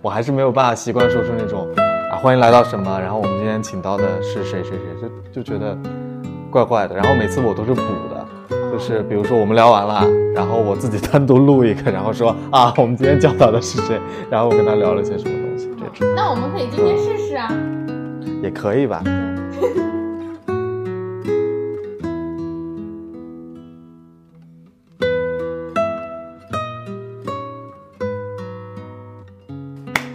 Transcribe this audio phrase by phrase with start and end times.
[0.00, 1.66] 我还是没有办法习惯说出那种
[2.10, 5.76] 啊欢迎来到什么，然后我们今天请到的是谁谁谁，就就觉得
[6.50, 6.94] 怪怪的。
[6.94, 8.26] 然后每次我都是补的，
[8.70, 14.00] 就是比如说我们聊完了，然后我自己单独录一个， 然后说啊我们今天教导的是谁，
[14.30, 17.52] 然后我跟他聊了些什么东西，这种那我们可以今天试试啊。
[18.40, 19.02] 也可以吧。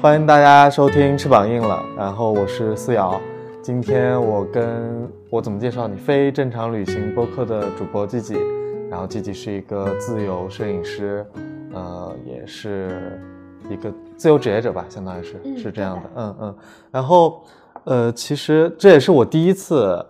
[0.03, 3.21] 欢迎大家收听《翅膀硬了》，然后我是思瑶。
[3.61, 5.95] 今天我跟我怎么介绍你？
[5.95, 8.38] 非正常旅行播客的主播季季，
[8.89, 11.25] 然后季季是一个自由摄影师，
[11.71, 13.17] 呃，也是
[13.70, 16.55] 一个自由职业者吧，相当于是、嗯是这样的对，嗯嗯。
[16.91, 17.41] 然后
[17.85, 20.05] 呃，其实这也是我第一次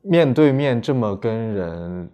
[0.00, 2.08] 面对面这么跟人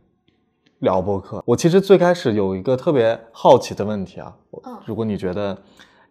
[0.78, 1.42] 聊播客。
[1.45, 4.34] 我其实最开始有一个特别好奇的问题啊，
[4.86, 5.54] 如果你觉得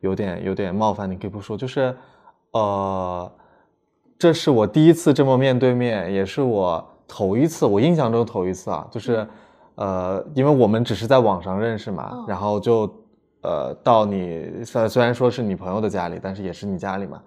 [0.04, 1.96] 有点有点冒犯，你可以不说，就是
[2.52, 3.32] 呃，
[4.20, 9.26] 这是我第一次这么面对面，也是我头一次，我印象中头一次啊，就是
[9.76, 12.94] 呃，因为我们只是在网上认识嘛，嗯然后就
[13.42, 17.22] 呃到你虽虽然说是你朋友的家里，但是也是你家里嘛。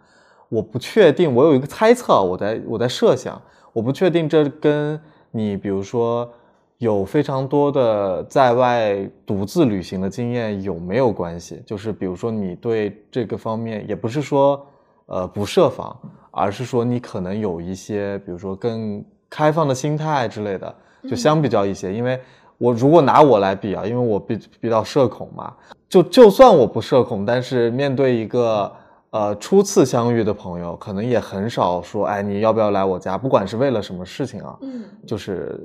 [0.48, 3.40] 我不确定，我有一个猜测，我在我在设想，
[3.72, 6.30] 我不确定这跟你比如说
[6.78, 11.62] 有非常多的在外独自旅行的经验有没有关系？
[11.64, 14.66] 就是比如说你对这个方面，也不是说
[15.06, 15.96] 呃不设防，
[16.30, 20.74] 而是说你可能有一些，比如说更开放的心态之类的，
[21.08, 22.20] 就相比较一些，因为
[22.58, 25.54] 我如果拿我来比啊，因为我比比较社恐嘛，
[25.88, 28.70] 就就算我不社恐，但是面对一个
[29.10, 33.16] 呃初次相遇的朋友，可能也很少说，哎，你要不要来我家？
[33.16, 35.58] 不管是为了什么事情啊，嗯，就是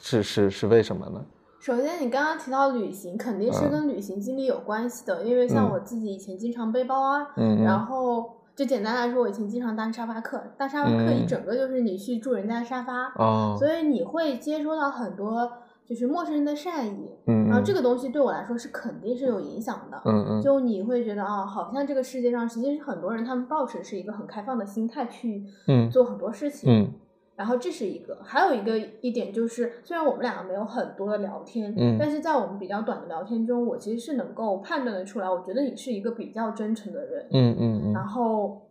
[0.00, 1.24] 是是是为什么呢？
[1.60, 3.70] 首先你刚刚提到旅行，肯定是嗯。
[3.70, 5.70] 跟旅行经历有关系的，因为像嗯。
[5.72, 11.26] 我自己以前经常背包啊，嗯然后就简单来说，我以前经常当沙发客，当沙发客一嗯。
[11.26, 15.50] 整个就是你去住人家的沙发，哦，所以你会接收到很多
[15.84, 20.00] 就是陌生人的善意，嗯，然后这个，东西对我来说是肯定是有影响的。
[20.04, 25.90] 嗯嗯，就你会觉得啊，好像这个世界上其实很多人他们抱持是一个很开放的心态去嗯。
[25.90, 26.92] 做很多事情，嗯
[27.38, 38.62] 然后这是一个，还有一个一点就是，虽然我们两个没有很多的聊天，嗯但是在我们比较短的聊天中，我其实是能够判断的出来，我觉得你是一个比较真诚的人，嗯嗯然嗯，后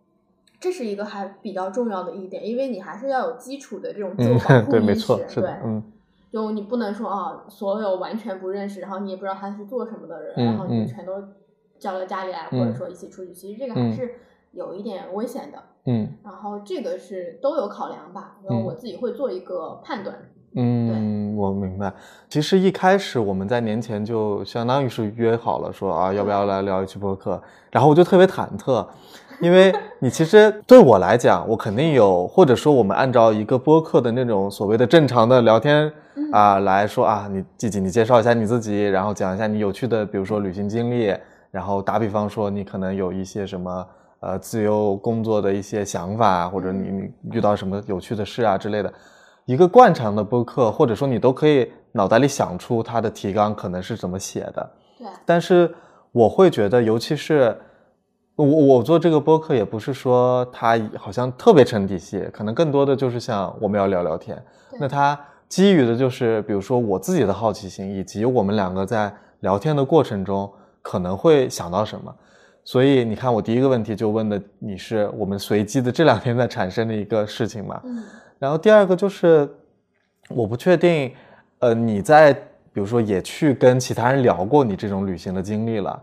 [0.60, 5.84] 这是一个还比较重要的一点，因为你还是要有基础的这种自我嗯保，护对，意识，没错，是的对，嗯。
[6.30, 11.14] 就你不能说啊，所有完全不认识，然后你也不知道他是做什么的人，嗯然后你全都
[11.80, 14.16] 叫到家里来，嗯或者说一起出去，其实这个还嗯是
[14.52, 15.58] 有一点危险的。
[15.88, 20.16] 嗯然后这个是都有考量吧，然后嗯我自己会做一个判断。
[20.60, 21.94] 嗯，我明白。
[22.30, 27.40] 其实一开始我们在年前就相当于是约好了，说啊，要不要来聊一期播客？
[27.70, 28.86] 然后我就特别忐忑，
[29.40, 41.16] 因为 你其实对我来讲，我肯定有，或者说我们按照一个播客的那种所谓的正常的聊天嗯啊、来说啊，你季季，你介绍一下你自己，然后讲一下你有趣的，比如说旅行经历，
[41.52, 43.86] 然后打比方说你可能有一些什么
[44.20, 48.94] 呃自由工作的一些想法，或者你你遇到什么有趣的事啊之类的。
[49.46, 55.74] 一个惯常的播客，或者说你都可以脑袋里想出它的提纲可能是怎么写的，对，但是
[56.12, 57.58] 我会觉得，尤其是
[58.36, 64.38] 我我做这个播客，也不是说它好像特别成体系，可能更多的就是像我们要聊聊天。
[64.82, 65.18] 那它
[65.48, 70.52] 基于的就是，比如说我自己的好奇心，以及我们两个在聊天的过程中
[70.82, 72.14] 可能会想到什么。
[72.68, 77.82] 所以你看，我第一个问题就问的你是我们随机的这两天在产生的一个事情嘛？
[77.86, 78.04] 嗯
[78.38, 79.50] 然后第二个就是，
[80.28, 81.14] 我不确定，
[81.60, 85.98] 呃，你在比如说也去跟其他人聊过你这种旅行的经历了，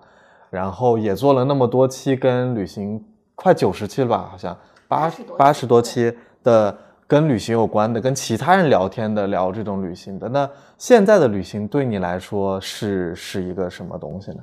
[0.48, 2.98] 然后也做了那么多期跟旅行
[3.34, 4.58] 快九十期了吧，好像
[4.88, 6.74] 八八十多期的
[7.06, 10.30] 跟旅行有关的，跟其他人聊天的聊这种旅行的。
[10.30, 10.48] 那
[10.78, 14.38] 现在的旅行对你来说是是一个什么东西呢？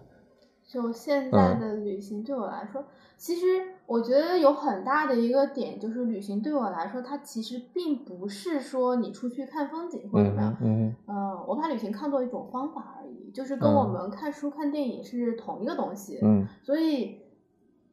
[0.72, 2.86] 就现在嗯的旅行对我来说，
[3.18, 3.46] 其实
[3.86, 10.88] 我觉得有很大的一个点就是，旅行对我来说，它其实并不是说你出去看风景或者怎么样嗯。
[10.88, 16.20] 嗯嗯，我把旅行看作一种方法而已，就是跟我嗯们看书、看电影是同一个东西。
[16.24, 17.20] 嗯所以，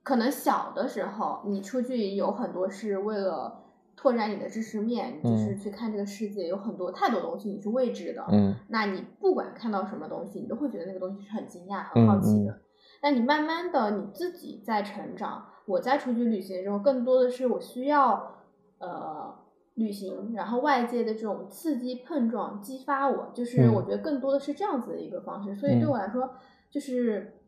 [0.05, 3.65] 可能小的时候你出去有很多是为了
[3.97, 8.25] 拓展你的知识面，你就是嗯去看这个世界，有很多太多东西你是未知的。
[8.31, 12.57] 嗯那你不管看到什么东西，你都会觉得那个东西是很惊讶、嗯很好奇的。
[12.99, 18.35] 嗯但你慢慢的你自己在成长，我在出去旅行的时候，更多的是我需要
[18.79, 19.35] 呃
[19.75, 23.73] 旅行，然后外界的这种刺激碰撞激发我，就是嗯。
[23.75, 25.55] 我觉得更多的是这样子的一个方式。
[25.55, 25.91] 所以对嗯。
[25.91, 26.29] 我来说，
[26.71, 27.39] 就是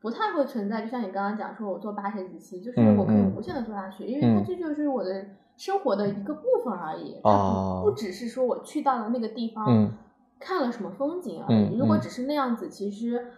[0.00, 3.34] 不太会存在，就像你刚刚讲说，我做八十几期，就是嗯我可以嗯。
[3.36, 4.44] 无限的做下去，因为它嗯。
[4.46, 5.26] 这就是我的
[5.56, 9.92] 生活的一个部分而已，哦它不不只是说我去到了那个地方，嗯。
[10.38, 11.76] 看了什么风景而嗯已。
[11.76, 12.00] 如果嗯。
[12.00, 13.32] 只是那样子，其实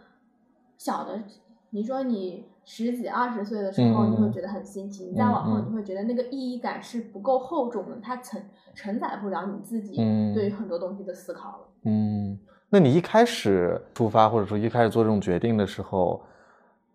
[0.76, 1.22] 小的，
[1.74, 8.40] 你说你十几二十岁的时候，你会觉得很新奇，你再往后，你会觉得那个意义感是不够厚重的，它承
[8.74, 11.58] 承载不了你自己嗯对于很多东西的思考了。
[11.84, 12.38] 嗯，
[12.68, 16.22] 那你一开始出发或者说一开始做这种决定的时候，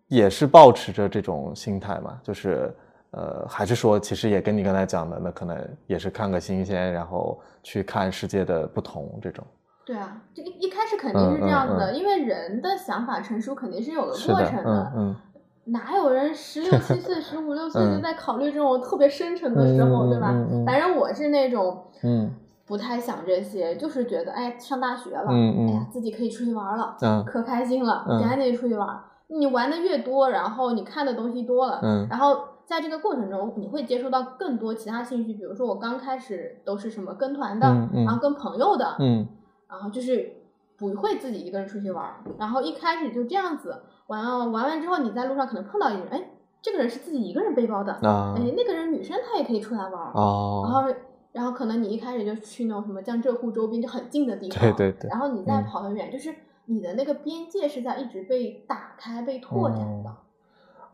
[0.06, 2.20] 也是保持着这种心态嘛？
[2.22, 2.72] 就是
[3.10, 5.58] 呃，还是说其实也跟你刚才讲的，那可能
[5.88, 9.44] 也是看个新鲜，然后去看世界的不同这种。
[9.88, 15.16] 对啊，这一一开始肯定是这样子的，因为人的想法成熟肯定是有个过程嗯嗯
[15.64, 20.34] 哪有人十六七岁、十五六 岁嗯就在考虑这种特别深沉的时候，嗯对吧？
[20.66, 22.30] 反正我是那种，嗯
[22.66, 28.86] 不太想这些，就是觉得，哎，上大学了，嗯嗯哎呀，自己可以出去玩了，嗯可开心了，嗯赶紧出去玩。
[29.28, 37.66] 你玩的越多，然后你看的东西多了，嗯然后在这个过程中，你会接触到更多其他兴趣，比如说我刚开始都是什么跟团的，
[38.04, 39.26] 然后跟朋友的，嗯
[39.68, 40.32] 然后就是
[40.76, 46.30] 不会自己一个人出去玩儿，然后一开始就这样子玩了，玩完之后你在路上可能碰到一个人，哎，
[46.62, 50.94] 这个人是自己一个人背包的，啊哎，那个人女生她也可以出来玩哦，然哦，后
[51.32, 56.34] 然后可能你一开始就去那种什么江浙沪周边就很近的地方，对对对然后你再嗯跑很远，就是
[56.64, 60.10] 你的那个边界是在一直被打开、被拓展的。
[60.10, 60.16] 哦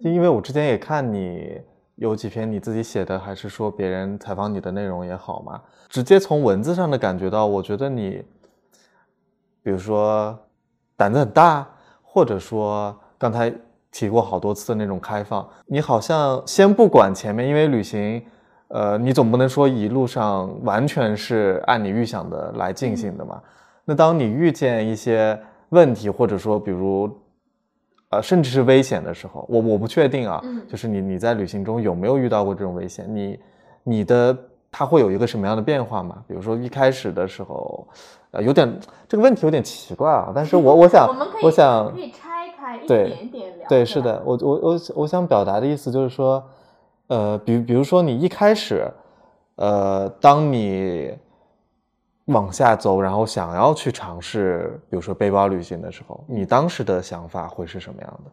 [0.00, 1.60] 就因为我之前也看你
[1.94, 8.22] 有几篇你自己写的，还是说别人采访你的内容也好嘛，直接从文字上的感觉到，我觉得你，
[9.64, 10.38] 比如说
[10.94, 11.66] 胆子很大，
[12.02, 13.52] 或者说刚才
[13.90, 18.22] 提过好多次的那种开放，你好像先不管前面，因为旅行，
[18.68, 23.40] 呃，你总不能说一路上完全是按你预想的来进行的嘛。
[23.86, 25.40] 那当你遇见一些
[25.70, 27.10] 问题，或者说比如，
[28.10, 33.06] 呃，甚至是危险的时候，我我不确定啊，嗯就是你你在旅行中有没有遇到过这种危险？
[33.08, 33.40] 你
[33.82, 34.36] 你的
[34.76, 36.16] 它会有一个什么样的变化吗？
[36.26, 37.86] 比如说一开始的时候，
[38.32, 38.68] 呃，有点
[39.08, 43.68] 这个问题有点奇怪啊，但是我我想我们可以我想可以拆开一对点点聊。
[43.68, 46.42] 对，是的，我我我我想表达的意思就是说，
[47.06, 48.90] 呃，比比如说你一开始，
[49.54, 51.16] 呃，当你
[52.24, 58.30] 往下走，然后想要去尝试，比如说背包旅行的时候，你当时的想法会是什么样的？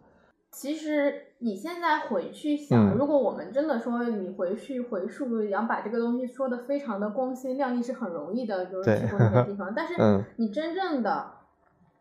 [0.52, 9.72] 其实你现在回去想，嗯如果我们真的说你回去回溯，想把这个东西说的非常的光鲜亮丽是很容易的，就是去过那些地方。
[9.76, 11.32] 但是嗯你真正的，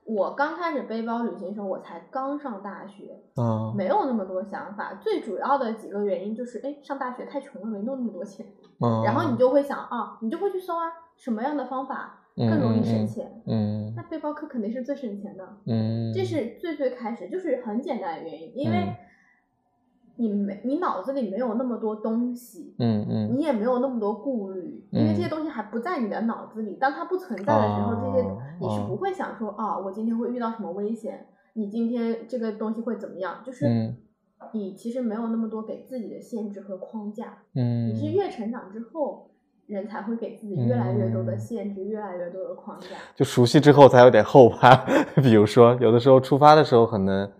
[0.04, 4.94] 我刚开始背包旅行的时候，我才刚上大学，嗯没有那么多想法。
[5.00, 8.44] 最主要的几个原因就是，哎，上大学太穷了，没弄那么多钱。
[8.80, 13.42] 嗯，然后你就会想啊，你就会去搜啊，什么样的方法更容易省钱？
[13.46, 15.44] 嗯那背包客肯定是最省钱的。
[15.66, 18.96] 嗯，这是最最开始，就是很简单的原因，因为嗯
[20.16, 26.74] 你没你脑子里没有那么多东西，嗯嗯你也没有那么多顾虑，因为嗯这些东西还不在你的脑子里。
[26.76, 28.26] 当它不存在的时候，这些
[28.60, 33.42] 你是不会想说啊，我今天会遇到什么危险，你今天这个东西会怎么样？
[33.44, 33.96] 就是嗯
[34.52, 37.38] 你其实没有那么多给自己的限制和框架。
[37.54, 39.29] 嗯，你是越成长之后，
[39.70, 42.88] 人才会给自己越来越多的嗯限制，越来越多的框架。
[43.14, 44.74] 就熟悉之后才有点后怕。
[45.22, 47.30] 比如说，有的时候出发的时候可能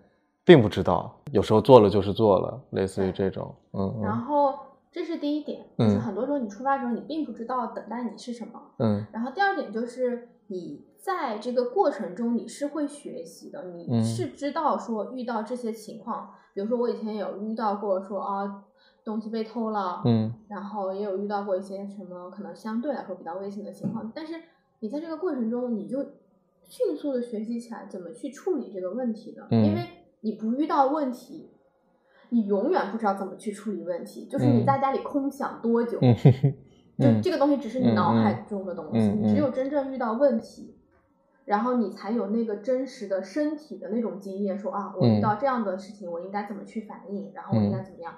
[0.45, 4.53] 并不知道，有时候做了就是做了，类似于这种，嗯然嗯后
[4.91, 8.59] 这是第一点，就是嗯很多时候你出发的时候，你并不知道等待你是什么。
[8.79, 18.63] 嗯然后第二点就是你在这个过程中你是会学习的，你嗯是知道说遇到这些情况，比如说我以前有遇到过说啊
[19.03, 24.35] 东西被偷了，嗯然后也有遇到过一些什么可能相对来说比较危险的情况，但是
[24.79, 26.03] 你在这个过程中你就
[26.63, 29.85] 迅速的学习起来怎么去处理这个问题的，嗯因为
[30.21, 31.49] 你不遇到问题。
[32.33, 36.15] 你永远不知道怎么去处理问题，就是你嗯在家里空想多久，嗯
[36.97, 40.77] 就这个东西只是你脑海中的东西，嗯嗯嗯你只有真正遇到问题，
[41.43, 48.13] 然后你才有那个真实的身体的那种经验，说啊，我遇嗯到这样的事情，我应该怎么去反应，然后我应该怎么样。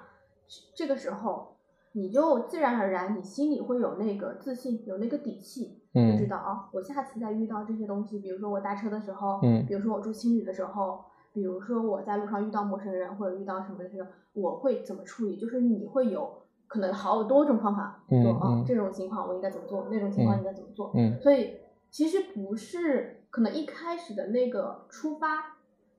[0.74, 1.56] 这个时候，
[1.92, 15.36] 你就自然而然，你心里会有那个自信，有那个底气，就知嗯道啊，我下次再遇到这些东西，比如说我搭车的时候，嗯比如说我住青旅的时候，比如说我在路上遇到陌生人或者遇到什么的时候，我会怎么处理？
[15.36, 20.92] 就是你会有可能好多种方法，嗯说啊嗯这种情况我应该怎么做，那种情况嗯应该怎么做。
[20.94, 21.58] 嗯所以
[21.90, 25.56] 其实不是可能一开始的那个出发，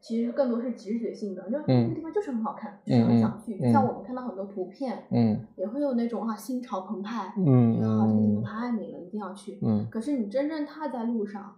[0.08, 3.58] 其实更多是直觉性的，就嗯那个地方就是很好看，就是很想去。
[3.72, 9.58] 像我们看到很多图片，嗯也会有那种啊心潮澎湃，嗯觉得啊这个地方嗯太美了，一定要去。
[9.64, 11.56] 嗯可是你真正踏在路上，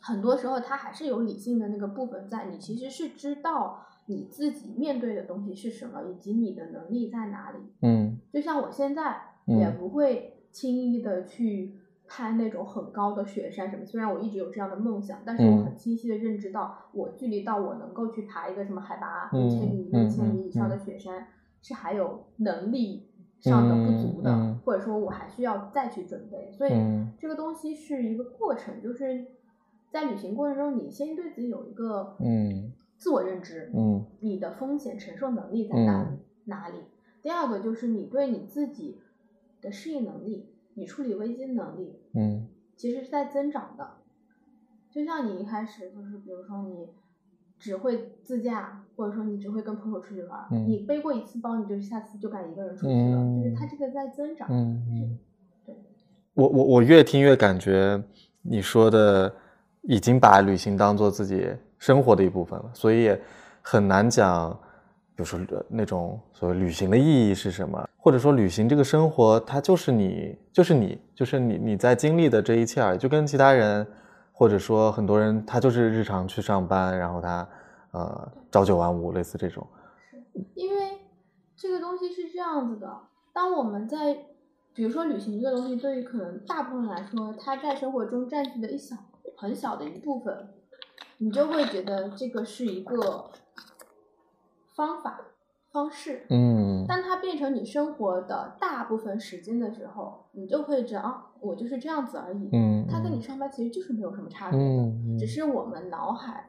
[0.00, 7.58] 很多时候它还是有理性的那个部分在，你其实是知道你自己面对的东西是什么，以及你的能力在哪里。
[7.82, 11.74] 嗯就像我现在也嗯不会轻易的去
[12.12, 15.64] 攀那种很高的雪山什么，虽然我一直有这样的梦想，但是我嗯。
[15.64, 21.28] 很清晰的认知到，我距离到我能够去爬一个什么海拔嗯五千米、嗯六千米以上的嗯雪山，
[21.62, 23.06] 是还有能力
[23.38, 27.12] 上的不足的，嗯嗯或者说我还需要再去准备，所以嗯。
[27.16, 29.26] 这个东西是一个过程，就是
[29.88, 32.72] 在旅行过程中，你先对自己有一个嗯。
[32.96, 34.04] 自我认知，嗯。
[34.18, 36.78] 你的风险承受能力在哪里、嗯哪里？
[37.22, 38.98] 第二个就是你对你自己
[39.60, 43.88] 的适应能力，你处理危机的能力，嗯其实是在增长的。
[44.90, 46.88] 就像你一开始就是，比如说你
[47.58, 54.48] 只会自驾，或者说你只会跟朋友出去玩你背过一次包，你就下次就敢一个人出去了，就是嗯它这个在增长。
[54.50, 55.18] 嗯嗯
[55.64, 55.76] 对，
[56.34, 58.02] 我我我越听越感觉
[58.42, 59.32] 你说的
[59.82, 61.48] 已经把旅行当做自己
[61.78, 63.16] 生活的一部分了，所以
[63.62, 64.58] 很难讲，
[65.20, 73.86] 比如说呃那种所谓旅行的意义是什么，或者说旅行这个生活它就是你就是你就是你你在经历的这一切而已，就跟其他人
[74.32, 77.46] 或者说很多人他就是日常去上班，然后他
[77.90, 79.66] 呃朝九晚五，类似这种，
[80.54, 80.92] 因为
[81.54, 82.90] 这个东西是这样子的，
[83.34, 84.16] 当我们在，
[84.72, 88.96] 比如说旅行这个东西，对于可能大部分人来说，它在生活中占据的一小
[89.36, 90.34] 很小的一部分，
[91.18, 93.30] 你就会觉得这个是一个
[94.80, 95.20] 方法
[95.70, 96.24] 方式。
[96.30, 102.48] 嗯当它变成你生活的大部分时间的时候，你就会知道啊，我就是这样子而已。
[102.52, 106.48] 嗯，它跟你上班其实就是没有什么差别的，嗯只是我们脑海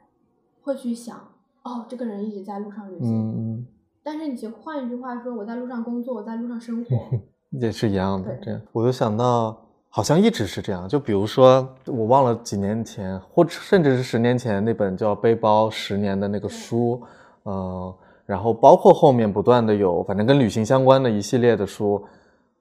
[0.61, 1.17] 会去想，
[1.63, 3.67] 哦，这个人一直在路上旅行，嗯嗯。
[4.01, 6.97] 但是你换一句话说，我在路上工作，我在路上生活，
[7.59, 10.88] 也是一样的，这样我就想到，好像一直是这样。
[10.88, 17.03] 就比如说，我忘了几年前，或者甚至是十年前那本叫《背包十年》的那个书，
[17.45, 17.93] 嗯、
[18.31, 22.01] 然后包括后面不断的有，反正跟旅行相关的一系列的书，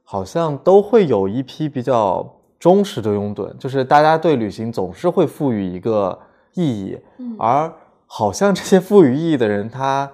[0.02, 6.18] 好像都会有一批比较忠实的拥趸，就是大家对旅行总是会赋予一个
[6.54, 7.72] 意义，嗯，而
[8.04, 10.10] 好像这些赋予意义的人，他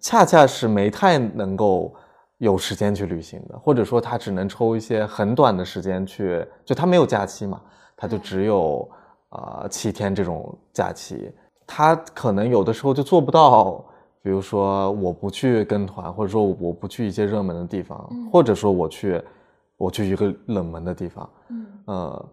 [0.00, 1.94] 恰恰是没太能够
[2.38, 7.60] 有时间去旅行的，或者说他只能抽一些很短的时间去，就他没有假期嘛，
[7.96, 8.90] 他就只有
[9.28, 11.30] 呃七天这种假期，
[11.64, 13.84] 他可能有的时候就做不到。
[14.26, 18.28] 比如说，我不去跟团，或者说我不去一些热门的地方，嗯。
[18.28, 19.22] 或者说我去，
[19.76, 21.66] 我去一个冷门的地方，嗯。
[21.84, 22.28] 呃，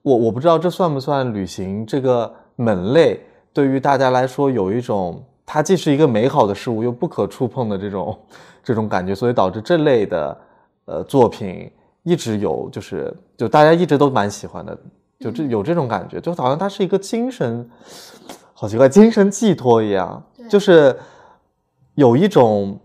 [0.00, 3.20] 我我不知道这算不算旅行这个门类，
[3.52, 8.18] 对于大家来说有一种它既是一个美好的事物，又不可触碰的这种
[8.64, 10.38] 这种感觉，所以导致这类的
[10.86, 11.70] 呃作品
[12.02, 14.74] 一直有，就是就大家一直都蛮喜欢的，
[15.20, 15.50] 就这嗯。
[15.50, 17.68] 有这种感觉，就好像它是一个精神，
[18.54, 20.96] 好奇怪，精神寄托一样，对就是
[21.94, 22.78] 有一种。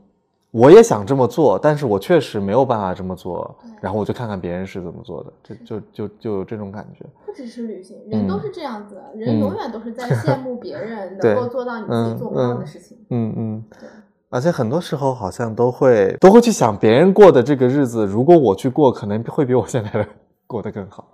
[0.56, 7.04] 我也想这么做，但是我确实没有办法这么做，然后我就看看别人是怎么做的，就就就就有这种感觉。
[7.26, 13.00] 不只是旅行，人都嗯是这样子的，人永远都是在羡慕别人 能够做到你自己做不到的事情。
[13.10, 13.90] 嗯嗯，对，
[14.30, 20.08] 而且很多时候好像都会都会去想别人过的这个日子，如果我去过，可能会比我现在的
[20.46, 21.08] 过得更好，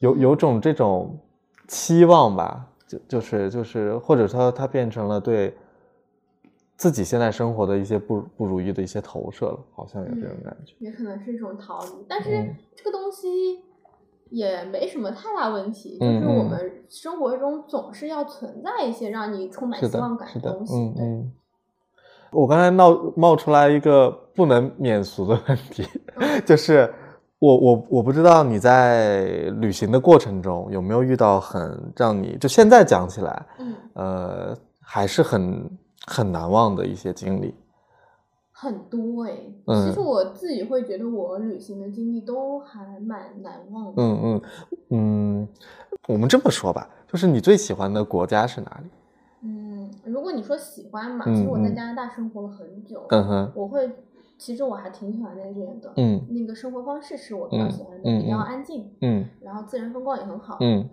[0.00, 1.18] 有有种这种
[1.68, 5.56] 期望吧，就就是就是，或者说它变成了对
[6.78, 10.74] 自己现在生活的一些不不如意的一些投射了，好像有这种感觉。
[10.78, 13.28] 也可能是一种逃离，但是嗯这个东西
[14.30, 20.74] 也没什么太大问题，嗯就是我嗯们生活中总是要存在一些让你充满希望，感的东，西。
[20.76, 21.32] 嗯嗯。
[22.30, 25.82] 我刚才冒冒出来一个不能免俗的问题，
[26.44, 26.92] 就是
[27.38, 29.24] 我我我不知道你在
[29.60, 35.70] 旅行的过程中有没有遇到很让你就现在讲起来，嗯，呃，还是很
[36.08, 37.54] 很难忘的一些经历。
[38.50, 39.32] 很多哎、
[39.66, 39.86] 嗯。
[39.86, 44.02] 其实我自己会觉得我旅行的经历都还蛮难忘的。
[44.02, 44.42] 嗯嗯。
[44.90, 45.48] 嗯，
[46.08, 48.90] 我们这么说吧，就是你最喜欢的国家是哪里？
[49.42, 51.74] 嗯，如果你说喜欢嘛，嗯其实我在嗯。
[51.74, 53.88] 加拿大生活了很久，嗯哼，我会，
[54.38, 56.26] 其实我还挺喜欢那边的，嗯。
[56.30, 57.70] 那个生活方式是我比较嗯。
[57.70, 58.40] 喜欢的，嗯比较嗯。
[58.40, 59.24] 安静，嗯。
[59.40, 60.56] 然后自然风光也很好。
[60.60, 60.88] 嗯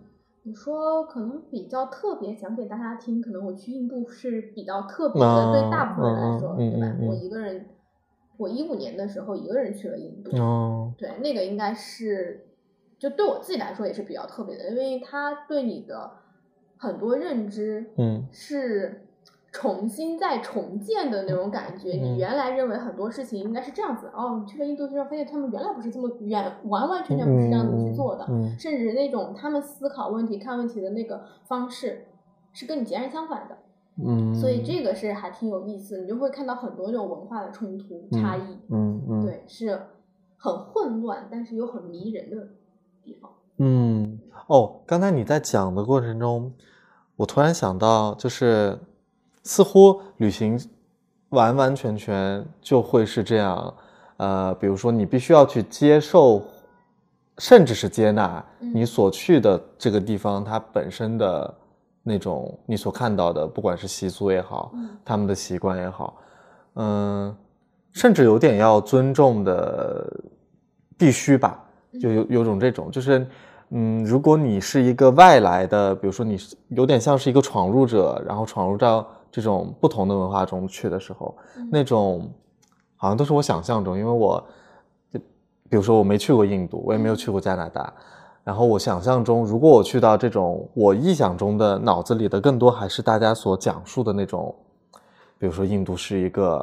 [0.47, 6.95] 你说可能比较特别，讲给大家听，可能我去印度是比较特别的，啊对大部分人来说，对吧？
[7.07, 7.65] 我一个人，
[8.37, 12.45] 我一五年的时候一个人去了印度，哦对，那个应该是，
[12.99, 16.11] 就对我自己来说也是比较特别的，因为它对你的
[16.77, 19.04] 很多认知嗯是
[19.55, 21.93] 重新再重建的那种感觉。
[21.93, 28.25] 嗯你原来认为很多事情应该是这样子，哦，你去了印度之后发现他们原来不是这么原完完全全不是这样子去做的，
[28.59, 32.07] 甚至那种他们思考问题、看问题的那个方式
[32.51, 33.57] 是跟你截然相反的。
[34.05, 39.79] 嗯，所以这个是还挺有意思，你就会看到很多这种文化的冲突差异，嗯嗯，对，是
[40.35, 42.49] 很混乱，但是又很迷人的
[43.05, 43.31] 地方。
[43.57, 46.51] 嗯，哦，刚才你在讲的过程中，
[47.15, 48.77] 我突然想到，就是
[49.45, 50.59] 似乎旅行
[51.29, 53.73] 完完全全就会是这样，
[54.17, 56.43] 呃，比如说你必须要去接受，
[57.37, 61.55] 甚至是接纳你嗯所去的这个地方它本身的
[62.03, 64.89] 那种你所看到的，不管是习俗也好，嗯。
[65.05, 66.17] 他们的习惯也好，
[66.75, 67.35] 嗯，
[67.93, 70.11] 甚至有点要尊重的
[70.97, 71.63] 必须吧，
[72.01, 73.27] 就有有种这种，就是，
[73.69, 82.31] 嗯，如果你是一个外来的，比如说你是有点像是一个闯入者，然后闯入到这种不同的文化中去的时候，嗯那种
[82.95, 84.41] 好像都是我想象中，因为我，
[85.11, 85.19] 就
[85.69, 87.93] 比如说我没去过印度，我也没有去过加拿大，
[88.45, 94.55] 然后我想象中，如果我去到这种我臆想中的脑子里的更多还是大家所讲述的那种，
[95.37, 96.55] 比如说印度是一个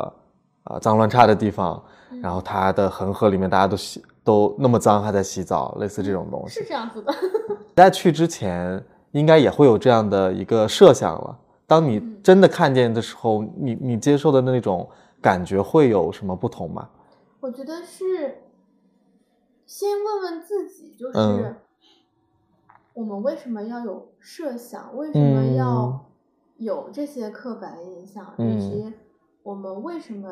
[0.62, 6.64] 啊、呃脏乱差的地方，嗯然后它的恒河里面大家都洗都那么脏还在洗澡，类似这种东西是。
[6.67, 7.12] 这样子的，
[7.76, 11.38] 在去之前，应该也会有这样的一个设想了。
[11.73, 14.87] 当你嗯真的看见的时候，你你接受的那种
[15.23, 16.91] 感觉会有什么不同吗？
[17.41, 18.43] 我觉得是
[19.64, 21.57] 先问问自己，就是、嗯
[22.93, 26.05] 我们为什么要有设想，为什么嗯要
[26.59, 28.93] 有这些刻板印象，嗯以及
[29.43, 30.29] 我们为什么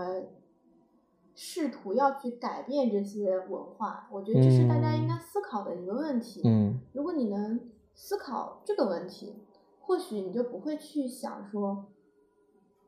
[1.35, 4.07] 试图要去改变这些文化。
[4.13, 6.43] 我觉得这是大家应该思考的一个问题。
[6.45, 7.59] 嗯如果你能
[7.95, 9.43] 思考这个问题，
[9.91, 11.87] 或许你就不会去想说，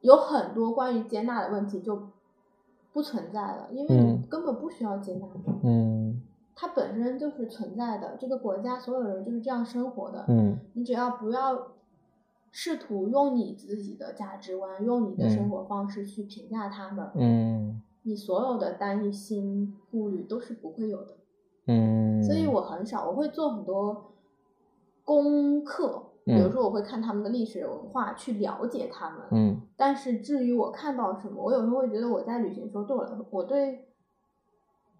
[0.02, 2.10] 有很多关于接纳的问题就
[2.92, 5.26] 不存在了，因为你嗯根本不需要接纳，
[5.64, 6.22] 嗯。
[6.54, 8.16] 它本身就是存在的。
[8.20, 10.60] 这个国家所有人就是这样生活的，嗯。
[10.74, 11.72] 你只要不要
[12.52, 15.50] 试图用你自己的价值观、用你的生嗯。
[15.50, 17.82] 活方式去评价他们，嗯。
[18.02, 21.16] 你所有的担心、顾虑都是不会有的。
[21.66, 24.12] 嗯，所以我很少，我会做很多
[25.04, 29.20] 功课，比如嗯说我会看他们的历史文化，去了解他们。
[29.32, 33.88] 嗯但是至于我看到什么，我有时候会觉得我在旅行的时候，对我来说，我对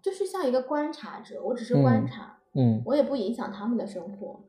[0.01, 4.41] 就是像一个观察者，我只是观嗯察，嗯我也不影响他们的生活，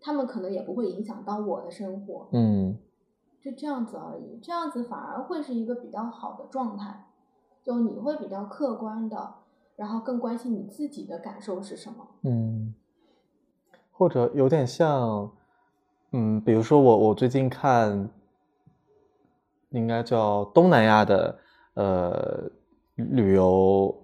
[0.00, 2.78] 他们可能也不会影响到我的生活，嗯
[3.40, 4.38] 就这样子而已。
[4.42, 7.06] 这样子反而会是一个比较好的状态，
[7.62, 9.34] 就你会比较客观的，
[9.76, 12.08] 然后更关心你自己的感受是什么。
[12.22, 12.74] 嗯，
[13.92, 15.30] 或者有点像，
[16.12, 18.08] 嗯，比如说我我最近看，
[19.70, 21.38] 应该叫东南亚的
[21.74, 22.50] 呃
[22.94, 23.94] 旅游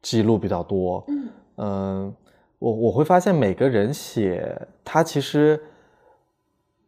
[0.00, 2.14] 记录比较多，嗯嗯，
[2.58, 5.60] 我我会发现每个人写他其实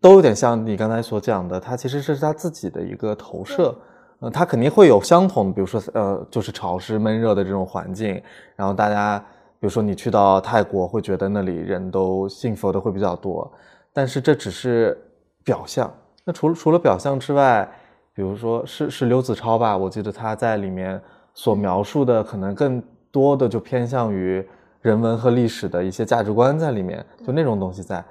[0.01, 3.77] 都有点像你刚才所讲的，他其实是他自己的一个投射。
[4.21, 8.23] 呃，他肯定会有相同的，比如说呃，就是潮湿闷热的这种环境，
[8.55, 9.19] 然后大家，
[9.59, 13.51] 比如说你去到泰国，会觉得那里人都信佛的会比较多，
[13.93, 14.97] 但是这只是
[15.45, 15.93] 表象。
[16.25, 17.69] 那除了除了表象之外，
[18.15, 21.01] 比如说是是刘子超吧，我记得他在里面
[21.35, 24.47] 所描述的，可能更多的就偏向于
[24.81, 28.05] 人文和历史的一些价值观在里面，就那种东西在。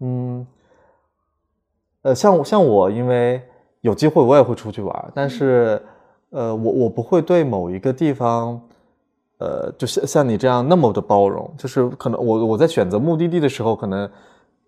[0.00, 0.46] 嗯，
[2.02, 3.42] 呃，像像我，因为
[3.80, 5.82] 有机会我也会出去玩，但是
[6.30, 8.60] 呃，我我不会对某一个地方。
[9.38, 14.10] 呃，就像像你这样那么的包容，就是可能我我在选择目的地的时候，可能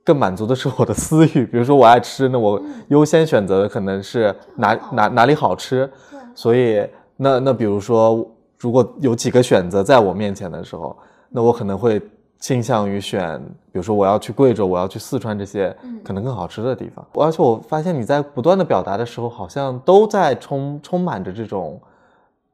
[0.09, 1.45] 更满足的是我的私欲。
[1.45, 5.91] 比如说我爱吃，那我嗯优先选择的可能是哪哪哪里好吃。
[6.35, 8.27] 所以那那比如说，
[8.59, 10.97] 如果有几个选择在我面前的时候，
[11.29, 12.01] 那我可能会
[12.39, 13.39] 倾向于选，
[13.71, 17.05] 比如说我要去贵州，我要去四川这些嗯可能更好吃的地方。
[17.13, 21.79] 而且我发现你在不断的表达的时候，好像都在充充满着这种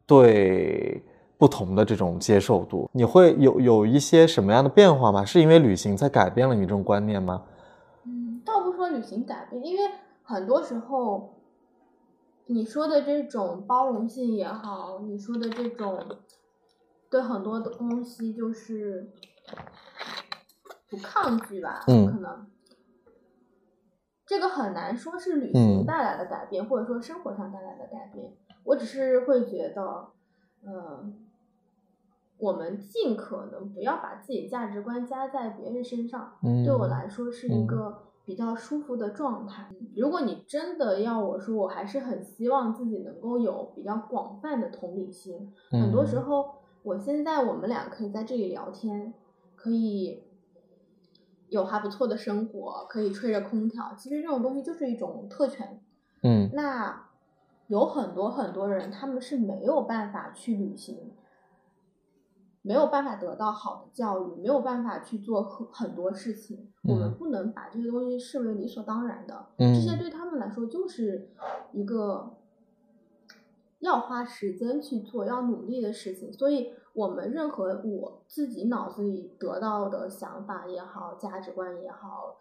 [0.07, 1.01] 对
[1.37, 2.89] 不同的这种接受度。
[2.93, 5.25] 你会有有一些什么样的变化吗？
[5.25, 7.45] 是因为旅行才改变了你这种观念吗？
[8.05, 9.91] 嗯，倒不说旅行改变，因为
[10.23, 11.41] 很多时候
[12.47, 15.99] 你说的这种包容性也好，你说的这种
[17.11, 19.11] 对很多的东西就是
[20.91, 22.47] 不抗拒吧，嗯可能
[24.27, 28.33] 这个很难说是旅嗯行带来的改变，或者说生活上带来的改变。
[28.65, 30.09] 我只是会觉得，
[30.67, 31.15] 嗯、
[32.39, 36.35] 我们尽可能不要把自己价值观加在别人身上。
[36.43, 39.69] 嗯，对我来说是一嗯个比较舒服的状态。
[39.95, 45.53] 如果你真的要我说，我还是很希望自己能够有比较广泛的同理心。
[45.71, 49.13] 很多时嗯候，我现在我们俩可以在这里聊天，
[49.55, 50.23] 可以
[51.49, 53.95] 有还不错的生活，可以吹着空调。
[53.95, 55.81] 其实这种东西就是一种特权。
[56.23, 57.04] 嗯那
[57.69, 61.13] 有很多很多人，他们是没有办法去旅行，
[62.63, 66.71] 没有办法得到好的教育，没有办法去做很很多事情。
[66.83, 71.31] 我们嗯不能把这些东西视为理所当然的，嗯这些对他们来说就是
[71.73, 72.37] 一个
[73.79, 76.33] 要花时间去做、要努力的事情。
[76.33, 82.37] 所以，我们任何我自己脑子里得到的想法也好、价值观也好，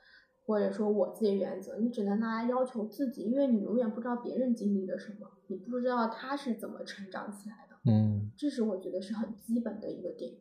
[0.45, 7.75] 或者说我自己原则，你只能拿来要求自己，因为你永远不知道别人经历了什么，你不知道他是怎么成长起来的。
[7.85, 10.31] 嗯这是我觉得是很基本的一个点。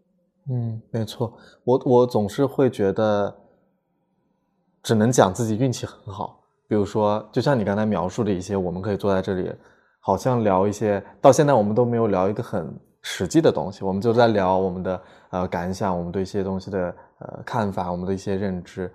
[0.50, 3.32] 嗯，没错，我我总是会觉得，
[4.82, 6.40] 只能讲自己运气很好。
[6.66, 9.52] 比如说，就像你刚才描述的一些，我们可以坐在这里，
[10.00, 18.90] 好像聊一些，到现在我们都没有聊一个很实际的东西，我们就在聊我们的呃感想，我们对一些东西的呃看法，我们的一些认知。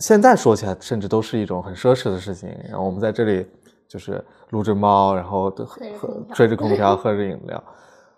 [0.00, 2.48] 现在说起来，甚至都是一种很奢侈的事情。
[2.68, 3.46] 然后我们在这里
[3.86, 7.62] 就是撸着猫，然后喝喝吹着空调吹着空调，喝着饮料。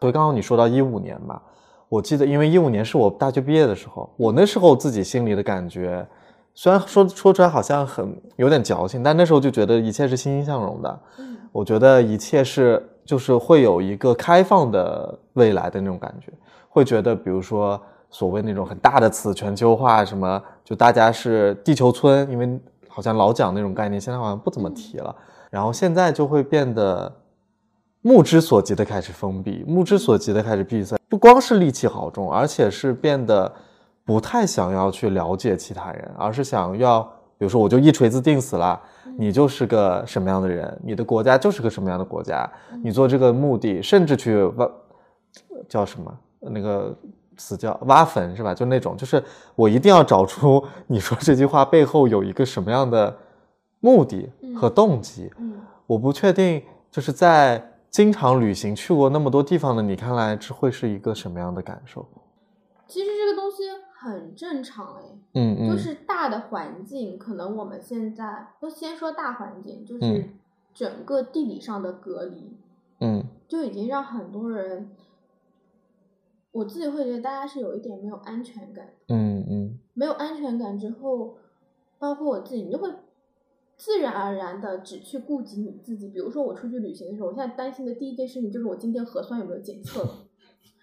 [0.01, 1.43] 所以刚刚你说到一五年吧，
[1.89, 6.07] 我记得，因为一五年是我大学毕业的时候，我那时候自己心里的感觉，
[6.55, 11.01] 虽然说说出来好像很有点矫情，但那时候就觉得一切是欣欣向荣的。
[11.19, 16.33] 嗯我觉得一切是就是会有一个开放的未来的那种感觉，
[16.71, 17.79] 会觉得比如说
[18.13, 25.17] 所谓那种很大的词全球化什么，就大家是地球村，因为好像老讲那种概念，现在好像不怎么提了。
[25.51, 27.11] 然后现在就会变得
[28.03, 33.51] 目之所及的开始封闭，目之所及的开始闭塞，不光是戾气好重，而且是变得
[34.05, 37.03] 不太想要去了解其他人，而是想要，
[37.39, 38.81] 比如说我就一锤子定死了，
[39.19, 42.47] 你就是个什么样的人，你的国家就是个什么样的国家，
[42.83, 44.71] 你做这个目的，甚至去挖
[45.69, 46.95] 叫什么那个
[47.37, 48.55] 词叫挖坟是吧？
[48.55, 49.23] 就那种，就是
[49.55, 53.17] 我一定要找出 你说这句话背后有一个什么样的
[53.81, 55.31] 目的和动机。
[55.39, 62.07] 嗯我不确定，就是在经常旅行去过那么多地方的你看来，这会是一个什么样的感受？
[62.87, 65.03] 其实这个东西很正常哎，
[65.35, 70.29] 嗯嗯，就是大的环境，可能我们现在都先说大环境，就是嗯
[70.73, 72.57] 整个地理上的隔离，
[73.01, 74.89] 嗯就已经让很多人，
[76.53, 81.37] 我自己会觉得大家是有一点没有安全感，嗯嗯没有安全感之后，
[81.99, 82.89] 包括我自己，你就会
[83.77, 86.09] 自然而然的只去顾及你自己。
[86.09, 90.11] 比如说我出去旅行的时候，我现在担心的第一件事情就是我今天核酸有没有检测了。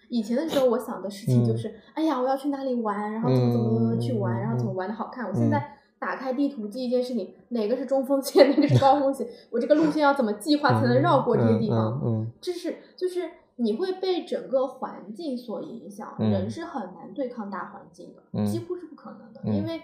[0.08, 5.28] 以前的时候，我想的事情就是，哎呀，我要去哪里玩，然后怎么怎么怎么去玩，然后怎么玩的好看。
[5.28, 12.02] 我现在打开地图，第一件事情，哪个是中风险，哪个是高风险，我这个路线要怎么计划才能绕过这些地方？
[12.04, 13.30] 嗯这是就是
[13.60, 16.30] 你会被整个环境所影响，嗯。
[16.30, 18.44] 人是很难对抗大环境的，嗯。
[18.46, 19.54] 几乎是不可能的，嗯。
[19.54, 19.80] 因为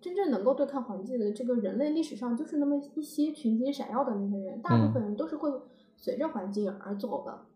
[0.00, 5.50] 真正能够对抗环境的这个人类历史上就是那么一些群星闪耀的那些人，大部分人都是会
[5.96, 7.46] 随着环境而走的，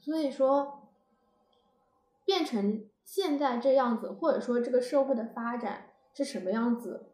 [0.00, 0.90] 所以说
[2.26, 7.06] 变成现在这样子，或者说这个社会的发展是什么样子，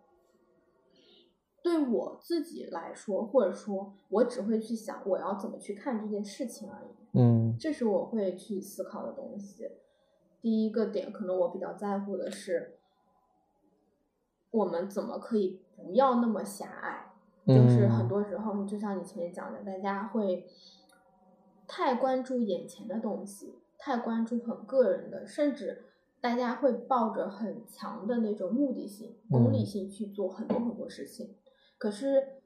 [1.70, 6.88] 对我自己来说，或者说我只会去想我要怎么去看这件事情而已。
[7.12, 9.70] 嗯这是我会去思考的东西。
[10.40, 12.78] 第一个点，可能我比较在乎的是，
[14.50, 17.12] 我们怎么可以不要那么狭隘？
[17.46, 20.48] 就是很多时候，就像你前面讲的，大家会
[21.68, 25.84] 太关注眼前的东西，太关注很个人的，甚至
[26.20, 31.36] 大家会抱着很强的那种目的性、功利性去做很多很多事情。
[31.80, 32.42] 可是，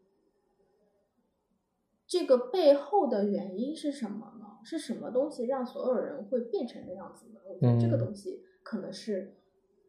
[2.06, 4.60] 这个背后的原因是什么呢？
[4.62, 7.40] 是什么东西让所有人会变成那样子呢？
[7.44, 9.34] 我觉得这个嗯东西可能是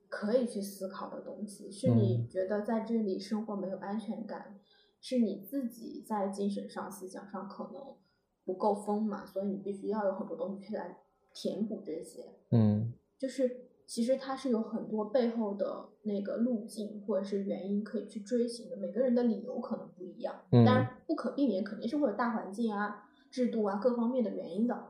[0.09, 4.59] 可以去思考的东西，是你嗯觉得在这里生活没有安全感，
[4.99, 7.95] 是你自己在精神上、思想上可能
[8.43, 10.97] 不够丰满，所以你必须要有很多东西去来
[11.35, 12.33] 填补这些。
[12.49, 24.87] 嗯就是其实它是有很多背后的那个路径或者是原因可以去追寻的，每个人的理由可能不一样，嗯当然不可避免肯定是会有大环境啊、制度啊各方面的原因的，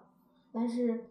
[0.52, 1.06] 但是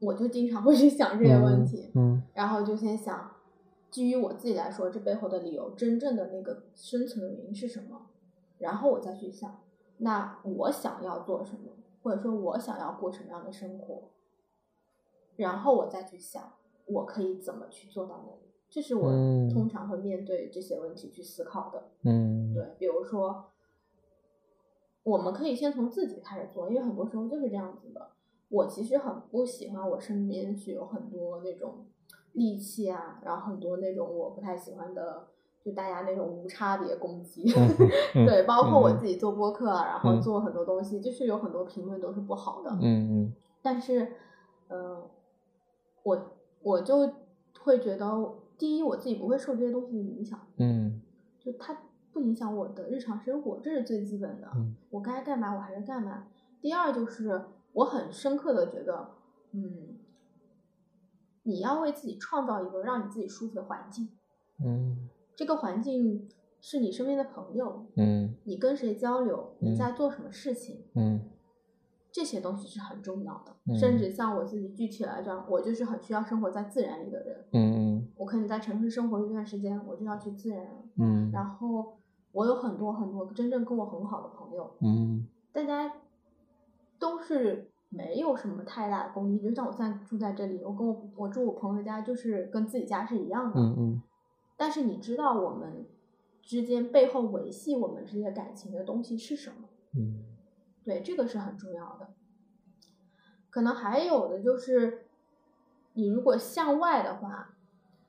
[0.00, 2.22] 我就经常会去想这些问题，嗯。
[2.34, 3.36] 然后就先想，
[3.90, 8.06] 基于我自己来说，这背后的理由真正的那个深层的原因是什么，
[8.58, 9.62] 然后我再去想，
[9.98, 14.10] 那我想要做什么，或者说我想要过什么样的生活，
[15.36, 16.52] 然后我再去想
[16.86, 19.48] 我可以怎么去做到那里，这是我嗯。
[19.48, 21.90] 通常会面对这些问题去思考的。
[22.02, 22.52] 嗯。
[22.54, 23.44] 对，比如说，
[25.02, 28.10] 我们可以先从自己开始做，因为很多时候就是这样子的。
[28.48, 31.86] 我其实很不喜欢我身边去有很多那种
[32.34, 35.26] 戾气啊，然后很多那种我不太喜欢的
[35.64, 37.42] 就大家那种无差别攻击，
[38.14, 38.98] 嗯对，包括我嗯。
[38.98, 40.20] 自己做播客，啊然后嗯。
[40.22, 43.32] 做很多东西，就是有很多评论都是不好的，嗯嗯。
[43.62, 44.12] 但是，
[44.68, 45.10] 呃，
[46.02, 46.33] 我
[46.64, 47.12] 我就
[47.60, 51.00] 会觉得，第一，我自己不会受这些东西的影响，嗯。
[51.38, 51.78] 就它
[52.10, 54.50] 不影响我的日常生活，这是最基本的。
[54.56, 54.74] 嗯。
[54.90, 56.26] 我该干嘛我还是干嘛。
[56.60, 59.10] 第二就是我很深刻的觉得，
[59.52, 59.98] 嗯，
[61.42, 64.08] 你要为自己创造一个让你自己舒服的环境，
[64.64, 65.08] 嗯。
[65.36, 66.26] 这个环境
[66.60, 68.34] 是你身边的朋友，嗯。
[68.44, 69.76] 你跟谁交流，你嗯。
[69.76, 71.20] 在做什么事情，嗯
[72.14, 73.52] 这些东西是很重要的。
[73.66, 77.44] 嗯甚至像我自己具体来讲，我就是很需要生活在自然里的人。
[77.52, 80.64] 嗯我可能在城市生活一段时间，我就要去自然。
[80.96, 81.96] 嗯然后
[82.30, 85.92] 我有很多很多真正跟我很好的朋友，嗯大家
[87.00, 89.40] 都是没有什么太大的功利。
[89.40, 93.60] 就像我现在住在这里，我跟我我住我朋友家，就是跟自己家是一样的。
[93.60, 94.02] 嗯嗯
[94.56, 95.84] 但是你知道我们
[96.42, 99.68] 之间背后维系我们这些感情的东西是什么？
[99.96, 100.22] 嗯
[100.84, 102.08] 对，这个是很重要的。
[103.50, 105.06] 可能还有的就是，
[105.94, 107.56] 你如果向外的话，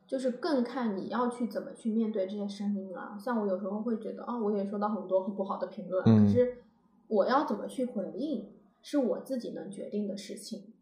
[0.08, 3.18] 就是更看你要去怎么去面对这些声音了。
[3.20, 6.64] 像我有时候会觉得，哦、我也收到很多很不好的评论，嗯可是
[7.08, 10.74] 我要怎么去回应，是我自己能决定的事情。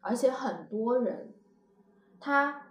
[0.00, 1.34] 而且很多人，
[2.20, 2.68] 他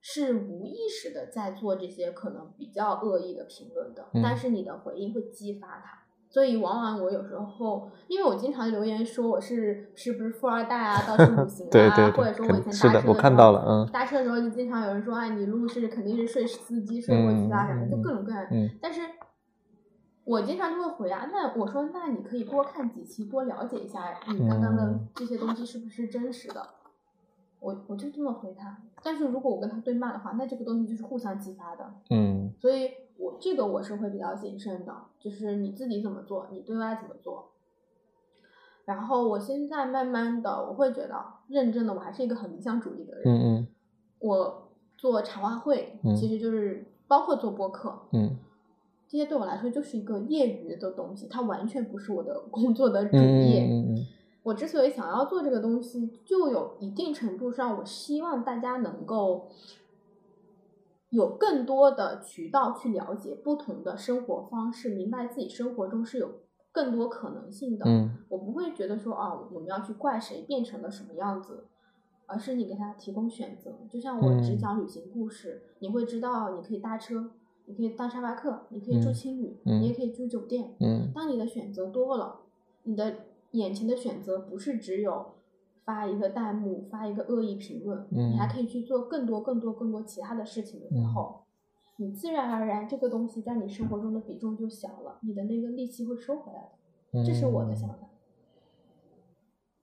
[0.00, 5.99] 是无意识的在做这些可能比较恶意的评论的，嗯但是你的回应会激发他。
[6.30, 18.46] 所以往往我有时候，因为我经常留言说我是是不是富二代啊，到处旅行啊，对对对或者说我以前搭车时候看到了嗯搭车的时候就经常有人说，哎，你路是肯定是睡司机睡过去啊，什么、嗯就各种各样。
[18.52, 19.00] 嗯但是
[20.22, 26.64] 我经常就会回啊，那我说那你可以多看几期，多了解一下你刚刚的嗯这些东西是不是真实的。
[27.58, 28.78] 我我就这么回他。
[29.02, 31.92] 但是如果我跟他对骂的话，那这个东西就是互相激发的。
[32.10, 32.90] 嗯所以
[33.20, 37.50] 我这个我是会比较谨慎的，就是你自己怎么做，你对外怎么做。
[38.86, 43.22] 然后我现在慢慢的，我会觉得认真的，我还是一个很理想主义的人。
[43.26, 43.66] 嗯嗯
[44.20, 48.36] 我做茶话会，嗯其实就是包括做播客，嗯
[49.06, 53.66] 这些对我来说就是一个业余的东西，它完全不是我的工作的主嗯业。
[53.70, 54.06] 嗯嗯
[54.42, 59.48] 我之所以想要做这个东西，就有一定程度上，我希望大家能够
[61.10, 66.40] 有更多的渠道去了解不同的生活方式，明白自己生活中是有
[66.72, 67.84] 更多可能性的。
[67.86, 71.64] 嗯我不会觉得说啊，我们要去怪谁变成了什么样子，
[72.26, 73.72] 而是你给他提供选择。
[73.90, 77.30] 就像我只嗯讲旅行故事，你会知道你可以搭车，
[77.66, 80.76] 你可以当沙发客，你可以住嗯青旅，嗯你也可以住酒店。
[80.78, 82.42] 嗯当你的选择多了，
[82.84, 83.16] 你的
[83.50, 85.32] 眼前的选择不是只有
[85.90, 91.42] 发一个弹幕、发一个恶意评论，你还嗯可以去做更多、更多、更多其他的事情的时候，
[91.96, 97.96] 你自然而然这个东西在你生活中的比重就小了，你的那个力气会收回来这是我的想法。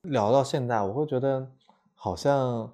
[0.03, 1.45] 聊到现在，我会觉得
[1.93, 2.71] 好像，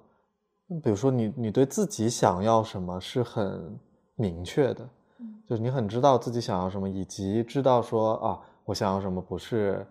[0.80, 3.76] 比如说你你对自己想要什么是很
[4.14, 9.84] 明确的，嗯就是你很知道自己想要什么，以及知道说啊，我想要什么不是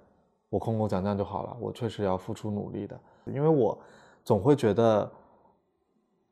[0.50, 2.98] 我空空讲讲就好了，我确实要付出努力的。
[3.26, 3.78] 因为我
[4.24, 5.10] 总会觉得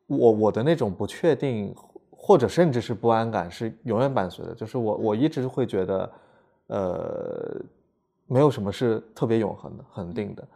[0.06, 1.74] 我我的那种不确定，
[2.10, 4.54] 或者甚至是不安感是永远伴随的。
[4.54, 6.12] 就是我我一直会觉得，
[6.68, 7.60] 呃，
[8.26, 10.46] 没有什么是特别永恒的、恒定的。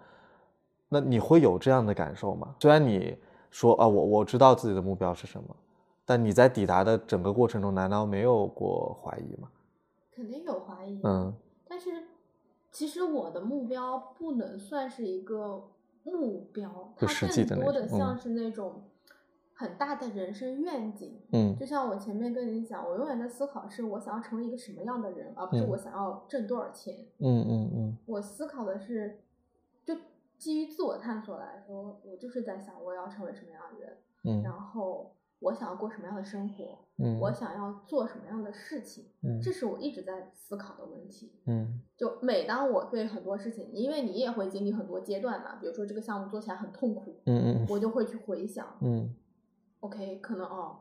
[0.88, 2.54] 那你会有这样的感受吗？
[2.60, 3.16] 虽然你
[3.50, 5.56] 说啊，我我知道自己的目标是什么，
[6.04, 9.48] 但你在抵达的整个过程中，难道没有过怀疑吗？
[10.14, 11.34] 肯定有怀疑，嗯
[11.68, 12.04] 但是
[12.70, 15.62] 其实我的目标不能算是一个
[16.06, 18.84] 目标，它更多的像是那种
[19.52, 21.20] 很大的人生愿景。
[21.32, 21.56] 嗯。
[21.58, 25.68] 就像我前面跟你讲，我永远在思考是我想要成为一个什么样的人，而不是嗯。
[25.68, 26.94] 我想要挣多少钱。
[27.18, 27.98] 嗯嗯嗯。
[28.06, 29.20] 我思考的是，
[29.84, 29.96] 就
[30.38, 34.42] 基于自我探索来说，我就是在想我要成为什么样的人，嗯。
[34.42, 41.32] 然后我想要过什么样的生活，嗯，我想要做什么样的事情，嗯这是我一直在思考的问题。
[41.46, 49.14] 嗯就每当我对很多事情，因为你也会经历很多阶段嘛，比如说这个项目做起来很痛苦，嗯嗯我就会去回想嗯
[49.80, 50.78] ，OK，可能哦，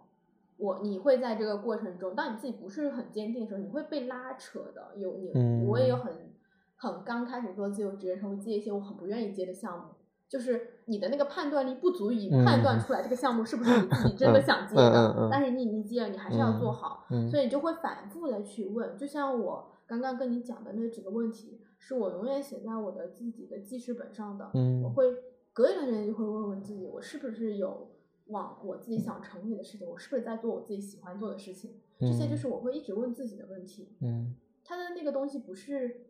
[0.57, 4.93] 我你会在这个过程中，当你自己不是很坚定的时候，你会被拉扯的。
[4.97, 6.33] 有你，嗯我也有很
[6.77, 9.93] 很刚开始做自由职业的时候，接一些我很不愿意接的项目。
[10.27, 17.05] 就是你的那个判断力不足以判断出来这个项目是不是你自己真的想接的，但是你已经接了，你还是要做好。
[17.09, 24.51] 嗯，所以你就会反复的去问，就像我刚刚跟你讲的那几个问题，是我永远写在我的自己的记事本上的。
[24.53, 25.05] 嗯我会
[25.53, 27.87] 隔一段时间就会问问自己，我是不是有
[28.27, 29.87] 往我自己想成为的事情？
[29.87, 31.71] 我是不是在做我自己喜欢做的事情？
[31.99, 33.89] 这些就是我会一直问自己的问题。
[34.01, 34.35] 嗯
[34.67, 36.05] 他的那个东西不是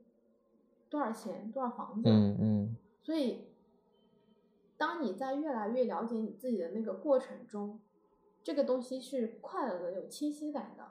[0.89, 3.41] 多少钱、多少房子，嗯嗯所以
[4.77, 7.79] 当你在越来越了解你自己的那个过程中，
[8.43, 10.85] 这个东西是快乐的、有清晰感的，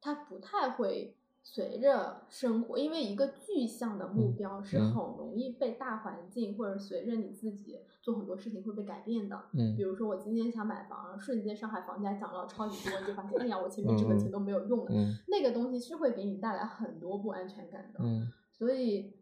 [0.00, 9.36] 它不太会随着生活，因为一个具象的目嗯标是嗯很容易被大环境或者随着你自己做很多事情会被改变的。
[9.52, 14.90] 比嗯如说，我今天想买房，瞬间上海房价涨了超级多，你就发现，哎呀，我前面挣的钱都没有用了。
[14.90, 18.00] 嗯那个东西是会给你带来很多不安全感的。
[18.02, 19.12] 嗯所以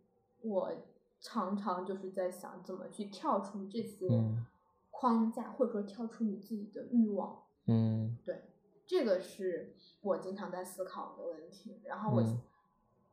[0.42, 0.72] 我
[1.24, 4.44] 常常就是在想怎么去跳出这些嗯
[4.90, 7.42] 框架，或者说跳出你自己的欲望。
[7.66, 8.42] 嗯对，
[8.86, 11.80] 这个是我经常在思考的问题。
[11.84, 12.38] 然后我嗯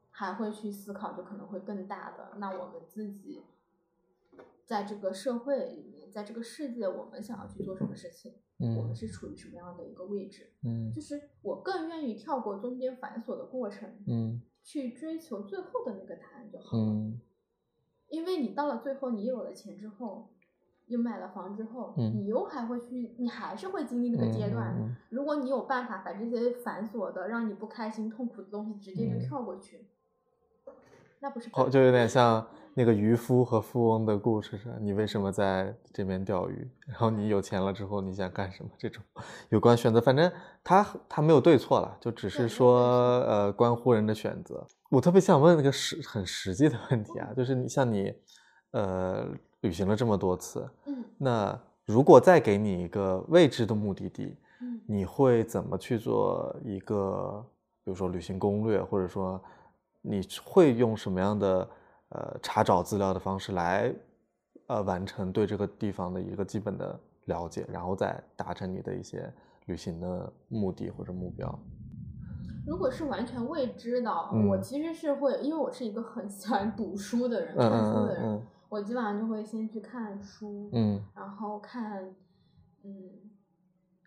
[0.10, 2.34] 还会去思考，就可能会更大的。
[2.38, 3.44] 那我们自己
[4.66, 8.34] 在这个社会里面，在这个世界，我们想要去做什么事情？
[8.58, 10.52] 我们嗯是处于什么样的一个位置？
[10.64, 16.84] 嗯就是我更愿意跳过中间繁琐的过程，嗯去追求最后的那个答案就好了。
[16.84, 17.22] 嗯
[18.12, 20.30] 因为你到了最后，你有了钱之后，
[20.88, 22.12] 又买了房之后，嗯。
[22.16, 24.76] 你又还会去，你还是会经历那个阶段。
[24.78, 29.20] 嗯如果你有办法把这些繁琐的、让你不开心、痛苦的东西直接就嗯。
[29.20, 29.88] 跳过去，
[31.20, 34.76] 那不是哦，就有点 像那个渔夫和富翁的故事是吧？
[34.80, 36.70] 你为什么在这边钓鱼？
[36.88, 38.70] 然后你有钱了之后你想干什么？
[38.78, 39.04] 这种
[39.50, 40.32] 有关选择，反正
[40.64, 42.80] 他他没有对错了，就只是说
[43.22, 44.66] 呃关乎人的选择。
[44.90, 48.14] 我特别想问那个实很实际的问题啊，就是你像你
[48.72, 49.28] 呃
[49.62, 57.46] 旅行了这么多次，嗯那如果再给你一个未知的目的地，嗯你会怎么去做一个，
[57.84, 59.42] 比如说旅行攻略，或者说
[60.02, 61.70] 你会用什么样的
[62.12, 63.94] 呃查找资料的方式来
[64.68, 69.32] 呃完成对这个地方的一个基本的了解，然后再达成你的一些
[69.66, 71.60] 旅行的目的或者目标？
[72.66, 82.14] 如果是完全未知的，嗯我其实是会，因为我是一个很喜欢读书的人，嗯看书嗯的人，嗯我基本上就会先去看书，嗯然后看，
[82.84, 83.10] 嗯，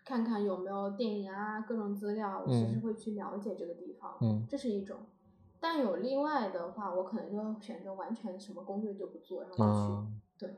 [0.05, 4.97] 看看有没有电影啊，各种资料，我其实嗯会去了解这个地方，嗯这是一种。
[5.67, 10.55] 但有另外的话，我可能就会选择完全什么攻略就不做，然后就去，嗯对，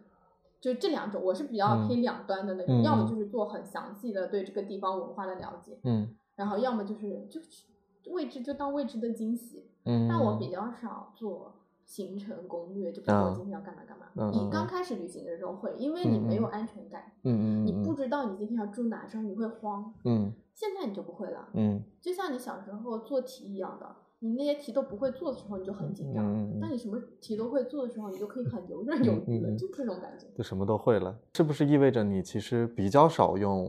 [0.60, 7.64] 就这两种，我是比较嗯偏两端的那种，要么就是做很详细的对这个地方文化的了解，嗯然后要么就是就是
[8.12, 9.72] 未知就当未知的惊喜。
[9.86, 14.08] 嗯，但我比较少做行程攻略，就比如说我今天要干嘛干嘛。
[14.34, 19.94] 你刚嗯开始旅行的时候会，因为你没有安全感，嗯嗯你不知道你今天要住哪的时候你会慌。
[20.04, 26.60] 嗯现在你就不会了，嗯就像你小时候做题一样的，你那些题都不会做的时候你就很紧张，嗯嗯嗯。
[26.62, 30.26] 但你什么题都会做的时候，你就可以很游刃有余了，就这种感觉。
[30.36, 33.66] 就什么都会了，是不是意味着你其实比较少用，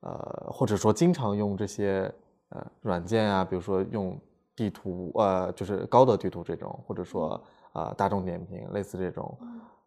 [0.00, 2.12] 呃，或者说经常用这些
[2.50, 4.16] 呃软件啊，比如说用
[4.54, 7.40] 地图，呃，就是高德地图这种，或者说
[7.72, 9.36] 呃大众点评类似这种，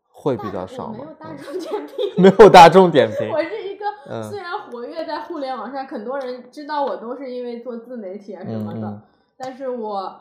[0.10, 0.98] 会比较少吗？
[1.00, 1.14] 没有？
[1.16, 4.24] 大嗯众点评， 没有大众点评 我是一个嗯。
[4.30, 9.02] 虽然活跃在互联网上，很多人知道我都是因为做自媒体啊什么的，
[9.42, 10.20] 但是我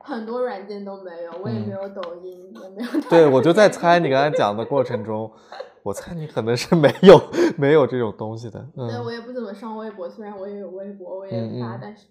[0.00, 2.90] 很多软件都没有，我也嗯没有抖音，也没有。
[3.10, 5.30] 对，我就在猜你刚才讲的过程中，
[5.82, 7.20] 我猜你可能是没有
[7.58, 8.66] 没有这种东西的。
[8.74, 12.06] 对，我嗯也不怎么上微博，虽然我也有微博，我也发，但是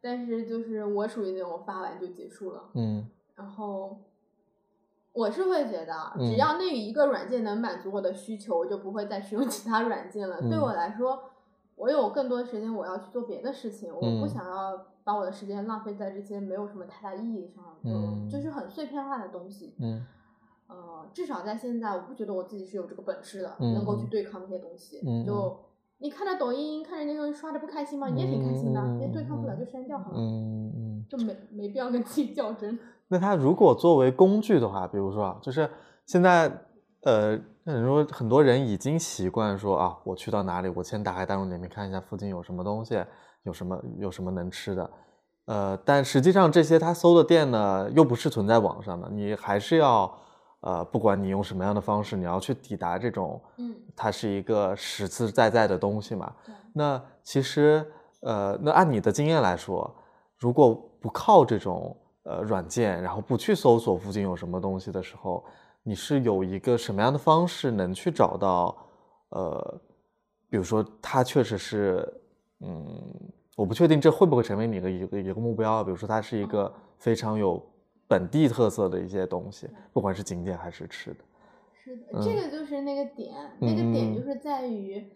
[0.00, 3.98] 但是就是我属于那种发完就结束了，嗯然后。
[5.18, 10.38] 我是会觉得，嗯只要那一个软件能满足我的需求，我就不会再使用其他软件了。
[10.42, 11.18] 对嗯我来说，
[11.76, 19.74] 我有更多的时间，我要去做别的事情，我不嗯想要把我的时间浪费在这些没有什么太大意义上，就、嗯就是很碎片化的东西。
[19.78, 20.04] 嗯
[20.68, 25.00] 呃，至少在现在，我不觉得我自己是有这个本事的，嗯能够去对抗那些东西。
[25.06, 25.56] 嗯就
[25.98, 28.08] 你看着抖音，看着那些东西刷着不开心吗？
[28.08, 31.06] 你也挺开心的，嗯那对抗不了就删掉好了，嗯嗯。
[31.08, 32.76] 就没没必要跟自己较真。
[33.08, 35.70] 那它如果作为工具的话，比如说啊，就是
[36.04, 36.50] 现在
[37.02, 43.04] 呃，很多很多人已经习惯说啊，我去到哪里，我先打开大众点评看一下附近有什么东西，
[43.42, 44.90] 有什么有什么能吃的，
[45.46, 50.12] 呃，但实际上这些他搜的店呢，又不是存在网上的，你还是要
[50.60, 56.32] 呃，不管你用什么样的方式，你要去抵达这种，嗯，它是一个实实在在的东西嘛。
[56.72, 57.84] 那其实，
[58.20, 59.92] 呃，那按你的经验来说，
[60.38, 65.44] 如果不靠这种呃软件，然后不去搜索附近有什么东西的时候，
[65.88, 68.76] 你是有一个什么样的方式能去找到，
[69.28, 69.80] 呃，
[70.50, 72.12] 比如说它确实是，
[72.58, 72.84] 嗯，
[73.56, 76.48] 我不确定这会不会成为你的一个一个目标，比如说它是一嗯。
[76.48, 77.64] 个非常有
[78.08, 81.18] 本地特色的一些东西，不管是景点还是吃的，
[81.84, 82.20] 是的，嗯。
[82.20, 84.16] 这个就是那个点，嗯那个点嗯。
[84.16, 85.08] 就是在于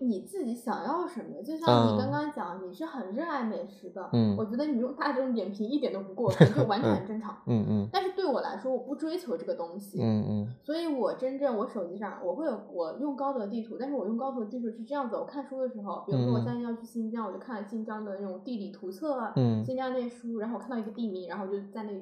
[0.00, 1.42] 你自己想要什么。
[1.42, 4.36] 就像嗯你刚刚讲，你是很热爱美食的，嗯。
[4.36, 7.36] 我觉得你用大众点评一点都不过分，就完全很正常。
[7.46, 7.88] 嗯嗯。
[7.92, 10.54] 但是对我来说，我不追求这个东西，嗯嗯。
[10.62, 16.44] 所以我真正我手机上我会有我用高德地图，但是我用高德地图是这样子，我看书的时候，比如说我嗯。
[16.44, 19.64] 现在要去新疆，我就看了新疆的那种地理图册啊，嗯。
[19.64, 21.92] 新疆那些书，然后我看到一个地名，然后就在那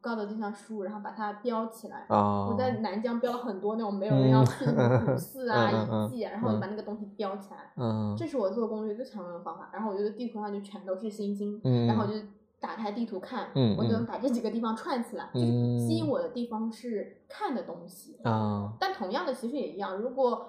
[0.00, 2.06] 高德地图上输，然后把它标起来。
[2.08, 7.72] 啊，我在南疆标了很多那种没有人要 去的古寺啊、嗯嗯嗯遗迹啊，然后我就把那个东西标起来。
[7.76, 9.68] 嗯这是我做攻略最常用的方法。
[9.72, 12.14] 然后我觉得地图上就全都是星星，嗯然后我就
[12.58, 15.28] 打开地图看，嗯我就能嗯把这几个地方串起来。
[15.34, 15.46] 就是
[15.78, 19.96] 吸引我的地方是看的东西，啊但同样的其实也一样。
[19.96, 20.48] 如果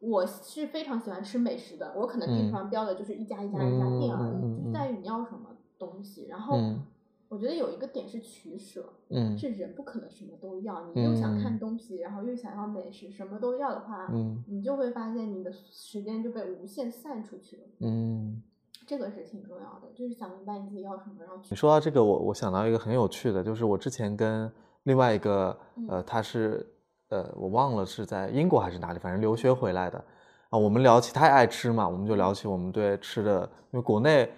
[0.00, 6.26] 我是非常喜欢吃美食的，我可能地图上标的就是一家一家一家店而已，就在于你要什么东西。
[6.28, 6.82] 然后嗯
[7.28, 17.62] 我觉得有一个点是取舍，嗯是人不可能什么都要，你又想看嗯东西，然后又想要美食，什么都要的话，嗯你就会发现你的时间就被无限散出去了。
[17.80, 18.42] 嗯。
[18.86, 24.52] 这个是挺重要的，就是想明白你自己要什么，然后去你说到这个，我我想到一个很有趣的，就是我之前跟
[24.82, 25.58] 另外一个
[25.88, 26.66] 呃，嗯他是
[27.08, 30.04] 呃，我忘了是在英国还是哪里，反正留学回来的
[30.50, 30.58] 啊。
[30.58, 34.30] 我们聊起他爱吃嘛，我们就聊起我们对吃的，因为国内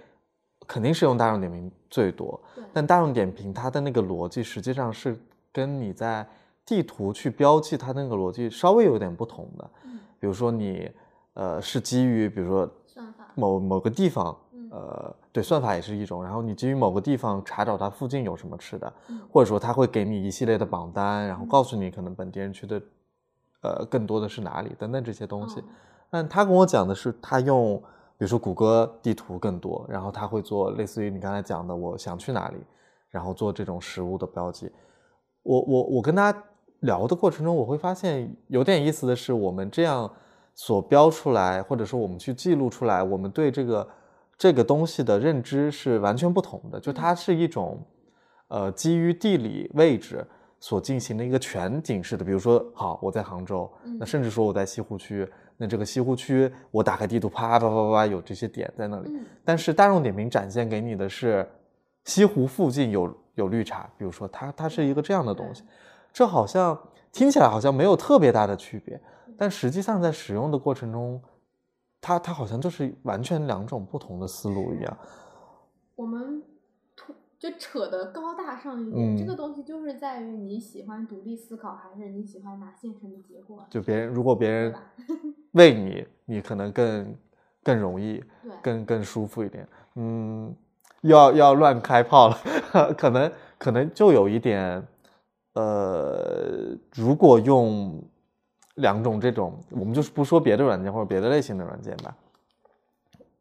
[0.66, 2.40] 肯定是用大众点评最多，
[2.72, 5.18] 但大众点评它的那个逻辑实际上是
[5.52, 6.26] 跟你在
[6.64, 9.70] 地图去标记它那个逻辑稍微有点不同的。
[9.84, 10.90] 嗯比如说你
[11.34, 16.24] 呃是基于比如说算法，某某个地方，嗯呃，对，算法也是一种。
[16.24, 22.82] 然后你基于某个地方查找它附近有什么吃的，嗯或者说它会给你一系列的榜单，然后嗯告诉你可能本地人去的，
[23.60, 25.60] 呃，更多的是哪里等等这些东西。
[25.60, 25.64] 嗯
[26.08, 27.82] 但他跟我讲的是，他用
[28.18, 32.56] 比如说谷歌地图更多，然后它会做类似于你刚才讲的，我想去哪里，
[33.10, 34.70] 然后做这种食物的标记。
[35.42, 36.34] 我我我跟他
[36.80, 40.10] 聊的过程中，我会发现有点意思的是，我们这样
[40.54, 43.88] 所标出来，或者说我们去记录出来，我们对这个
[44.36, 46.80] 这个东西的认知是完全不同的。
[46.80, 47.78] 就它是一种
[48.48, 50.26] 呃基于地理位置
[50.58, 59.10] 所进行的一个全景式的，比如说，好，我在杭州，那嗯甚至说我在西湖区，那这个西湖区我打开地图，啪啪啪啪有这些点在那里。
[59.10, 61.48] 嗯但是大众点评展现给你的是
[62.04, 65.62] 西湖附近有有绿茶，比如说它它是一个这样的东西，
[66.12, 66.76] 这好像
[67.12, 69.00] 听起来好像没有特别大的区别，
[69.38, 71.22] 但实际上在使用的过程中，
[72.00, 74.98] 它它好像就是完全两种不同的思路一样。
[75.94, 76.46] 我们突
[77.38, 84.74] 就扯得高大上一点，这嗯个东西就是在于你喜欢独立思考，还是你喜欢拿现成的结果，就别人如果别人？
[85.52, 87.16] 喂你，你可能更
[87.62, 89.66] 更容易，对，更更舒服一点。
[89.94, 90.54] 嗯，
[91.02, 92.38] 要要乱开炮了，
[92.96, 94.86] 可能可能就有一点，
[95.54, 98.02] 呃，如果用
[98.74, 102.14] 两种这种，我们就是不说别的软件或者别的类型的软件吧，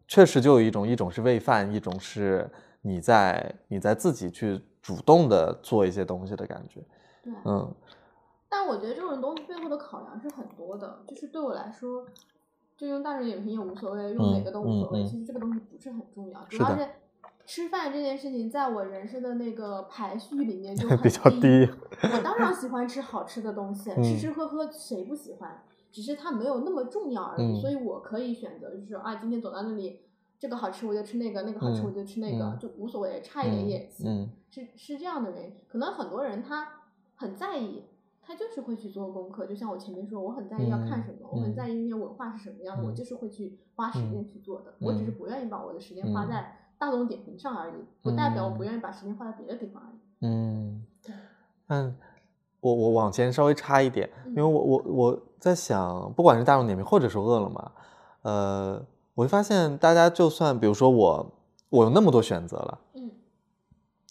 [0.07, 2.49] 确实就有一种，一种是喂饭，一种是
[2.85, 6.81] 你在你在自己去主动的做一些东西的感觉。
[7.23, 7.33] 对。
[7.43, 7.73] 嗯
[8.47, 12.05] 但我觉得这种东西背后的考量是很多的，就是对我来说，
[12.77, 15.01] 就用大众点评也无所谓，用哪个都无所谓。
[15.01, 16.87] 嗯嗯其实这个东西不是很重要，主要是
[17.45, 21.67] 吃饭这件事情，在我人生的那个排序里面 就很比较低。
[22.03, 25.61] 我当然 喜欢吃好吃的东西，嗯吃吃喝喝谁不喜欢？
[25.91, 29.99] 只是它没有那么重要而已，嗯所以我可以选择，就是说啊，今天走到那里，
[30.37, 34.09] 这个好吃我就吃那个，那个好吃嗯我就吃那个，嗯就无所谓，差一点也行。
[34.09, 36.65] 嗯是是这样的原因，可能很多人他
[37.15, 37.83] 很在意，
[38.21, 39.45] 他就是会去做功课。
[39.45, 44.71] 就像我前面说，我很在意要看什么，我很嗯在意那些文化是什么样的，我嗯就是会去花时间去做的。
[44.79, 49.99] 嗯我只是不愿意把我的时间花嗯在大众点评上而已，不代表我不愿意把时间花在别的地方而已。
[50.21, 51.13] 嗯对，
[51.67, 51.95] 嗯，
[52.61, 57.71] 我我往前稍微插一点，因为嗯我我我在想，不管是大众点评或者是饿了么，
[58.21, 61.31] 呃，我会发现大家就算比如说我
[61.69, 63.09] 我有那么多选择了，嗯，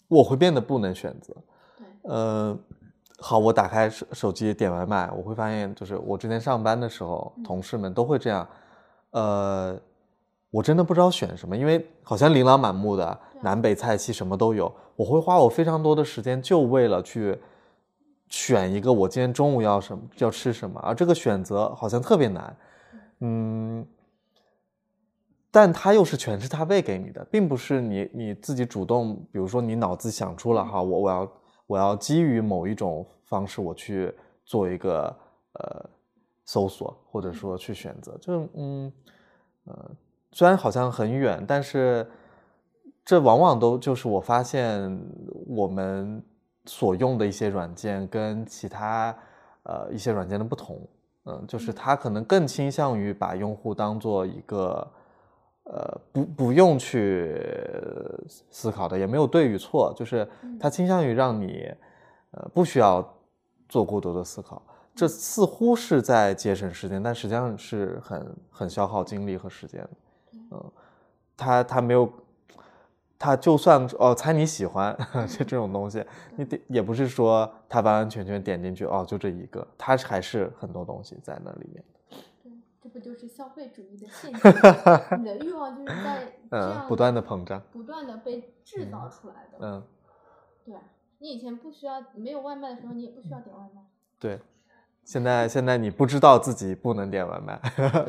[0.07, 1.33] 我会变得不能选择。
[1.77, 2.57] 对，呃，
[3.19, 8.47] 好，我打开手手机点外卖，我会发现就是我之前上班的时候，嗯同事们都会这样，
[9.11, 9.79] 呃，
[10.49, 17.39] 我真的不知道选什么，因为好像琳琅满目的南北菜系什么都有，我会花我非常多的时间就为了去
[18.27, 22.57] 选一个我今天中午要什么要吃什么，而这个选择好像特别难，
[23.19, 23.85] 嗯。
[25.55, 31.31] 但它又是全是他喂给你的，并不是你你自己主动，比如说你脑子想出了哈，我我要
[31.65, 35.03] 我要基于某一种方式我去做一个
[35.53, 35.89] 呃
[36.43, 38.91] 搜索，或者说去选择，就嗯
[39.63, 39.91] 呃，
[40.33, 42.05] 虽然好像很远，但是
[43.05, 45.01] 这往往都就是我发现
[45.47, 46.21] 我们
[46.65, 49.17] 所用的一些软件跟其他
[49.63, 50.85] 呃一些软件的不同，
[51.23, 54.85] 嗯，就是它可能更倾向于把用户当做一个
[55.65, 57.39] 呃不不用去
[58.51, 60.27] 思考的，也没有对与错，就是
[60.59, 61.71] 它倾向于让你
[62.31, 63.07] 呃不需要
[63.67, 64.61] 做过多的思考。
[64.95, 69.89] 这似乎是在节省时间，但实际上是很很消耗精力和时间的。
[70.51, 70.71] 嗯，
[71.35, 72.09] 他他没有，
[73.19, 74.95] 他就算哦猜你喜欢
[75.27, 76.05] 就这种东西，
[76.37, 81.83] 你点也不是说他完完全全点进去哦就这一个，他还是很多东西在那里面。
[82.85, 85.19] 对，这不就是消费主义的陷阱？
[85.19, 89.57] 你的欲望就是在 嗯不断的膨胀，不断的被制造出来的。
[89.59, 89.83] 嗯，
[90.65, 90.75] 对，
[91.19, 93.81] 你以前不需要没有外卖的时候，你也不需要点外卖。
[94.19, 94.39] 对。
[95.03, 97.61] 现在现在你不知道自己不能点外卖，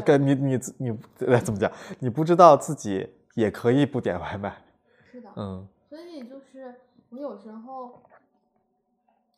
[0.03, 1.71] 跟你你你怎么讲？
[1.99, 4.65] 你不知道自己也可以不点外卖。
[5.13, 5.69] 是的，嗯。
[5.91, 6.75] 所以就是
[7.11, 8.03] 我有时候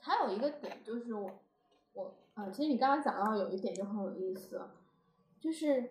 [0.00, 1.30] 还有一个点就是我
[1.94, 4.60] 我呃，其实你刚刚讲到有一点就很有意思，
[5.40, 5.90] 就是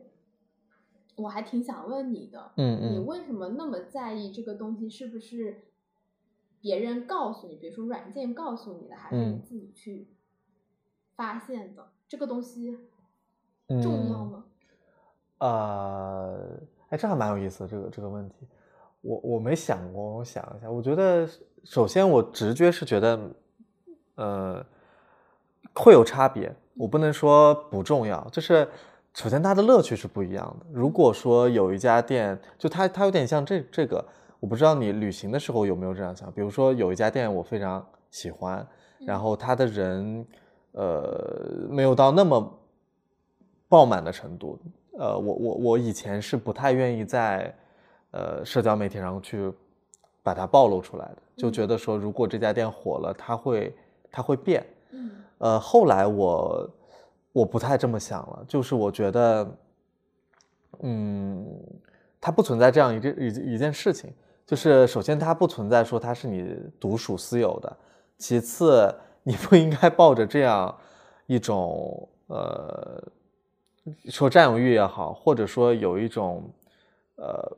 [1.16, 5.64] 我还挺想问你的，嗯嗯，你为什么那么在意这个东西是不是
[6.60, 10.08] 别人告诉你，比如说软件告诉你的，还是你自己去？
[11.16, 12.78] 发现的这个东西
[13.82, 14.46] 重要吗？
[15.40, 18.48] 呃，哎，这还蛮有意思的这个这个问题，
[19.02, 21.28] 我我没想过，我想一下，我觉得
[21.64, 23.32] 首先我直觉是觉得，
[24.14, 24.64] 呃，
[25.74, 28.70] 会有差别，我不能说不重要，就是
[29.18, 30.66] 首先它的乐趣是不一样的。
[30.72, 34.04] 如果说有一家店，就它它有点像这这个，
[34.40, 38.66] 我不知道你旅行的时候有没有这样想，比如说有一家店我非常喜欢，
[39.00, 40.26] 然后它的人。
[40.74, 42.60] 呃，没有到那么
[43.68, 44.60] 爆满的程度。
[45.00, 47.52] 呃，我我我以前是不太愿意在
[48.12, 49.52] 呃社交媒体上去
[50.22, 53.76] 把它暴露出来的，就觉得说如果这家店火了，它会
[54.12, 54.64] 它会变。
[54.92, 55.10] 嗯。
[55.40, 56.70] 呃，后来我
[57.38, 59.58] 我不太这么想了，就是我觉得，
[60.82, 61.46] 嗯，
[62.20, 64.14] 它不存在这样一件一一件事情。
[64.46, 67.78] 就是首先它不存在说它是你独属私有的，
[68.18, 68.94] 其次。
[69.30, 70.74] 你不应该抱着这样
[71.26, 73.04] 一种呃，
[74.06, 76.50] 说占有欲也好，或者说有一种
[77.18, 77.58] 呃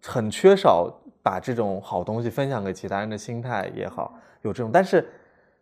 [0.00, 0.88] 很缺少
[1.20, 4.70] 把这种好东西分享给其他人的心态也好，有这种。
[4.72, 5.04] 但是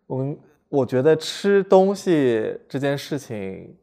[0.06, 3.76] 我们我觉得吃东西这件事情，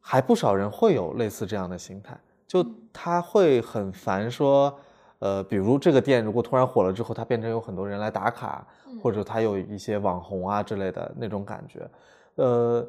[0.00, 4.78] 还不少人会有类似这样的心态，就他会很烦说。
[5.24, 8.66] 呃，比如这个店如果突然火了之后，它变成有很多人来打卡，
[9.00, 11.88] 或者它有一些网红啊之类的那种感觉。
[12.34, 12.84] 呃，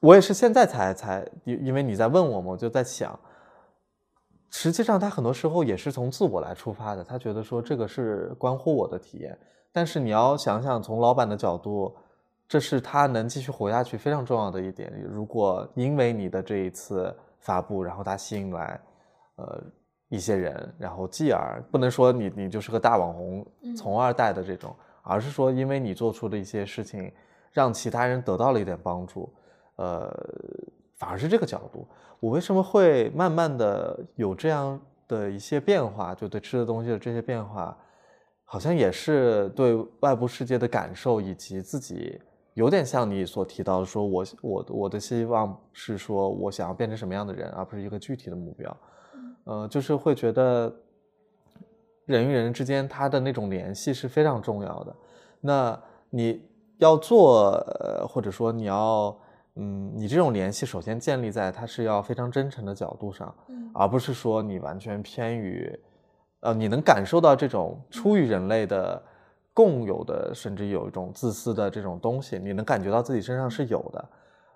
[0.00, 3.16] 我也是现在才才，因因为你在问我嘛，我就在想，
[4.50, 9.38] 实际上他很多时候也是从自我来出发的，他觉得说这个是关乎我的体验。
[9.72, 11.96] 但是你要想想，从老板的角度，
[12.46, 14.92] 这是他能继续活下去非常重要的一点。
[15.08, 18.80] 如果因为你的这一次发布，然后他吸引来，
[19.36, 19.62] 呃。
[20.08, 27.10] 一些人，然后继而不能说你你就是个大网红，从二代的这种，而是说因为你做出的一些事情，
[27.50, 29.32] 让其他人得到了一点帮助，
[29.76, 30.14] 呃，
[30.96, 31.88] 反而是这个角度。
[32.20, 36.14] 我为什么会慢慢的有这样的一些变化？
[36.14, 37.74] 就对吃的东西的这些变化，
[38.52, 42.20] 好像也是对外部世界的感受，以及自己
[42.52, 48.76] 有点像你所提到的，说我我我的希望是说我想要变成什么样的人，而不是一个具体的目标。
[49.44, 50.70] 呃，就是会觉得
[52.04, 54.96] 人与人之间他的那种联系是非常重要的。
[55.40, 56.46] 那你
[56.76, 59.18] 要做，呃，或者说你要，
[59.54, 63.34] 嗯，你这种联系首先建立在他是要非常真诚的角度上，
[63.72, 65.74] 而不是说你完全偏于，
[66.42, 69.00] 呃，你能感受到这种出于人类的
[69.54, 74.08] 共有的，甚至有一种自私的这种东西，你能感觉到自己身上是有的。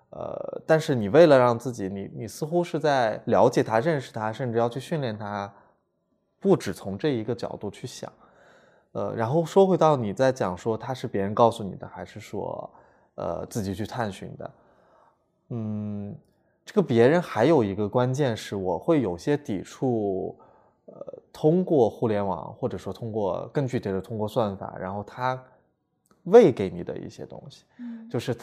[0.09, 5.53] 呃，但是你为了让自己，你你似乎是在了解他、认识他，甚至要去训练他，
[6.39, 8.11] 不只从这一个角度去想。
[8.91, 12.69] 呃，然后说回到你在讲说他是别人告诉你的，还是说
[13.15, 14.51] 呃自己去探寻的？
[15.49, 16.13] 嗯，
[16.65, 20.37] 这个别人还有一个关键是，我会有些抵触，
[20.87, 25.41] 呃，通过互联网或者说通过更具体的通过算法，然后他
[26.23, 27.63] 喂给你的一些东西，
[28.09, 28.35] 就是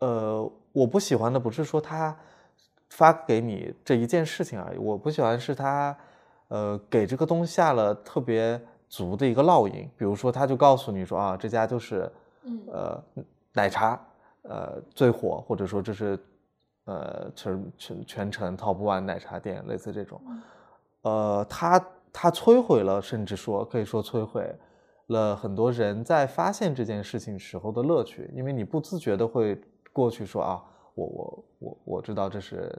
[0.00, 0.50] 呃。
[0.72, 2.16] 我不喜欢的不是说他
[2.90, 5.96] 发给你这一件事情而已，我不喜欢是他，
[6.46, 9.90] 呃，给这个东西下了特别足的一个烙印。
[9.98, 12.08] 比如说，他就告诉你说啊，这家就是，
[12.70, 13.02] 呃，
[13.52, 14.00] 奶茶，
[14.42, 16.16] 呃，最火，或者说这是，
[16.84, 20.22] 呃，全全全城 top one 奶茶店，类似这种，
[21.02, 24.54] 呃，他他摧毁了，甚至说可以说摧毁
[25.06, 29.60] 了很多人在发现这件事情时候的乐趣，因为你不自觉的会。
[29.92, 30.62] 过去说啊，
[30.94, 32.72] 我我我我知道这是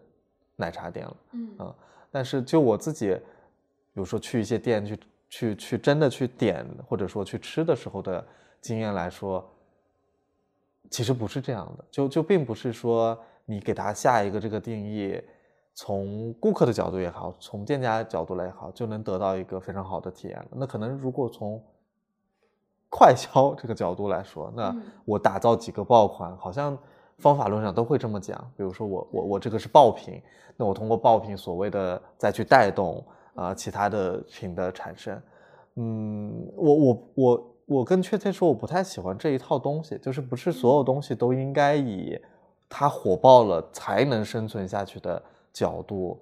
[0.56, 1.56] 奶茶店了，嗯。
[1.60, 1.76] 嗯，
[2.10, 8.26] 但是就我自己，比如说去一些店去去去真的去点或者说去吃的时候的
[8.62, 9.46] 经验来说，
[10.90, 15.22] 其实不是这样的，就就并不是说你给它下一个这个定义，
[15.74, 20.48] 从顾客的角度也好，从店家角度来也好，就能得到一个非常好的体验了。
[20.52, 21.64] 那可能如果从
[22.90, 26.78] 快销这个角度来说，那嗯我打造几个爆款，好像
[27.18, 28.38] 方法论上都会这么讲。
[28.58, 30.22] 比如说我我我这个是爆品，
[30.58, 33.04] 那我通过爆品所谓的再去带动
[33.34, 35.20] 啊、其他的品的产生。
[35.76, 42.20] 嗯，我我我我跟确切说，我不太喜欢这一套东西，就是不是所有东西都应该以
[42.68, 45.24] 它火爆了才能生存下去的
[45.54, 46.22] 角度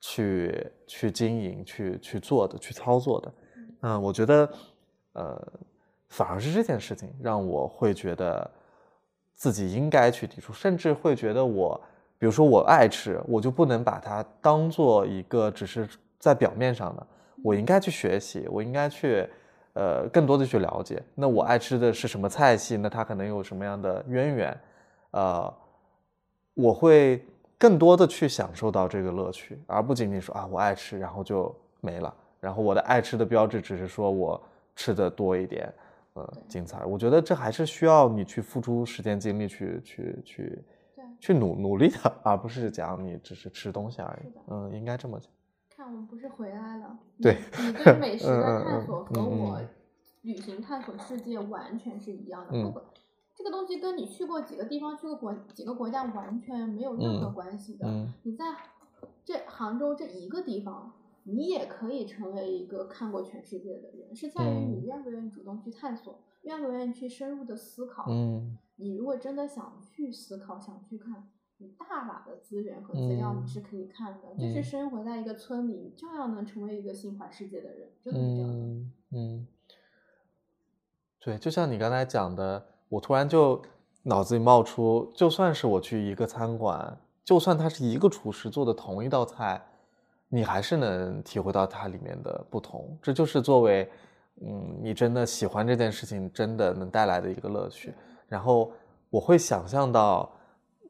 [0.00, 3.32] 去去经营、去去做的、去操作的。
[3.82, 4.50] 嗯，我觉得，
[5.12, 5.52] 呃，
[6.08, 8.50] 反而是这件事情让我会觉得
[9.34, 11.80] 自己应该去提出，甚至会觉得我，
[12.18, 17.06] 比如说我爱吃，我就不能把它当做一个只是在表面上的，
[17.44, 19.28] 我应该去学习，我应该去，
[19.74, 21.00] 呃，更多的去了解。
[21.14, 22.76] 那我爱吃的是什么菜系？
[22.76, 24.60] 那它可能有什么样的渊源？
[25.12, 25.54] 呃，
[26.54, 27.24] 我会
[27.58, 32.14] 更多的去享受到这个乐趣，而不仅仅说啊我爱吃，然后就没了。
[32.40, 34.40] 然后我的爱吃的标志只是说我
[34.76, 35.74] 吃的多一点，
[36.12, 36.84] 呃，精彩。
[36.84, 44.32] 我觉得这还是需要你去付出时间精力去去去对去努努力的，而不是讲你只是吃东西而已。
[44.46, 45.28] 嗯，应该这么讲。
[45.68, 46.96] 看我们不是回来了。
[47.20, 49.68] 对你，你对美食的探嗯索和嗯我嗯
[50.22, 52.82] 旅行探索世界完全是一样的。
[53.38, 57.86] 这个东西跟你去过几个地方、去过国几个国家完全没有任何嗯关系的。
[57.86, 58.44] 嗯你在
[59.24, 68.06] 这杭州这一个地方，你也可以成为一个看过全世界的人，是在于你嗯愿不愿意主动去探索，愿不愿意去深入的思考。
[68.10, 74.34] 嗯你如果真的想去思考、想去看，你大把的资源和资料嗯你是可以看的。
[74.34, 78.56] 就是嗯生活在一个村里，你照样能成为一个心怀世界的人，真的是这样的。
[78.56, 79.46] 嗯嗯，
[81.20, 83.60] 对，就像你刚才讲的，我突然就
[84.02, 89.62] 脑子里冒出，就算是我去一个餐馆，就算他是一个厨师做的同一道菜，
[90.28, 92.98] 你还是能体会到它里面的不同。
[93.02, 93.90] 这就是作为，
[94.40, 97.94] 嗯，你真的喜欢这件事情，真的能带来的一个乐趣。
[98.28, 98.70] 然后
[99.10, 100.30] 我会想象到，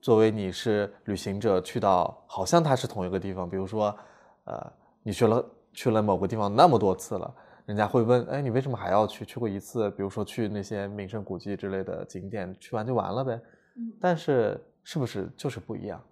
[0.01, 3.97] 作为你是旅行者去到，好像它是同一个地方，比如说，
[4.45, 4.73] 呃，
[5.03, 7.35] 你去了去了某个地方那么多次了，
[7.69, 9.27] 人家会问，哎，你为什么还要去？
[9.27, 13.39] 去过一次，比如说去那些名胜古迹之类的景点，去完就完了呗。
[13.77, 16.03] 嗯，但是是不是就是不一样？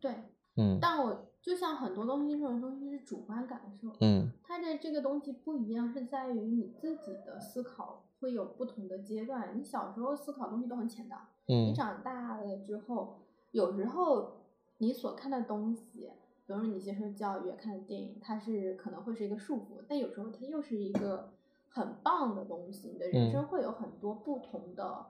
[0.00, 0.12] 对。
[0.56, 3.88] 嗯但我就像很多东西，这种东西是主观感受。
[4.00, 9.56] 嗯它的这个东西不一样，是在于你自己的思考会有不同的阶段。
[9.56, 11.14] 你小时候思考东西都很浅的，
[11.46, 13.20] 你嗯长大了之后，
[13.52, 14.42] 有时候
[14.78, 16.10] 你所看的东西，
[16.52, 21.30] 比如说你接受教育、看的电影，它是可能会是一个束缚，但有时候它又是一个
[21.70, 22.90] 很棒的东西。
[22.92, 25.06] 你的人嗯生会有很多不同的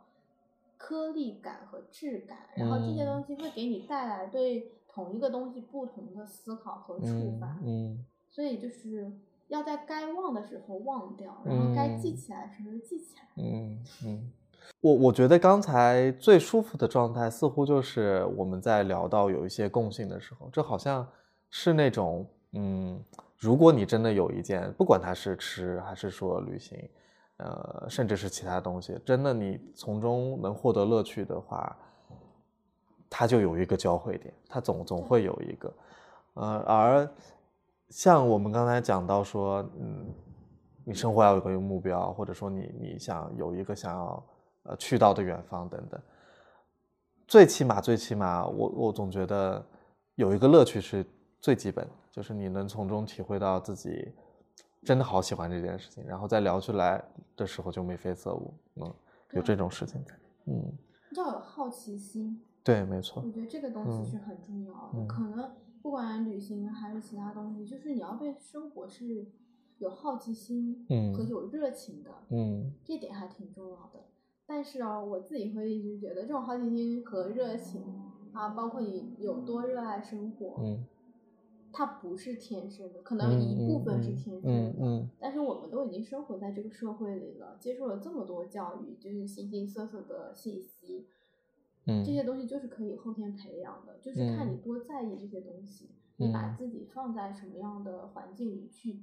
[0.78, 7.58] 颗粒感和质感，然后这些东嗯西会给你带来对同一个东西不同的思考和触嗯发。
[7.64, 9.12] 嗯所以就是
[9.48, 13.22] 要在该忘的时候忘掉，然后该记嗯起来的时候记起来。
[13.36, 14.32] 嗯嗯，
[14.80, 21.06] 我我觉得刚才最舒服的状态，似乎就是我们在聊到有一些共性的时候，这好像
[21.54, 22.98] 是那种，嗯，
[23.38, 26.76] 如果你真的有一件，不管它是吃还是说旅行，
[27.36, 31.76] 呃，甚至是其他东西，真的你从中能获得乐趣的话，
[33.10, 35.74] 它就有一个交汇点，它总总会有一个，
[36.34, 37.08] 呃，而
[37.90, 40.06] 像我们刚才讲到说，嗯，
[40.86, 44.26] 你生活要有个目标，或者说你你想有一个想要
[44.62, 46.00] 呃去到的远方等等，
[47.28, 49.62] 最起码最起码，我我总觉得
[50.14, 51.04] 有一个乐趣是
[51.42, 54.12] 最基本，就是你能从中体会到自己
[54.84, 57.04] 真的好喜欢这件事情，然后在聊出来
[57.36, 58.94] 的时候就眉飞色舞，嗯，
[59.32, 60.14] 有这种事情在，
[60.46, 60.72] 嗯，
[61.16, 64.90] 要有好奇心，对，没错我，觉得这个东嗯西是很重要的。
[64.94, 65.08] 嗯。
[65.08, 65.50] 可能
[65.82, 69.26] 不管旅行还是其他东西，就是你要对生活是
[69.78, 71.12] 有好奇心嗯。
[71.12, 72.72] 和有热情的，嗯。
[72.84, 74.04] 这点还挺重要的。
[74.46, 77.82] 但是啊，我自己会一直觉得这种好奇心和热情
[78.32, 80.84] 啊，包括你有多热爱生活，嗯，
[81.72, 84.68] 它不是天生的，可能一部分是天生的。
[84.68, 85.08] 嗯嗯。
[85.18, 91.06] 但是我们都已经生活在这个社会里了，接受了这么多教育，就是形形色色的信息，
[91.86, 94.62] 嗯，这些东西就是可以后天培养的，就是看你嗯。
[94.62, 96.56] 多在意这些东西，你把嗯。
[96.56, 99.02] 自己放在什么样的环境里去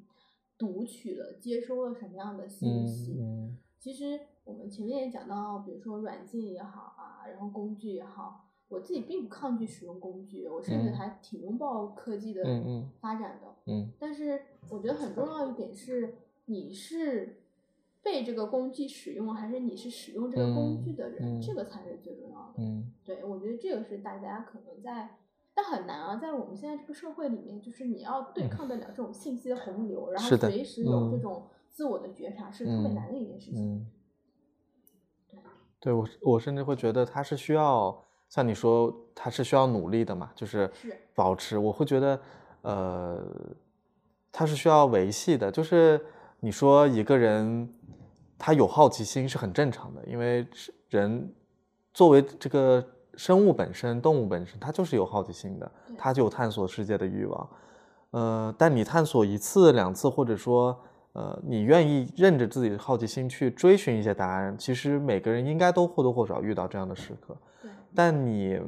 [0.57, 3.57] 读取了、接收了什么样的信息，嗯。
[3.80, 10.93] 其实我们前面也讲到，比如说软件也好啊，然后工具也好，我自己并不抗拒使用工具，我甚至嗯。
[10.93, 12.43] 还挺拥抱科技的
[13.01, 13.55] 发展的。
[13.65, 13.91] 嗯。
[13.99, 16.15] 但是我觉得很重要一点是，
[16.45, 17.41] 你是
[18.01, 22.53] 被这个工具使用，还是你是使用这个工具的人，这个才是最重要的。
[22.57, 22.93] 嗯。
[23.03, 25.17] 对，我觉得这个是大家可能在，
[25.53, 31.22] 但很难啊，在我们现在这个社会里面，就是你要对抗得了这种信息的洪流，然后随时有这嗯。
[31.22, 33.78] 种自我的觉察，是特别嗯难的一件事情。
[33.78, 33.88] 嗯，
[35.80, 41.58] 对我我甚至会觉得它是需要像你说，他是需要努力的嘛，就是是保持。
[41.58, 42.22] 我会觉得，
[42.62, 43.22] 呃，
[44.32, 45.52] 他是需要维系的。
[45.52, 46.00] 就是
[46.40, 47.68] 你说一个人
[48.38, 50.48] 他有好奇心是很正常的，因为
[50.90, 51.34] 人
[51.94, 57.50] 作为这个生物本身、动物本身，它就是有好奇心的对，它就有探索世界的欲望。
[58.12, 60.80] 呃，但你探索一次、两次，或者说，
[61.14, 67.36] 呃，你愿意任着自己的好奇心去追寻一些答案，其实每个人应该都或多或少遇到这样的时刻。
[67.96, 68.62] 但你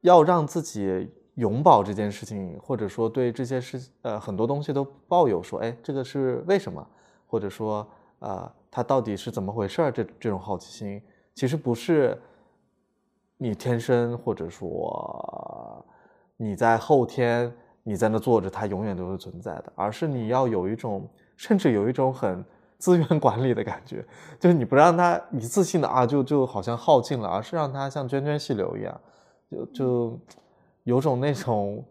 [0.00, 6.86] 要让自己永葆这件事情，或者说对这些事呃很多东西都抱有说，哎，这个是为什么，
[7.26, 7.86] 或者说
[8.18, 9.90] 呃它到底是怎么回事儿？
[9.90, 11.02] 这这种好奇心，
[11.34, 12.20] 其实不是
[13.38, 15.84] 你天生，或者说
[16.36, 22.44] 你在后天你在那坐着，它永远都是存在的，而是你要有一种，甚至有一种很
[22.82, 24.04] 资源管理的感觉，
[24.40, 29.00] 就是你不让它一次性的啊，就就好像耗尽了，而是让它像涓涓细流一样，
[29.48, 30.18] 就就
[30.82, 31.84] 有种那种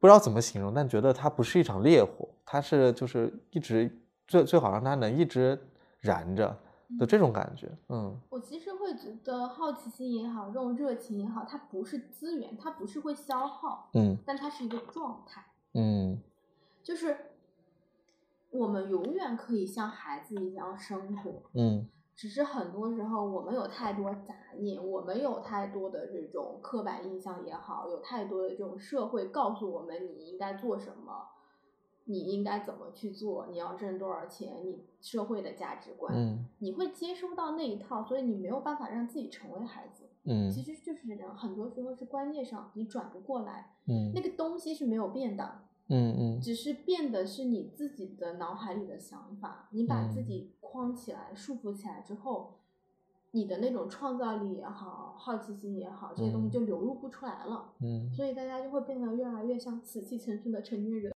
[0.00, 3.88] 不知道怎么形容，但觉得它不是一场烈火，它是就是一直
[4.26, 5.56] 最最好让它能一直
[6.00, 6.58] 燃着
[6.98, 8.18] 的这种感觉，嗯。
[8.28, 14.18] 我其实会觉得好奇心也好，这种热情也好，它不是资源，它不是会消耗，嗯。
[14.26, 15.40] 但它是一个状态。
[15.74, 16.18] 嗯。
[16.82, 17.16] 就是
[18.56, 21.88] 我们永远可以像孩子一样生活，嗯。
[22.14, 31.28] 只是很多时候我们有太多杂念，我们有太多的这种刻板印象也好，有太多的这种社会告诉我们你应该做什么，
[32.06, 36.46] 你应该怎么去做，你要挣多少钱，你社会的价值观，嗯。
[36.60, 40.04] 你会接收到那一套，所以你没有办法让自己成为孩子。
[40.24, 40.50] 嗯。
[40.50, 44.12] 其实就是这样，很多时候是观念上你转不过来，嗯。
[44.14, 46.40] 那个东西是没有变的，嗯嗯。
[46.40, 50.24] 只是变的是你自己的脑海里的想法，你把自嗯。
[50.24, 52.58] 己框起来、束缚起来之后，
[53.30, 56.50] 你的那种创造力也好、好奇心也好，这些东西嗯。
[56.50, 58.12] 就流露不出来了，嗯。
[58.12, 61.15] 所以大家就会变得越来越像死气沉沉的成年人。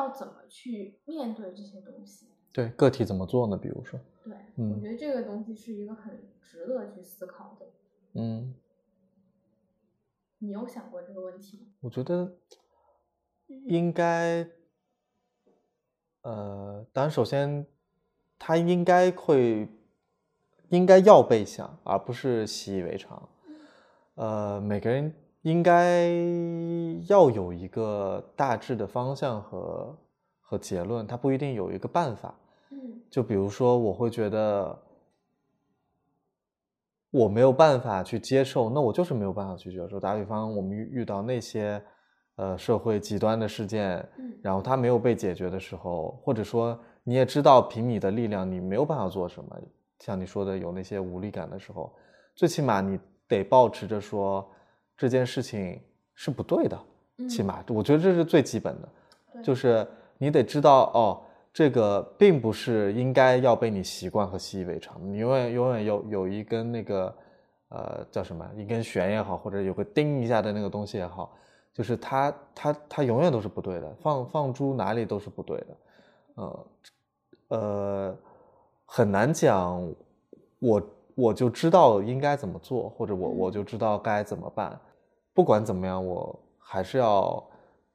[0.00, 2.26] 要怎么去面对这些东西？
[2.52, 3.56] 对，个体怎么做呢？
[3.56, 7.66] 比如说，对，嗯我觉得这个东西是一个很值得去思考的。
[8.14, 8.54] 嗯，
[10.38, 11.66] 你有想过这个问题吗？
[11.80, 12.36] 我觉得
[13.66, 14.48] 应该，
[16.22, 17.66] 呃，当然，首先，
[18.38, 19.68] 他应该会，
[20.70, 23.28] 应该要被想，而不是习以为常。
[24.14, 26.08] 呃，每个人应该
[27.08, 29.98] 要有一个大致的方向和
[30.40, 32.34] 和结论，它不一定有一个办法。
[32.70, 32.78] 嗯
[33.10, 34.78] 就比如说，我会觉得
[37.10, 39.98] 我没有办法去接受，那我就是没有办法去接受。
[39.98, 41.82] 打比方，我们遇遇到那些
[42.36, 49.56] 呃社会极端的事件，嗯然后它没有被解决的时候，或者说你也知道凭你的力量你没有办法做什么，
[49.98, 51.92] 像你说的有那些无力感的时候，
[52.36, 54.48] 最起码你得保持着说
[55.00, 55.80] 这件事情
[56.14, 56.78] 是不对的，
[57.26, 58.88] 起嗯码我觉得这是最基本的，
[59.42, 59.86] 就是
[60.18, 61.22] 你得知道哦，
[61.54, 67.16] 这个并不是应该要被你习惯和习以为常，你永远永远有有一根那个
[67.70, 71.34] 呃叫什么一根弦也好，或者有个叮一下的那个东西也好，
[71.72, 75.76] 就是它它它永远都是不对的，放放诸哪里都是不对的，
[76.34, 76.66] 呃
[77.48, 78.18] 呃
[78.84, 79.82] 很难讲
[80.58, 80.82] 我
[81.14, 84.78] 我就知道应该怎么做，或者我我就知道该怎么办。
[85.40, 87.42] 不管怎么样，我还是要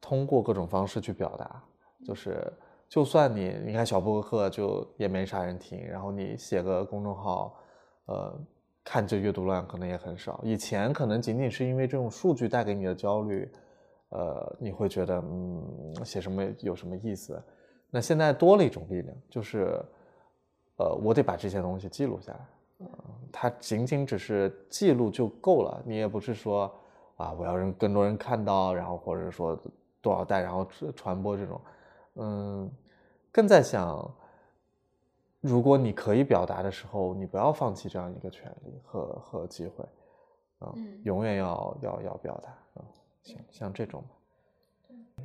[0.02, 1.64] 通过各种方式去表达。
[2.04, 2.52] 就是，
[2.89, 7.56] 就算你你看小播客就也没啥人听，然后你写个公众号，
[8.08, 8.36] 呃，
[8.84, 10.39] 看这阅读量可能也很少。
[10.43, 13.48] 以前可能仅仅是因为这种数据带给你的焦虑，
[14.10, 17.39] 呃，你会觉得嗯，写什么有什么意思？
[17.91, 19.80] 那现在多了一种力量，就是，
[20.78, 22.39] 呃，我得把这些东西记录下来。
[22.80, 22.88] 嗯
[23.38, 26.74] 它仅仅只是记录就够了，你也不是说
[27.18, 29.57] 啊，我要让更多人看到，然后或者说
[30.01, 31.61] 多少代，然后传传播这种，
[32.16, 32.72] 嗯，
[33.32, 34.13] 更在想，
[35.41, 39.84] 如果你可以表达的时候，你不要放弃这样一个权利和和机会，
[40.59, 42.86] 啊、嗯永远要要要表达啊，
[43.24, 44.03] 像像这种，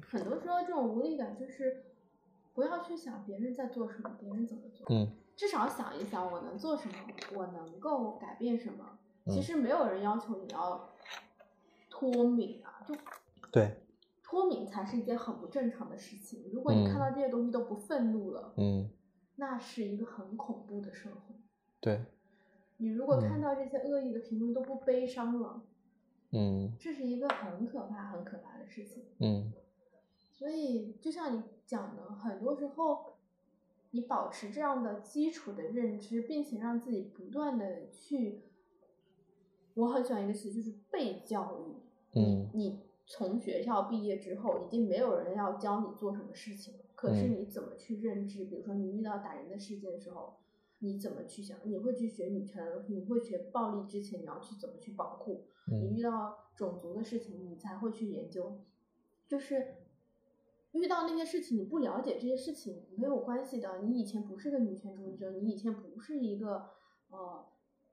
[0.00, 1.84] 很多时候这种无力感就是
[2.54, 6.94] 不要去想别人在做什么，别人怎么做，嗯至少想一想我能做什么，
[7.34, 8.84] 我能够改变什么。
[9.26, 10.89] 其嗯实没有人要求你要
[12.00, 12.94] 脱敏啊，就
[13.52, 13.76] 对，
[14.22, 16.46] 脱敏才是一件很不正常的事情。
[16.50, 18.88] 如果你看嗯到这些东西都不愤怒了，嗯
[19.36, 21.34] 那是一个很恐怖的社会。
[21.78, 22.06] 对，
[22.78, 25.62] 你如果看嗯到这些恶意的评论都不悲伤了，
[26.30, 29.04] 嗯这是一个很可怕、很可怕的事情。
[29.18, 29.52] 嗯
[30.32, 33.18] 所以，就像你讲的，很多时候，
[33.90, 38.40] 你保持这样的基础的认知，并且让自己不断的去，
[39.74, 41.89] 我很喜欢一个词，就是被教育。
[42.14, 48.44] 嗯你从学校毕业之后，已经没有人要教你做什么事情了，可是嗯你怎么去认知？
[48.44, 50.34] 比如说，你遇到打人的事件的时候，
[50.78, 51.56] 你怎么去想？
[51.64, 55.44] 你会去学女权，你会学暴力之前，你要去怎么去保护？
[55.66, 58.60] 你嗯遇到种族的事情，你才会去研究。
[59.28, 59.74] 就是
[60.72, 63.80] 遇到那些事情，你不了解这些事情没有关系的。
[63.82, 66.70] 你以前不是个女权主义者，你以前不是一个
[67.10, 67.44] 呃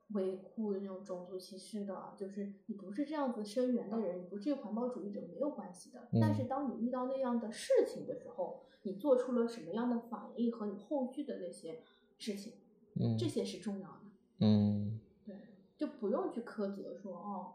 [0.10, 6.08] 维护那种种族歧视的，就是你不是这样子声援的人，你不是环保主义者，没有关系的。
[6.22, 11.82] 但是嗯当你遇到那样的事情的时候，你做出了什么样的反应和你后续的那些
[12.18, 12.54] 事情，
[12.96, 14.00] 嗯这些是重要的。
[14.40, 15.36] 嗯对，
[15.76, 17.54] 就不用去苛责说哦，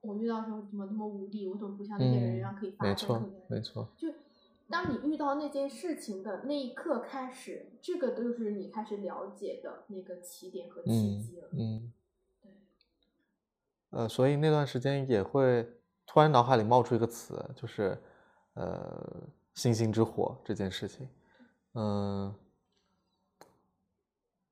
[0.00, 2.88] 我遇到的时候怎么那么无力，我怎么不像那些人一样可以发声？
[2.88, 4.08] 没错没错，就
[4.68, 11.48] 当你遇到那件事情的那一刻开始，这个都是你开始了解的那个起点和契嗯机了。
[11.52, 11.92] 嗯。
[12.42, 12.50] 对，
[13.90, 15.68] 呃，所以那段时间也会
[16.06, 17.96] 突然脑海里冒出一个词，就是
[18.54, 21.08] 呃“星星之火”这件事情。
[21.74, 22.34] 嗯、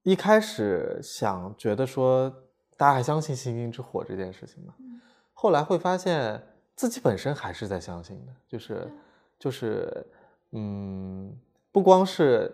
[0.03, 2.31] 一开始想觉得说
[2.77, 4.75] 大家还相信星星之火这件事情吗？
[4.79, 5.01] 嗯
[5.37, 6.43] 后来会发现
[6.75, 8.93] 自己本身还是在相信的，就是对
[9.39, 10.07] 就是
[10.53, 11.35] 嗯，
[11.73, 12.53] 不光是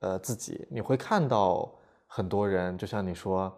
[0.00, 1.72] 呃自己，你会看到
[2.06, 3.52] 很多人，就像你说，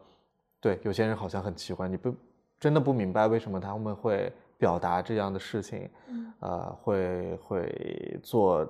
[0.61, 2.15] 对，有些人好像很奇怪，你不
[2.59, 8.67] 真的不明白为什么他们会表达这样的事情，嗯呃，会会做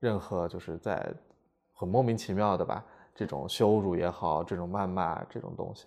[0.00, 1.12] 任何就是在
[1.72, 2.84] 很莫名其妙的吧，
[3.14, 5.86] 这种羞辱也好，这种谩骂这种东西。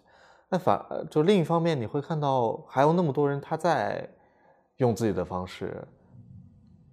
[0.50, 4.08] 那反呃就另一方面，你会看到还有那么多人他在
[4.78, 5.86] 用自己的方式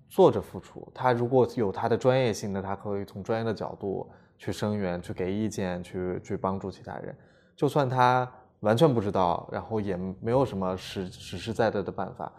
[0.09, 0.91] 做着付出。
[0.95, 7.17] 他如果有他的专业性的，他可以从专业的角度去声援、去给意见、去去帮助其他人。
[7.57, 8.31] 就算他
[8.61, 12.33] 完全不知道，然后也没有什么实实实在在的办法，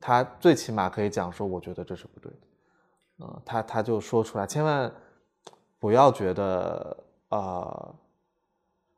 [0.00, 2.38] 他最起码可以讲说，我觉得这是不对的。
[3.18, 4.92] 嗯，他他就说出来，千万
[5.78, 6.96] 不要觉得
[7.28, 7.94] 呃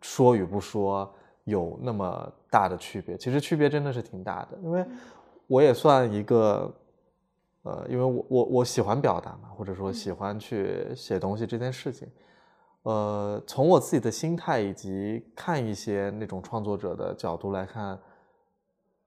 [0.03, 1.13] 说与不说
[1.45, 4.59] 有那么大的区别，其实区别真的是挺大的。
[4.63, 4.85] 因为
[5.47, 6.73] 我也算一个
[7.65, 12.09] 呃，因为我我我喜欢表达嘛，或者说喜欢去写东西这件事情。
[12.83, 17.99] 呃，从我自己的心态以及看一些那种创作者的角度来看，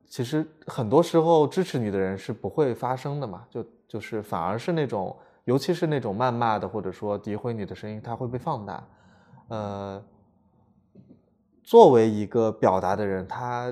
[0.09, 8.87] 其实很多时候支持你的人是不会发声的嘛，就就是反而是那种，尤其是那种谩骂的或者说诋毁你的声音，它会被放大。
[9.49, 10.03] 呃，
[11.63, 13.71] 作为一个表达的人，他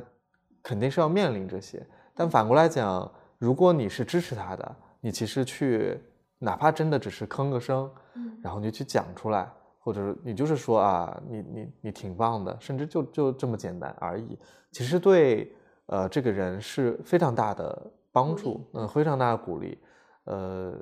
[0.62, 1.84] 肯定是要面临这些。
[2.14, 6.00] 但反过来讲，如果你是支持他的，你其实去
[6.40, 14.38] 哪怕真的只是吭个声，嗯然后你去讲出来，或者你就是说啊，你你你挺棒的，甚至就就这么简单而已。
[14.72, 15.56] 其实对
[15.88, 19.78] 呃，这个人是非常大的帮助嗯，非常大的鼓励。
[20.26, 20.74] 呃，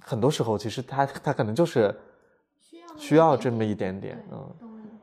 [0.00, 1.94] 很多时候其实他他可能就是
[2.96, 4.54] 需要这么一点点嗯，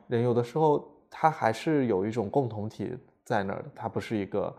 [0.07, 4.55] 人有的时候他还是有一种共同体在那儿的，他不是一个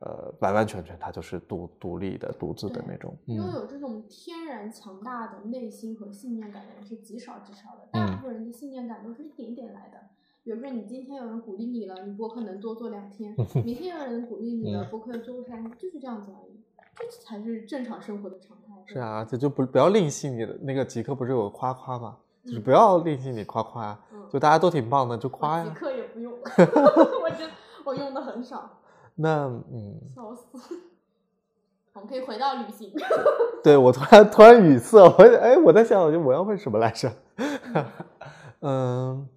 [0.00, 9.98] 呃完完全全他就是独独立的独自的那种，拥嗯有这种天然强大的内心和信念感的人是极少极少的，大嗯部分人的信念感都是一点点来的。
[10.42, 16.58] 比如说，你今天有人鼓励你了，你播客能多做两天； 明天有人鼓励你了，嗯播客做个三天，就是这样子而已。
[16.96, 18.74] 这才是正常生活的常态。
[18.86, 22.16] 是啊，这就不不要吝惜你的那个极客不是有夸夸吗？
[22.44, 25.64] 就是嗯不要吝惜你夸夸，嗯就大家都挺棒的就夸呀。
[25.64, 26.32] 极客也不用
[27.22, 27.50] 我真
[27.84, 28.80] 我用的很少，
[29.20, 30.46] 那嗯，笑死。
[31.94, 32.92] 我们可以回到旅行。
[33.62, 37.12] 对我突然突然语塞，我哎我在想我要问什么来着？
[38.60, 39.28] 嗯，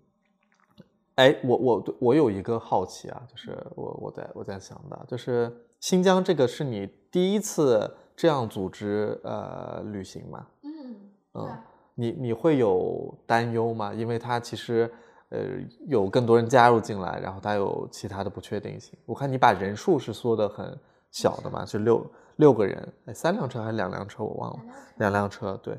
[1.15, 10.47] 哎，我我我有一个好奇啊，就是我我在我在想的，就是新疆这个是你第一次这样组织呃旅行吗？
[10.61, 10.95] 嗯，
[11.33, 11.65] 嗯啊，
[11.95, 13.93] 你你会有担忧吗？
[13.93, 14.89] 因为它其实
[15.33, 15.39] 呃
[15.87, 18.97] 有更多人加入进来，然后它有其他的不确定性。
[19.05, 20.77] 我看你把人数是缩的很
[21.11, 22.05] 小的嘛，是六
[22.37, 24.59] 六个人，哎，三辆车还是两辆车我忘了，
[24.97, 25.77] 两辆车，对。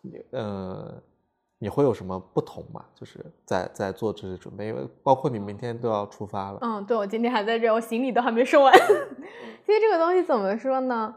[0.00, 0.94] 你呃，
[1.58, 2.84] 你会有什么不同吗？
[2.94, 6.58] 就是在在做这些准备，因为包括你明天都要出发了。
[6.62, 8.72] 嗯，对，我今天还在这儿，我行李都还没收完。
[9.66, 11.14] 其实这个东西怎么说呢？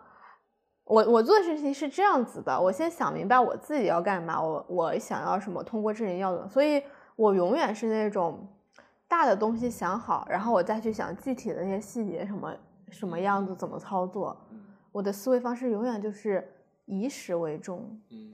[0.86, 6.82] 我我做的事情是这样子的，我先想明白我自己要干嘛，我我想要什么，通过这人要的，所以
[7.22, 8.48] 我永远是那种
[9.08, 12.56] 大的东西想好，然后我再去想具体的那些细节，什么
[12.90, 14.36] 什么样子，怎么操作。
[14.92, 16.52] 我的思维方式永远就是
[16.86, 18.34] 以始为终，嗯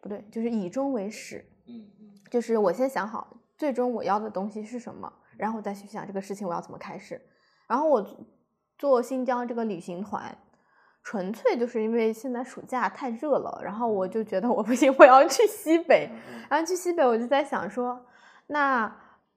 [0.00, 1.44] 不对，就是以终为始。
[1.66, 7.20] 嗯嗯就是我先想好最终我要的东西是什么，然后我再去想这个事情我要怎么开始。
[7.68, 8.04] 然后我
[8.76, 10.36] 做新疆这个旅行团，
[11.02, 16.08] 纯粹就是因为现在暑假太热了，然后我就觉得我不行，我要去西北。
[16.48, 17.98] 然后去西北，我就在想说，
[18.46, 18.94] 那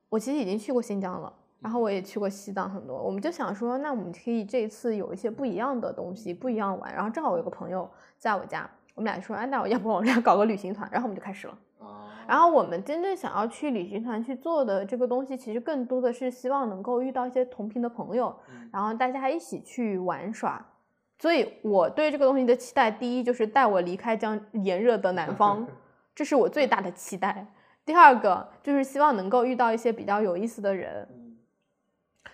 [0.10, 6.94] 我其实已经去过新疆了，然后我也去过西藏很多，我们就想说，那我们可以这一次有一些不一样的东西，不一样玩。
[6.94, 11.58] 然后正好我有个朋友在我家，我们俩说，哎，那我要不我们俩搞个旅行团，然后我们就开始了。
[12.28, 18.34] 然后我们真正想要去旅行团去做的这个东西，其实更多的是希望能够遇到一些同频的朋友，
[18.72, 20.66] 然后大家一起去玩耍。
[21.20, 25.66] 所以我对这个东西的期待，第一就是带我离开将炎热的南方，
[26.14, 27.46] 这是我最大的期待。
[27.86, 31.08] 第二个就是希望能够遇到一些比较有意思的人，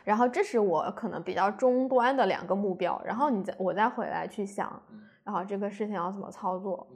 [0.04, 3.00] 然后这是我可能比较终端的两个目标。
[3.06, 4.82] 然后你再我再回来去想，
[5.24, 6.88] 然后这个事情要怎么操作。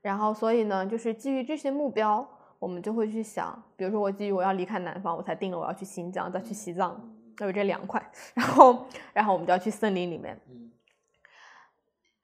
[0.00, 2.26] 然后，所以呢，就是基于这些目标，
[2.58, 7.00] 我们就会去想，比如说我基于我要离开南方，我才定了我要去新疆，再去西藏，
[7.38, 8.02] 有这两块。
[8.34, 10.38] 然后，然后我们就要去森林里面。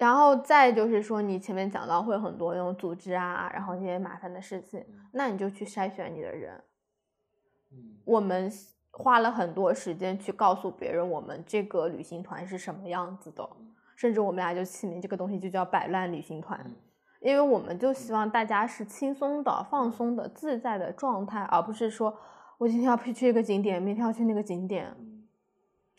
[0.00, 4.82] 然后再就是说，你前面讲到会有很多那种组织啊，然后那些麻烦的事情，
[5.12, 6.58] 那你就去筛选你的人。
[8.06, 8.50] 我们
[8.90, 13.46] 花了很多时间去告诉别人我们这个旅行团是什么样子的，
[13.94, 16.58] 甚至我们俩就起名这个东西就叫“摆烂旅行团”。
[17.20, 22.16] 因为我们就希望大家是轻松的、放松的、自在的状态，而不是说
[22.56, 24.96] 我今天要去一个景点，明天要去那个景点。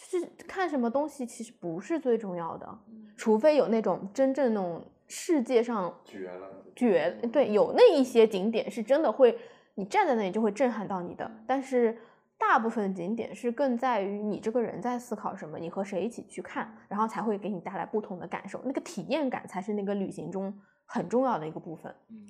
[0.09, 2.79] 就是看什么东西其实不是最重要的，
[3.15, 9.37] 除非有那种真正那种世界上绝了，绝对有那一些景点是真的会，
[9.75, 11.29] 你站在那里就会震撼到你的。
[11.45, 11.97] 但是
[12.37, 20.53] 大部分景点是更在于你这个人在思考什么，你和谁一起去看，然后才会给你带来不同的感受，那个体验感才是那个旅行中。
[20.93, 22.27] 很重要的一个部分，嗯，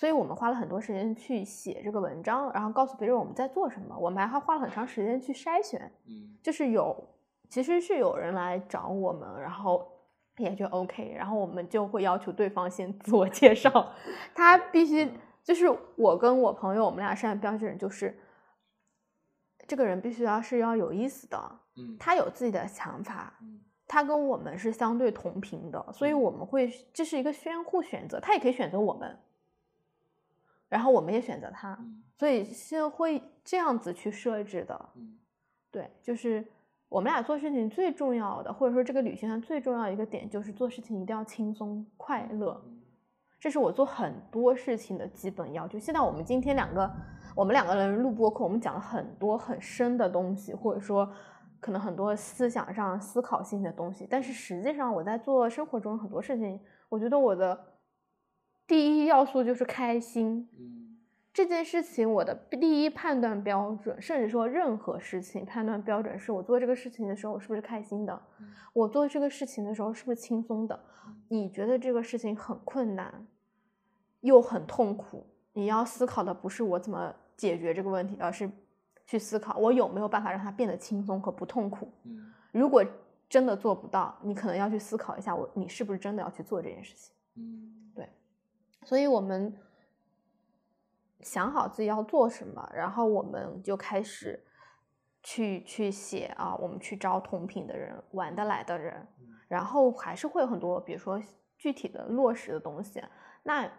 [0.00, 3.94] 所以我们花了很多时间去写这个文章，然后告诉别人我们在做什么。
[3.98, 7.06] 我们还花了很长时间去筛选，嗯，就是有
[7.50, 9.86] 其实是有人来找我们，然后
[10.38, 13.92] 也就 OK，然后我们就会要求对方先自我介绍，
[14.34, 15.06] 他必须
[15.44, 18.18] 就是我跟我朋友，我们俩筛选标准就是
[19.68, 21.38] 这个人必须要是要有意思的，
[21.76, 29.18] 嗯，他有自己的想法，嗯他跟我们是相对同频的，所以我们会这是一个相互选择，他也可以选择我们，
[30.70, 31.78] 然后我们也选择他，
[32.18, 34.88] 所以是会这样子去设置的。
[35.70, 36.42] 对，就是
[36.88, 42.58] 我们俩做事情最重要的，或者说这个旅行团最重要的一个点，就是做事情一定要轻松快乐，
[43.38, 45.78] 这是我做很多事情的基本要求。
[45.78, 46.90] 现在我们今天两个，
[47.36, 51.12] 我们两个人录播课，我们讲了很多很深的东西，或者说。
[51.62, 56.58] 可能很多思想上、思考性的东西，但是实际上我在做生活中很多事情，
[56.88, 57.66] 我觉得我的
[58.70, 60.48] 第一要素就是开心。
[60.56, 60.96] 嗯，
[61.32, 68.22] 这件事情我的第一判断标准，甚至说任何事情判断标准，是我做这个事情的时候我是不是开心的，
[68.72, 70.80] 我做这个事情的时候是不是轻松的。
[71.26, 73.26] 你觉得这个事情很困难，
[74.20, 78.48] 又很痛苦，你要思考的不是我怎么解决这个问题，而是
[79.04, 81.92] 去思考我有没有办法让它变得轻松和不痛苦。
[82.52, 82.86] 如果
[83.28, 87.12] 真的做不到，你可能要去思考一下，我你是不是真的要去做这件事情。
[87.36, 87.89] 嗯，对，
[88.86, 89.56] 所以我们
[91.20, 94.42] 想好自己要做什么，然后我们就开始
[95.22, 99.06] 去去写啊，我们去招同频的人，玩得来的人，
[99.48, 101.22] 然后还是会有很多，比如说
[101.58, 103.02] 具体的落实的东西。
[103.42, 103.70] 那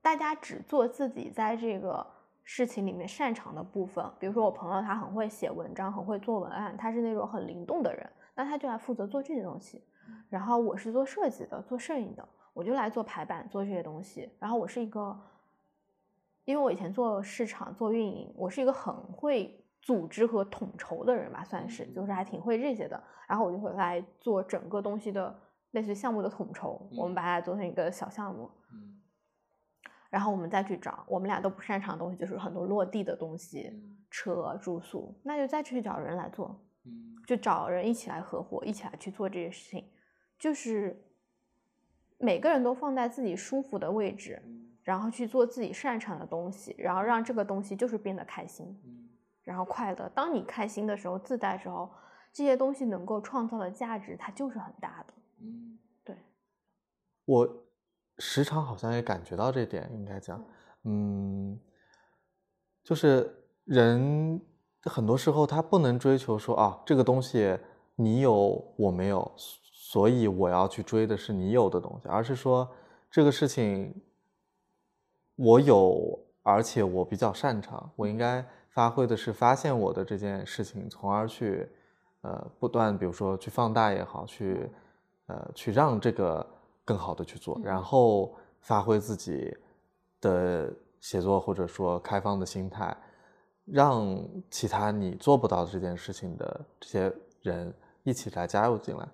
[0.00, 2.06] 大家只做自己在这个
[2.42, 9.84] 事情里面擅长的部分，比如说我朋友他很会写文章，很会做文案，他是那种很灵动的人，那他就来负责做这些东西。
[10.30, 12.26] 然后我是做设计的，做摄影的。
[12.54, 14.30] 我就来做排版，做这些东西。
[14.38, 15.20] 然后我是一个，
[16.44, 23.02] 因为我以前做市场、做运营，我是一个很会组织和统筹的人吧，算是，就是还挺会这些的。
[23.26, 25.36] 然后我就会来做整个东西的
[25.72, 28.48] 类似于项目的统筹，我们把它做成一个小项目。
[28.72, 29.02] 嗯，
[30.08, 33.72] 然后我们再去找我们俩都不擅长的东西，就是很多落地的东西，
[34.12, 36.56] 车、住宿，那就再去找人来做。
[36.84, 39.90] 嗯，就找人一起来合伙，一起来去做这些事情，
[40.38, 41.10] 就是。
[42.18, 44.40] 每个人都放在自己舒服的位置，
[44.82, 48.76] 然后去做自己擅长的东西，然后让这个东西就是变得开心，
[49.42, 50.08] 然后快乐。
[50.14, 51.90] 当你开心的时候，自带时候，
[52.32, 55.14] 这些东西能够创造的价值，它就是很大的。
[55.40, 56.16] 嗯，对。
[57.24, 57.64] 我
[58.18, 60.42] 时常好像也感觉到这点，应该讲，
[60.84, 61.58] 嗯，
[62.82, 63.34] 就是
[63.64, 64.40] 人
[64.82, 67.58] 很多时候他不能追求说啊，这个东西
[67.96, 69.30] 你有我没有。
[69.94, 72.68] 所以我要去追的是你有的东西，而是说
[73.08, 73.94] 这个事情
[75.36, 81.68] 我有，而且我比较擅长，我应该发挥的是发现我的这件事情，从而去
[82.22, 84.68] 呃不断，比如说去放大也好，去
[85.26, 86.44] 呃去让这个
[86.84, 89.56] 更好的去做，然后发挥自己
[90.20, 92.96] 的写作或者说开放的心态，
[93.64, 94.18] 让
[94.50, 97.72] 其他你做不到这件事情的这些人
[98.02, 99.08] 一起来加入进来。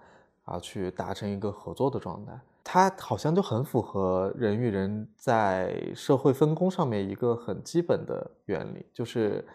[0.51, 9.47] 然后去达成一个合作的状态，它好像就很符合人与人在社会分工上面一个很基本的原理，就是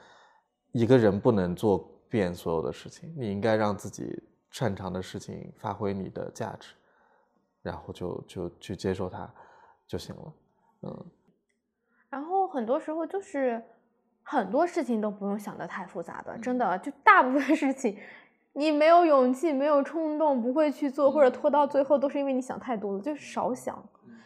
[0.72, 6.74] 一个人不能做遍所有的事情，你应该让自己擅长的事情发挥你的价值，
[7.62, 9.30] 然后就就去接受它
[9.86, 10.34] 就行了，
[10.84, 11.06] 嗯。
[12.10, 13.62] 然后很多时候就是
[14.24, 17.98] 很多事情都不用想的太复杂的，真的就大部分事情。
[18.58, 23.00] 你没有勇气，没有冲动，不会去做，或者拖到最后，都是因为你想太多了。
[23.02, 23.78] 就是少想，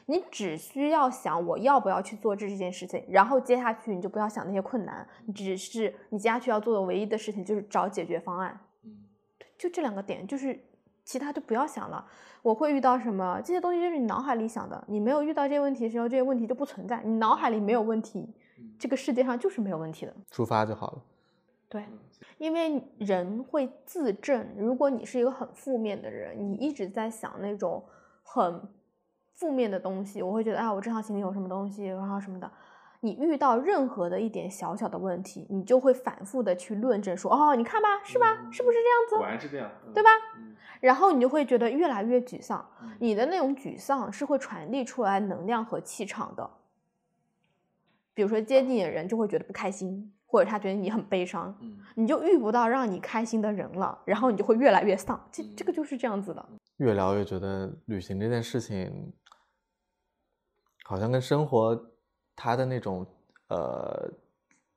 [0.05, 8.59] 你只需要想我要不要去做这这件事情，然后接下去你就不要想那些困难，你只是你接下去要做的唯一的事情就是找解决方案。
[9.57, 10.57] 就这两个点，就是
[11.03, 12.05] 其他就不要想了。
[12.43, 14.81] 我会遇到什么这些东西，就是你脑海里想的。
[14.87, 17.01] 你没有遇到这些问题的时候，这些问题就不存在。
[17.03, 18.31] 你脑海里没有问题，
[18.77, 20.15] 这个世界上就是没有问题的。
[20.29, 21.01] 出发就好了。
[21.67, 21.83] 对。
[22.37, 27.83] 因为人会自证，如果你是一个很负面的人，你一直在想那种
[28.23, 28.61] 很
[29.35, 32.51] 负面的东西，我会觉得啊，我这套心里有什么东西，然后什么的。
[33.01, 38.35] 你遇到任何的一点小小的问题，你就会反复的去论证说，哦，你看吧，是吧？
[38.51, 39.15] 是不是这样子？
[39.15, 40.09] 果然是这样，对吧？
[40.81, 42.69] 然后你就会觉得越来越沮丧，
[42.99, 46.49] 你的那种沮丧是会传递出来能量和气场的。
[48.13, 50.13] 比如说接近的人就会觉得不开心。
[50.31, 51.57] 或者他觉得你很悲伤，
[51.95, 55.19] 你就遇不到让你开心的人了，然后你就会越来越丧。
[55.31, 56.45] 这这个就是这样子的。
[56.77, 59.11] 越聊越觉得旅行这件事情，
[60.85, 61.75] 好像跟生活
[62.35, 63.03] 它的那种
[63.47, 64.07] 呃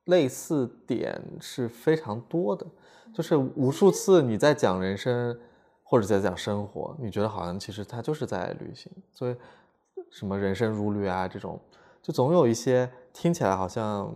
[0.07, 2.67] 类似点是非常多的。
[3.13, 5.39] 就是无数次你在讲人生
[5.83, 8.91] 或者在讲生活，你觉得好像其实它就是在旅行。
[9.13, 9.37] 所以
[10.11, 11.61] 什么人生如旅啊这种，
[12.01, 14.11] 就总有一些听起来好像。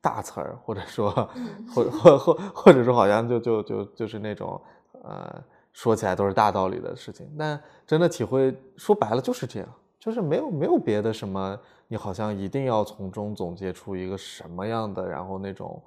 [0.00, 1.10] 大词儿，或者说，
[1.74, 4.60] 或或或或者说，好像就就就就是那种，
[5.02, 5.42] 呃，
[5.72, 7.28] 说起来都是大道理的事情。
[7.38, 9.68] 但真的体会，说白了就是这样，
[9.98, 11.58] 就是没有没有别的什么，
[11.88, 15.82] 你好像一定要从中总结出一个什么样的，然后那种，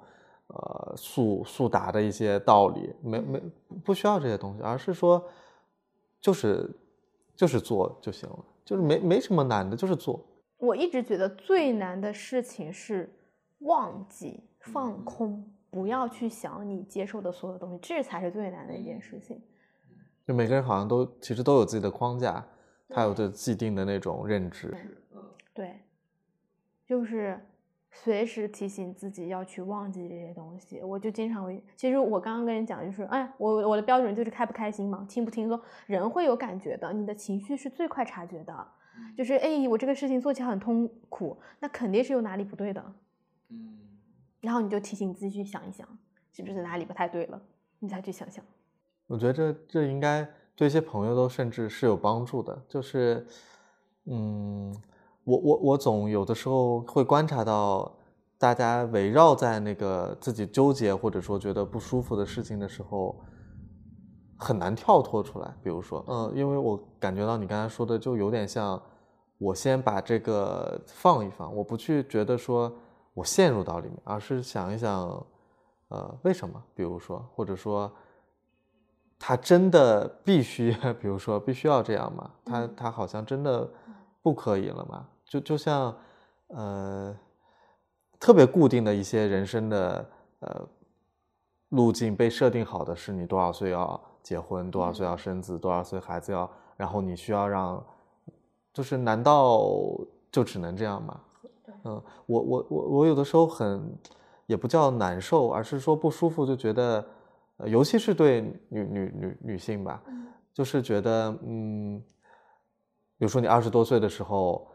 [0.48, 3.42] 呃，速速达的一些道理，没没
[3.82, 5.24] 不需要这些东西，而是说，
[6.20, 6.70] 就是
[7.34, 10.20] 就是做就行了，就是没没什么难的，就是做。
[10.58, 13.10] 我一直觉得最难的事情是。
[13.62, 19.40] 忘记放空，不要去想你接受的所有东西，这才是最难的一件事情。
[20.26, 22.44] 就每个人好像都其实都有自己的框架，
[22.88, 24.72] 他有着既定的那种认知。
[25.52, 25.80] 对，
[26.86, 27.38] 就是
[27.90, 30.80] 随时提醒自己要去忘记这些东西。
[30.80, 35.60] 我就经常会，其实我刚刚跟你讲，就是哎，我我的标准就是开不开心嘛，听不轻松。
[35.86, 38.66] 人会有感觉的，你的情绪是最快察觉的。
[39.16, 42.94] 就是哎，我这个事情做起来很痛苦，那肯定是有哪里不对的。
[43.52, 43.78] 嗯，
[44.40, 45.86] 然后你就提醒自己去想一想，
[46.32, 47.40] 是不是哪里不太对了，
[47.80, 48.42] 你再去想想。
[49.06, 50.26] 我觉得这这应该
[50.56, 52.62] 对一些朋友都甚至是有帮助的。
[52.66, 53.26] 就是，
[54.06, 54.74] 嗯，
[55.24, 57.94] 我我我总有的时候会观察到，
[58.38, 63.20] 大家围绕在那个自己纠结或者说觉得不舒服的事情的时候，
[64.36, 65.54] 很难跳脱出来。
[65.62, 68.80] 比如说，嗯，因为我感觉到你刚才说的就有点像，
[69.38, 72.72] 我先把这个放一放，我不去觉得说
[73.14, 75.26] 我陷入到里面，而是想一想，
[75.88, 76.62] 呃，为什么？
[76.74, 77.92] 比如说，或者说。
[79.24, 82.28] 他真的必须， 比如说必须要这样吗？
[82.44, 83.70] 他他好像真的
[84.20, 85.06] 不可以了吗？
[85.24, 85.96] 就就像
[86.48, 87.16] 呃
[88.18, 90.10] 特别固定的一些人生的
[90.40, 90.68] 呃
[91.68, 97.80] 路径被设定好的是你多少岁要结婚，多少岁要生子，多少岁孩子要，然后你需要让，
[98.72, 99.62] 就是难道
[100.32, 101.20] 就只能这样吗？
[101.84, 103.96] 嗯，我我我我有的时候很
[104.46, 107.04] 也不叫难受，而是说不舒服，就觉得。
[107.66, 108.40] 尤其是对
[108.70, 110.02] 女女女女性吧，
[110.52, 112.02] 就是觉得，嗯，
[113.16, 114.66] 比如说你二十多岁的时候，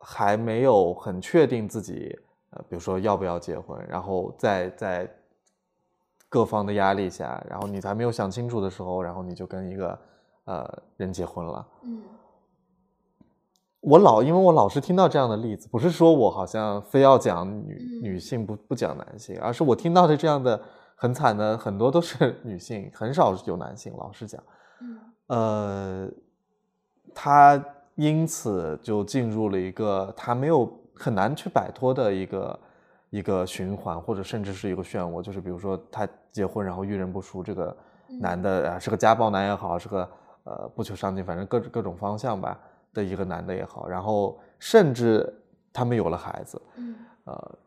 [0.00, 2.18] 还没有很确定自己，
[2.50, 5.16] 呃，比如说要不要结婚，然后在在
[6.28, 9.98] 各方的压力下，然后你还没有想清楚的时候，然后你就跟一个
[10.46, 11.68] 呃人结婚了。
[11.84, 12.02] 嗯，
[13.86, 20.60] 我老因为我老是听到这样的例子，不是说我好像非要讲女女性不不讲男性，而是我听到的这样的。
[20.98, 23.92] 很惨的，很多都是女性，很少有男性。
[23.98, 24.42] 老实讲，
[24.80, 26.10] 嗯，呃，
[27.14, 27.62] 他
[27.96, 32.60] 因此就进入了一个他没有很难去摆脱的一个
[33.10, 35.20] 一个循环，或者甚至是一个漩涡。
[35.20, 37.76] 就是比如说，他结婚然后遇人不淑，这个
[38.18, 40.08] 男的啊是个家暴男也好，是个
[40.44, 42.58] 呃不求上进，反正各各种方向吧
[42.96, 45.32] 的一个男的也好，然后甚至
[45.72, 47.58] 他们有了孩子，嗯，呃。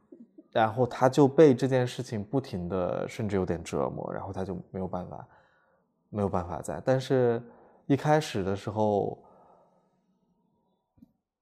[0.52, 5.28] 然后他就被这件事情不停的，甚至有点折磨，然后他就没有办法，
[6.10, 6.82] 没有办法在。
[6.84, 7.40] 但是，
[7.86, 9.24] 一开始的时候，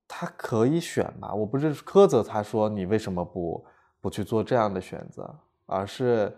[0.09, 1.33] 他可以选吧？
[1.33, 3.65] 我不是苛责他说你为什么不
[4.01, 5.33] 不去做这样的选择，
[5.65, 6.35] 而是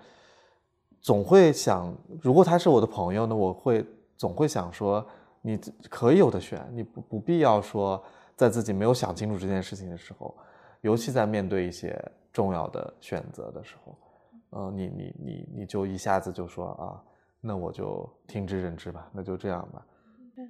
[1.02, 3.84] 总会想，如果他是我的朋友呢，我会
[4.16, 5.04] 总会想说，
[5.42, 5.58] 你
[5.90, 8.04] 可以有的选，你不不必要说
[8.36, 10.36] 在自己没有想清楚这件事情的时候，
[10.82, 12.00] 尤其在面对一些。
[12.32, 13.98] 重要的选择的时候，
[14.52, 17.04] 呃，你你你你就一下子就说啊，
[17.42, 19.84] 那我就听之任之吧，那就这样吧。
[20.36, 20.48] 对。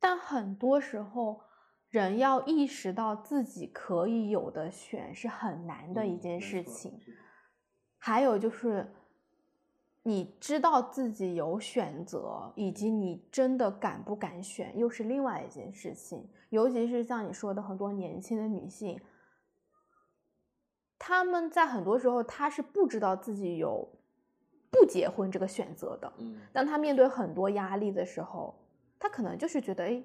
[0.00, 1.42] 但很多时候，
[1.90, 6.98] 人要意识到自己可以有的选是很难的一件事情。
[7.98, 8.95] 还有就是，
[10.06, 16.24] 你知道自己有选择，以及你真的敢不敢选，又是另外一件事情。
[16.50, 19.00] 尤其是像你说的，很多年轻的女性。
[20.96, 23.84] 他们在很多时候，她是不知道自己有
[24.70, 26.12] 不结婚这个选择的。
[26.18, 28.54] 嗯，当她面对很多压力的时候，
[29.00, 30.00] 她可能就是觉得，哎，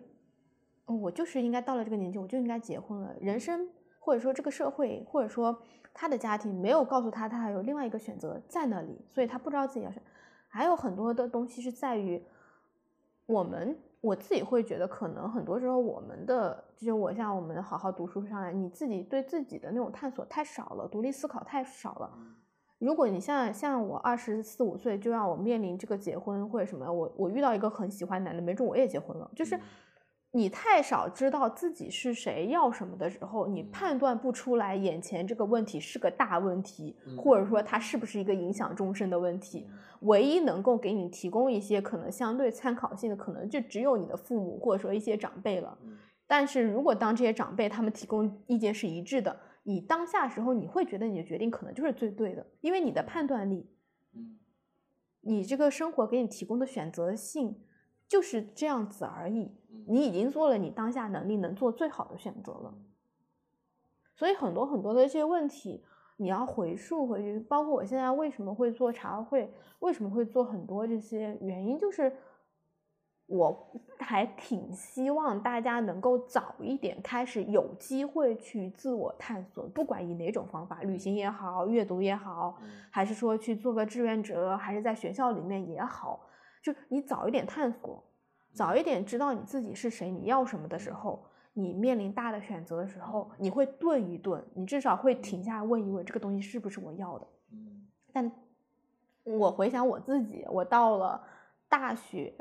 [0.88, 3.16] 我就是应该到了这个年纪，我就应该结婚了。
[3.22, 3.70] 人生
[4.02, 5.58] 或者说这个社会，或者说
[5.94, 10.04] 他的家庭没有告诉他，他还有另外一个选择在那里，所以他不知道自己要选。
[10.50, 12.22] 还有很多的东西是在于
[13.28, 13.78] 我们。
[14.02, 22.12] 我自己会觉得，可能很多时候我们的，就是我像我们好好读书上来，你自己对自己的那种探索太少了，独立思考太少了。
[22.80, 29.56] 如果你像像我二十四五岁就让我面临这个结婚或者什么，我我遇到一个很喜欢男的，没准我也结婚了，就是。
[30.34, 39.68] 你太少知道自己是谁要什么的时候，你判断不出来眼前这个问题是个大问题，或者说它是不是一个影响终身的问题。
[40.02, 45.78] 唯一能够给你提供一些可能相对参考性的，可能就只有你的父母或者说一些长辈了。
[46.26, 53.70] 但是如果当这些长辈他们提供意见是一致的，你当下时候你会觉得你的决定可能就是最对的，因为你的判断力，
[55.20, 57.60] 你这个生活给你提供的选择性
[58.08, 59.52] 就是这样子而已。
[59.88, 62.74] 你已经做了你当下能力能做最好的选择了，
[64.16, 65.84] 所以很多很多的一些问题，
[66.18, 67.40] 你要回溯回去。
[67.40, 72.16] 包括我现在为什么会做茶会，为什么会做很多这些原因，就是
[73.26, 82.58] 我还挺希望大家能够早一点开始有机会去自我探索，不管以哪种方法，旅行也好，阅读也好，
[82.92, 86.28] 还是说去做个志愿者，还是在学校里面也好，
[86.62, 88.04] 就你早一点探索。
[88.54, 97.28] 早一点知道你自己是谁，你要什么的时候，你面临大的选择的时候，你会顿一顿，你至少会停下来问一问，这个东西是不是我要的。
[97.54, 98.32] 嗯但
[99.24, 101.24] 我回想我自己，我到了
[101.70, 102.34] 大学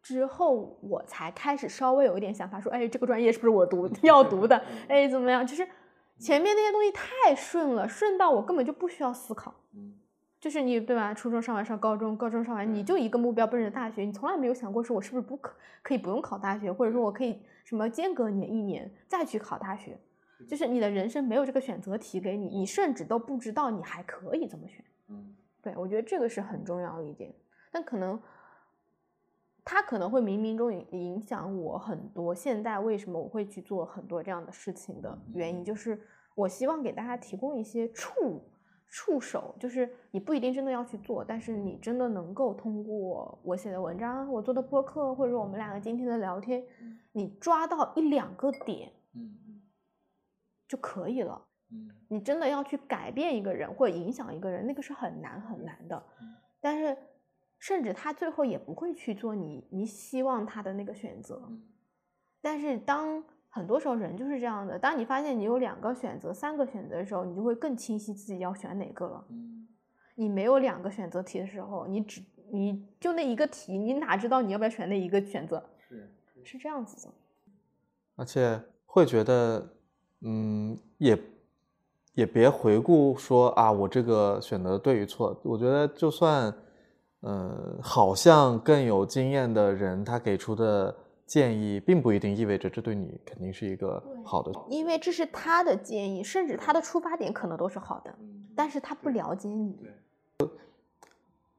[0.00, 4.56] 之后，我才开始稍微有一点想法，说，哎，这个专业是不是我读要读的？
[4.86, 5.44] 哎，怎么样？
[5.44, 5.66] 就是
[6.18, 9.52] 前面那些东西太顺了，顺到我根本就不需要思考。
[9.74, 9.94] 嗯
[10.46, 11.12] 就是你对吧？
[11.12, 19.98] 初中上完上高中，高中上完你就一个目标奔着大学，你从来没有想过说我是不是不可可以不用考大学，或者说我可以什么间隔年一年再去考大学。
[20.46, 24.84] 就是你的人生没有这个选择题给你，你甚至都不知道你还可以怎么选。
[25.08, 27.34] 嗯对，我觉得这个是很重要的一点，
[27.72, 28.16] 但可能
[29.64, 32.32] 它可能会冥冥中影影响我很多。
[32.32, 36.00] 现在为什么我会去做很多这样的事情的原因，就是
[36.36, 38.40] 我希望给大家提供一些触
[38.88, 46.64] 触手，就是你不一定真的要去做，但是你真的能够通过我写的文章、我做的播客，或者说我们两个今天的聊天，
[47.12, 49.62] 你抓到一两个点嗯
[50.68, 51.46] 就可以了。
[51.70, 56.00] 嗯你真的要去改变一个人或者影响一个人，那个是很难很难的。
[56.60, 56.96] 但是，
[57.58, 61.50] 甚至他最后也不会去做你你希望他的那个选择。
[62.40, 63.24] 但是，当
[63.56, 69.24] 很多时候人就是这样的，当你发现你有两个选择、三个选择的时候，你就会更清晰自己要选哪个了。
[69.30, 69.66] 嗯
[70.18, 75.62] 你没有两个选择题的时候，你只你就那一个题，你哪知道你要不要选那一个选择？
[75.88, 76.10] 是。
[76.44, 77.12] 是这样子的。
[78.14, 79.66] 而且会觉得，
[80.20, 81.18] 嗯，也
[82.14, 85.38] 也别回顾说啊，我这个选择对与错。
[85.42, 86.54] 我觉得就算，
[87.20, 90.96] 呃，好像更有经验的人，他给出的
[91.26, 94.52] 建议，并不一定意味着这对你肯定是一个好的。
[94.68, 98.14] 因为这是他的建议，甚至他的出发点可能都是好的，
[98.54, 99.76] 但是他不了解你。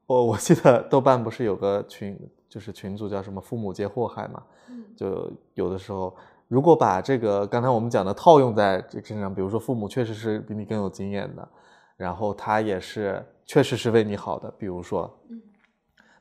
[0.06, 2.18] 我我记得豆瓣不是有个群，
[2.48, 6.16] 就是群组叫什么“父母皆祸害”嘛，嗯就有的时候，
[6.48, 11.46] 如果把这个刚才我们讲的套用在这个身上，比如说父母确实是比你更有经验的，
[11.94, 15.42] 然后他也是确实是为你好的，比如说，嗯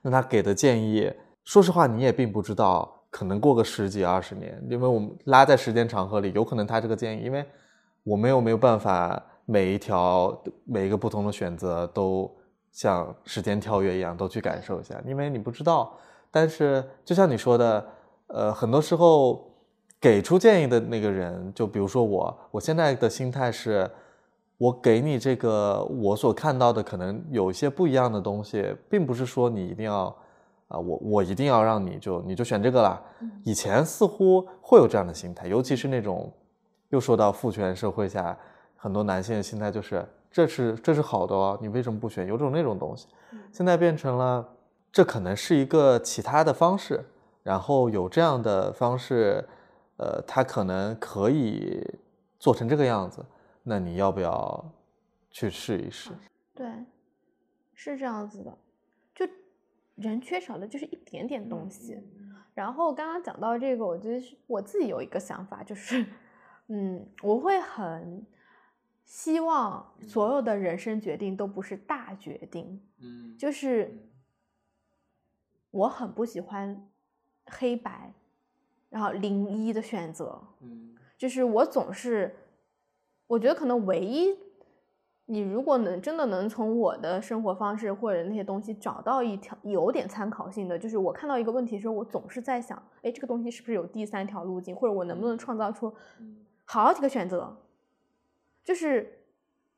[0.02, 1.10] 那他给的建议，
[1.46, 7.44] 说实话你也并不知道，可能过个十几二十年，因为我们拉在时间长河里，有可能他这个建议，因为
[8.04, 12.32] 我们又没有办法每一条每一个不同的选择都
[12.72, 15.98] 像时间跳跃一样都去感受一下，因为你不知道。
[16.30, 17.86] 但是就像你说的，
[18.28, 19.52] 呃，很多时候
[20.00, 23.90] 给出建议的那个人，就比如说我，我现在的心态是，
[24.60, 30.16] 我给你这个我所看到的可能有一些不一样的东西，并不是说你一定要
[30.68, 33.02] 啊、我我一定要让你就你就选这个啦。
[33.44, 36.32] 以前似乎会有这样的心态，尤其是那种
[36.90, 38.38] 又说到父权社会下，
[38.76, 42.28] 很多男性的心态就是这是这是好的哦，你为什么不选？
[42.28, 43.08] 有种那种东西，
[43.52, 44.46] 现在变成了
[44.92, 47.04] 这可能是一个其他的方式，
[47.44, 49.48] 然后有这样的方式，
[49.98, 51.82] 呃，他可能可以
[52.40, 53.26] 做成这个样子，
[53.64, 54.66] 那你要不要
[55.32, 56.12] 去试一试？
[56.54, 56.68] 对，
[57.74, 58.58] 是这样子的，就
[59.98, 62.02] 人缺少的就是一点点东西。
[62.54, 66.06] 然后刚刚讲到这个，我觉得是我自己有一个想法，就是，
[66.70, 68.26] 嗯，我会很
[69.04, 74.10] 希望所有的人生决定都不是大决定，嗯就是
[75.70, 76.90] 我很不喜欢
[77.46, 78.14] 黑白，
[78.90, 80.96] 然后零一的选择，嗯。
[81.18, 82.36] 就是我总是，
[83.26, 84.38] 我觉得可能唯一，
[85.30, 95.94] 你如果能真的能从我的生活方式或者那些东西找到一条有点参考性的，就是我看到一个问题的时候，我总是在想，哎，这个东西是不是有第三条路径，或者我能不能创造出
[96.64, 97.58] 好几个选择？
[98.64, 99.20] 就是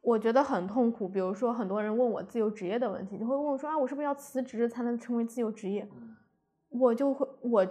[0.02, 1.08] 我觉得很痛苦。
[1.10, 5.90] 比如说，很多人问我自由职业的问题，就会问我说啊，我是不是要辞职才能成为自由职业？
[6.70, 7.68] 我就会我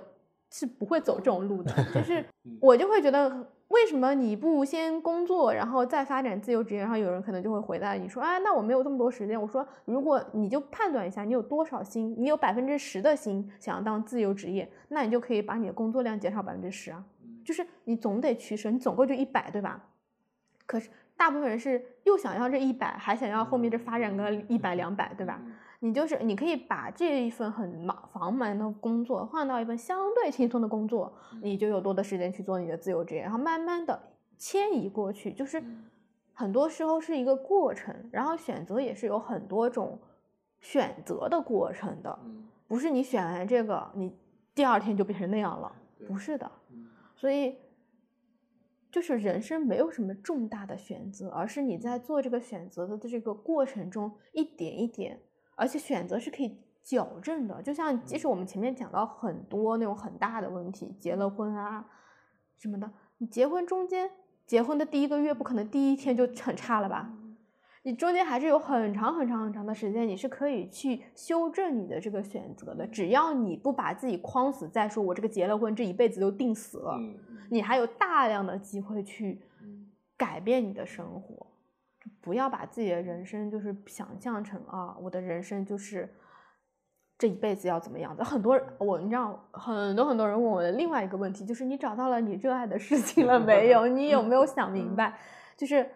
[0.50, 2.24] 是不会走这种路的， 就是
[2.60, 6.80] 我就会觉得，为什么你不先工作，然后再发展自由职业？
[6.80, 9.40] 然后有人可能就会回答你说，啊，那我没有这么多时间。
[9.40, 17.04] 我说，如果你就判断一下，你有多少心，你有百分之十的心想要当自由职业，那你就可以把你的工作量减少百分之十啊。
[17.44, 19.84] 就是你总得取舍，你总共就一百，对吧？
[20.64, 25.40] 可是大部分人是又想要这一百，还想要后面这发展个一百两百，对吧？
[25.80, 34.00] 你就是你可以把这一份很忙繁忙的工作换到一份相对轻松的工作，你就有多的时间去做你的自由职业，然后慢慢的
[34.36, 35.32] 迁移过去。
[35.32, 35.62] 就是
[36.32, 40.00] 很多时候是一个过程，然后选择也是有很多种
[40.60, 42.18] 选择的过程的，
[42.66, 44.12] 不是你选完这个，你
[44.54, 45.72] 第二天就变成那样了，
[46.08, 46.50] 不是的。
[47.14, 47.56] 所以，
[48.90, 55.20] 就是人生没有什么重大的选择，而是你在做这个选择的这个过程中，一点一点，
[55.58, 57.60] 而且选择是可以矫正的。
[57.60, 61.84] 就像即使我们前面讲到很多那种很大的问题，结了婚啊
[62.56, 64.10] 什么的，你结婚中间，
[64.46, 67.12] 结婚的第一个月不可能第一天就很差了吧？
[67.84, 72.86] 你中间还是有很长很长很长的时间，你是可以去修正你的这个选择的。
[72.86, 76.98] 只要你不把自己框死在说，我这个结了婚这一辈子都定死了，
[77.50, 79.40] 你还有大量的机会去
[80.16, 81.47] 改变你的生活。
[82.20, 86.12] 不要把自己的人生就是想象成啊，我的人生就是
[87.18, 88.24] 这一辈子要怎么样的。
[88.24, 93.86] 很多人，我你知道，很多很多人问我的另外一个问题就是，你找到了你热爱的事情了没有？
[93.90, 95.18] 你有没有想明白，
[95.56, 95.90] 就是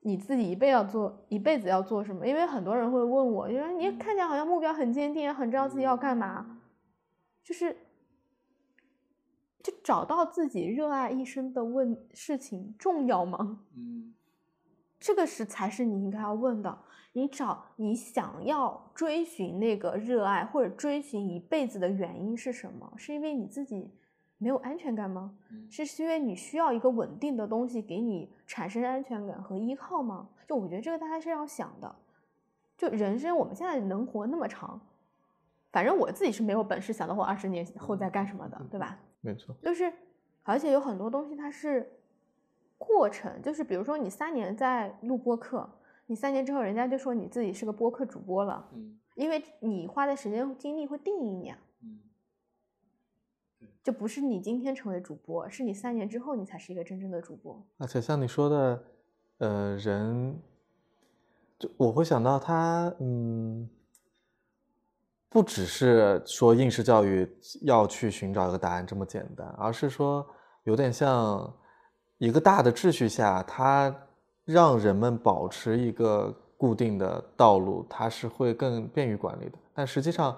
[0.00, 2.26] 你自己一辈要做一辈子要做什么？
[2.26, 6.60] 因为很多人会问我，就说你看起来好像目标很坚定，很知道自己要干嘛，
[7.42, 7.74] 就是
[9.62, 13.60] 就找到自己热爱一生的问事情重要吗？
[13.74, 14.12] 嗯。
[15.06, 16.78] 这个是才是你应该要问的。
[17.12, 22.92] 你找你想要追寻那个热爱或者追寻一辈子的原因是什么？
[22.96, 23.88] 是因为你自己
[24.36, 25.32] 没有安全感吗？
[25.70, 30.28] 是是因为你需要一个稳定的东西给你产生安全感和依靠吗？
[30.48, 31.94] 就我觉得这个大家是要想的。
[32.76, 34.80] 就人生我们现在能活那么长，
[35.70, 38.98] 反正我自己是没有本事想到我二十年后在干什么的，对吧？
[39.20, 39.54] 没错。
[39.62, 39.92] 就是，
[40.42, 41.92] 而且有很多东西它是。
[42.78, 45.68] 过程就是，比如说你三年在录播课，
[46.06, 51.98] 你三年之后人家就说你自己是个播客主播了，嗯，因为你花的时间精力会定义你啊，嗯，
[53.82, 57.66] 就不是你今天成为主播，是你三年之后你才是一个真正的主播。
[57.78, 58.84] 而且像你说的，
[59.38, 60.38] 呃，人，
[61.58, 63.68] 就我会想到他，嗯，
[65.30, 67.26] 不只是说应试教育
[67.62, 70.26] 要去寻找一个答案这么简单，而是说
[70.64, 71.52] 有点像。
[72.18, 73.94] 一个大的秩序下，它
[74.44, 79.58] 让人们保持一个固定的道路，它是会更便于管理的。
[79.74, 80.36] 但实际上，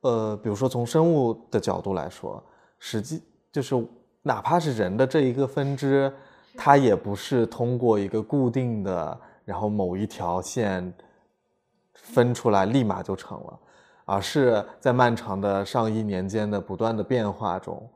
[0.00, 2.42] 呃，比如说从生物的角度来说，
[2.78, 3.22] 实际
[3.52, 3.86] 就是
[4.22, 6.12] 哪怕是人的这一个分支，
[6.56, 10.92] 它也不是通过一个固定的，然后某一条线
[11.94, 13.58] 分出来立马就成了，
[14.04, 17.88] 而是在漫长的上亿年间的不断的变化中。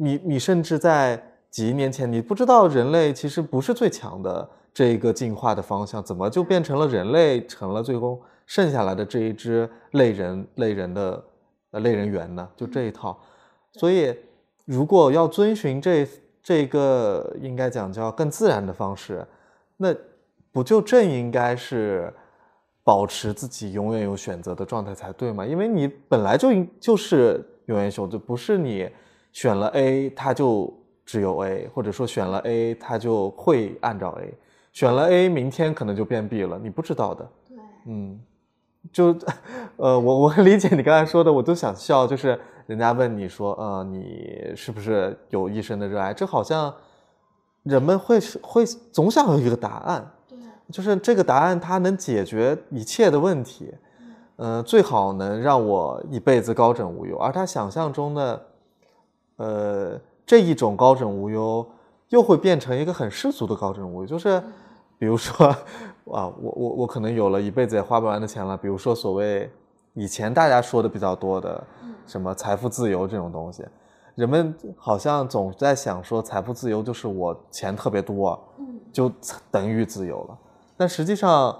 [0.00, 1.20] 你你甚至在
[1.50, 11.24] 几亿年前，你不知道人类其实不是最强的这一个进化的方向，怎么就变成了人类成了最后剩下来的这一支类人类人的
[11.72, 12.48] 呃类人猿呢？
[12.56, 13.18] 就这一套。
[13.72, 14.14] 所以，
[14.66, 16.06] 如果要遵循这
[16.42, 19.26] 这个应该讲叫更自然的方式，
[19.78, 19.92] 那
[20.52, 22.12] 不就正应该是
[22.84, 25.44] 保持自己永远有选择的状态才对吗？
[25.44, 28.88] 因为你本来就应就是永远选择，不是你。
[29.32, 30.72] 选了 A，它就
[31.04, 34.34] 只有 A，或者说选了 A，它就会按照 A。
[34.72, 37.28] 选了 A，明天可能就变 B 了，你不知道的。
[37.48, 37.56] 对，
[37.86, 38.20] 嗯，
[38.92, 39.16] 就，
[39.76, 42.06] 呃，我我理解你刚才说的，我都想笑。
[42.06, 46.14] 就是人家问你说，呃，你是不是有一生的热爱？
[46.14, 46.72] 这好像
[47.64, 50.10] 人们会会总想有一个答案。
[50.28, 50.38] 对，
[50.70, 53.74] 就是这个答案它能解决一切的问题，
[54.36, 57.16] 嗯，最好能让我一辈子高枕无忧。
[57.18, 58.44] 而他想象中的。
[59.38, 61.64] 呃，这一种高枕无忧，
[62.08, 64.42] 又会变成一个很世俗的高枕无忧，就是，
[64.98, 69.48] 比如说，啊，我我我可能有了一辈子也花不完的钱了，比如说所谓
[69.94, 71.64] 以前大家说的比较多的，
[72.04, 73.64] 什么财富自由这种东西，
[74.16, 78.36] 人们好像总在想说财富自由就是我钱特别多，
[78.92, 79.08] 就
[79.52, 80.38] 等于自由了，
[80.76, 81.56] 但实际上，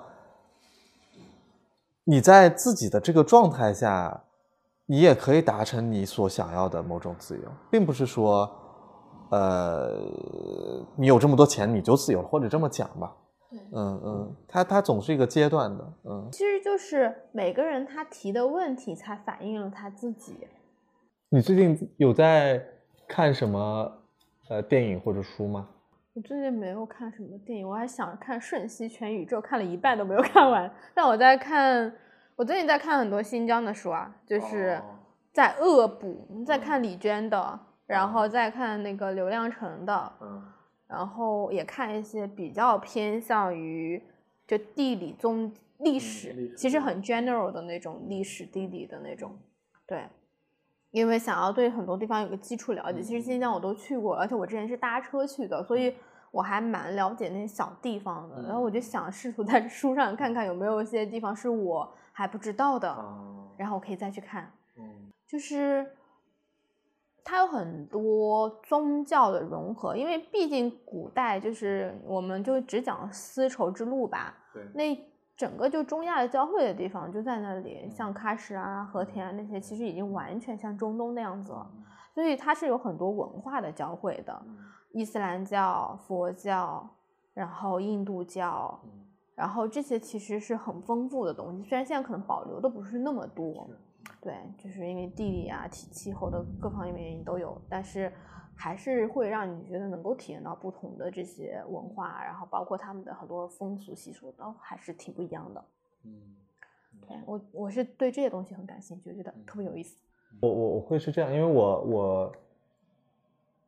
[2.03, 4.25] 你在自己的这个状态下。
[4.91, 8.51] 你也可以达成你所想要的某种自由，并不是说，
[9.31, 10.01] 呃，
[10.97, 13.15] 你有这么多钱你就自由了，或者这么讲吧。
[13.51, 16.27] 对，嗯嗯，它它总是一个阶段的，嗯。
[16.33, 20.35] 其实就是每个人他提的问题才反映了他自己。
[21.29, 22.65] 你最近有在
[23.07, 23.93] 看什么
[24.49, 25.69] 呃电影或者书吗？
[26.15, 30.71] 我最近没有看什么电影，我还想看《瞬息全宇宙》，看了一半都没有看完。
[30.95, 31.93] 但我在看。
[32.39, 34.81] 我最近在看很多新疆的书啊，就是
[35.33, 40.13] 在恶补，在看李娟的，然后再看那个刘亮程的，
[40.87, 44.01] 然后也看一些比较偏向于
[44.47, 47.03] 就地理、宗历史，其实很。
[47.03, 49.37] general 的那种历史地理的那种，
[49.85, 50.07] 对，
[50.93, 53.03] 因为想要对很多地方有个基础了解。
[53.03, 55.93] 其实新疆我都去过，而且我之前是搭车去的，所以
[56.31, 58.43] 我还蛮了解那些小地方的。
[58.43, 61.93] 然后我就想试图在书上看看有没有一些地方是我。
[62.19, 62.89] 还不知道的，
[63.57, 64.53] 然后我可以再去看。
[64.77, 65.89] 嗯，就是
[67.23, 74.35] 它有很多宗教的融合，因为毕竟古代就是我们就只讲丝绸之路吧。
[74.53, 81.71] 对，那整个就中亚的交汇的地方就在那里，像喀什啊、和田啊那些，其实已经完全像中东那样子了。
[82.13, 84.43] 所以它是有很多文化的交汇的，
[84.91, 86.85] 伊斯兰教、佛教，
[87.33, 88.77] 然后印度教，
[89.39, 93.71] 然后这些其实是很丰富的东西，虽然现在可能保留的不是那么多，
[94.21, 98.13] 对，就是因为地理啊、气气候的各方面原因都有，但是
[98.57, 105.65] 还是会让你觉得能够体验到不同的这些文化，然后包括他们的很多风俗习俗都还是挺不一样的。
[106.03, 106.11] 嗯，
[107.07, 109.97] 对我我是对这些东西很感兴趣，觉得特别有意思。
[110.41, 112.33] 我我我会是这样，因为我我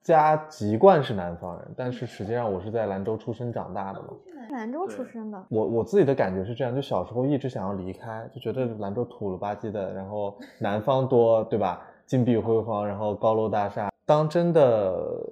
[0.02, 4.08] 家籍贯是南方人，但是实际上我是在兰州出生长大的嘛。
[4.50, 11.82] 兰州出生的，我我自己的感觉是这样，就小时候一直想要离开，就觉得兰州土了吧唧的，然后南方多，对吧？
[12.06, 13.92] 金碧辉煌，然后高楼大厦。
[14.04, 15.22] 当真的，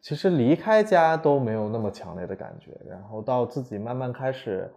[0.00, 4.72] 其实离开家都没有那么强烈的感觉，然后到自己慢慢开始，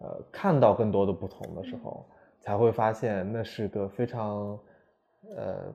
[0.00, 2.04] 呃，看到更多的不同的时候，
[2.40, 4.58] 才会发现那是个非常，
[5.34, 5.72] 呃，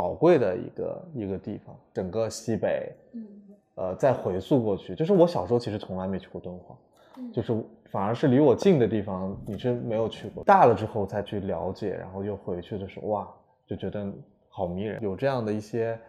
[0.00, 1.76] 宝贵的一个一个地方。
[1.92, 3.26] 整个西北，嗯
[3.74, 6.78] 呃，再回溯过去，就是我小时候其实从来没去过敦煌。
[7.18, 7.52] 嗯就是
[7.90, 10.42] 反而是离我近的地方，你是没有去过。
[10.44, 13.28] 大了之后再去了解，然后又回去的时候，哇，
[13.66, 14.10] 就觉得
[14.48, 16.00] 好迷人，有这样的一些，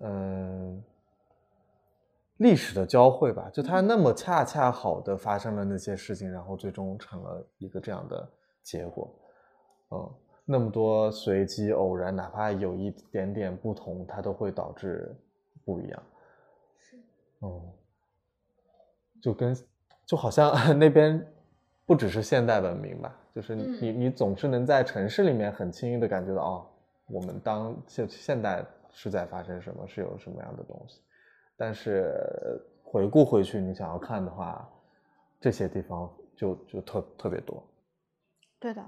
[0.00, 0.82] 嗯，
[2.38, 3.48] 历史的交汇吧。
[3.52, 8.28] 就它那么恰恰好的发生了那些事情，然后最终成了一个这样的
[8.62, 9.14] 结果，
[9.90, 10.10] 嗯，
[10.50, 15.14] 那么多随机偶然，哪怕有一点点不同，它都会导致
[15.62, 16.02] 不一样。
[16.78, 16.96] 是，
[17.40, 17.70] 哦，
[19.20, 19.54] 就跟
[20.06, 21.22] 就好像 那边
[21.84, 26.66] 不只是现代文明吧，就是你、嗯你你总是能在城市里面很轻易的感觉到哦，
[27.08, 31.02] 我们当现现代是在发生什么，是有什么样的东西，
[31.58, 34.66] 但是回顾回去，你想要看的话，
[35.38, 37.62] 这些地方就就特特别多。
[38.58, 38.82] 对的。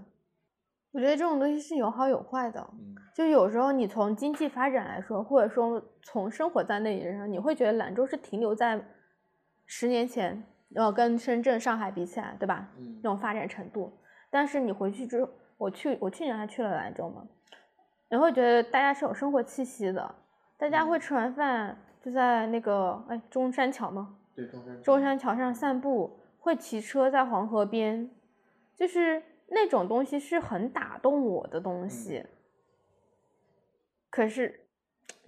[0.92, 8.82] 我觉得这种东西是有好有坏的，嗯就有时候你从经济发展来说，或者说从生活在那里上，你会觉得兰州是停留在
[9.66, 10.42] 十年前，
[10.74, 12.68] 呃，跟深圳、上海比起来，对吧？
[12.78, 13.92] 嗯那种发展程度。
[14.30, 17.24] 但是你回去之后，我去，我去年还去了兰州嘛，
[18.10, 20.14] 你会觉得大家是有生活气息的，
[20.56, 24.16] 大家会吃完饭就在那个哎中山桥吗？
[24.34, 28.08] 对中山中山桥上散步，会骑车在黄河边，
[28.74, 32.24] 就是那种东西是很打动我的东西。
[34.08, 34.66] 可是，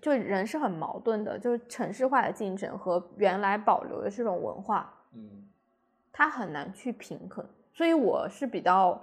[0.01, 5.49] 就人是很矛盾的，就是城市化的进程和原来保留的这种文化，嗯
[6.13, 7.47] 它很难去平衡。
[7.75, 9.01] 所以我是比较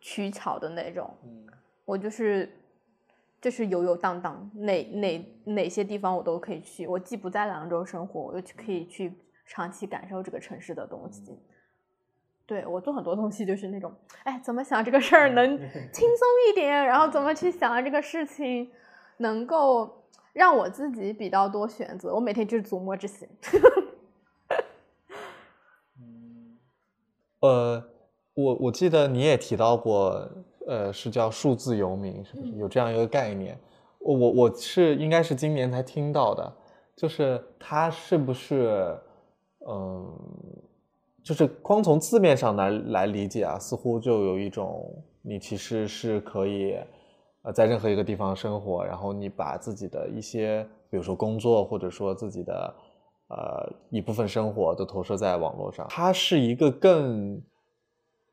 [0.00, 1.46] 取巧的那种，嗯
[1.84, 2.50] 我就是
[3.40, 6.86] 就是游游荡荡，哪哪哪些地方我都可以去。
[6.86, 9.14] 我既不在兰州生活，我又可以去
[9.46, 11.38] 长期感受这个城市的东西。
[12.48, 13.92] 对我做很多东西就是那种，
[14.24, 15.46] 哎，怎么想这个事儿能
[15.92, 18.70] 轻松一点，然后怎么去想这个事情
[19.18, 19.88] 能够
[20.32, 22.14] 让我自己比较多选择。
[22.14, 23.28] 我每天就是琢磨这些。
[27.40, 27.84] 呃，
[28.32, 30.26] 我我记得你也提到过，
[30.66, 33.58] 呃，是叫数字游民，是不是嗯有这样一个概念？
[33.98, 36.50] 我我我是应该是今年才听到的，
[36.96, 38.98] 就是它是不是，
[39.68, 40.10] 嗯，
[41.28, 44.90] 就是光从字面上来来理解啊，似乎就有一种
[45.20, 46.74] 你其实是可以，
[47.42, 52.74] 呃，在任何一个地方生活，然后你把自己的一些，比如说工作，或者说自己的。
[53.30, 57.38] 呃，一部分生活都投射在网络上，它是一个更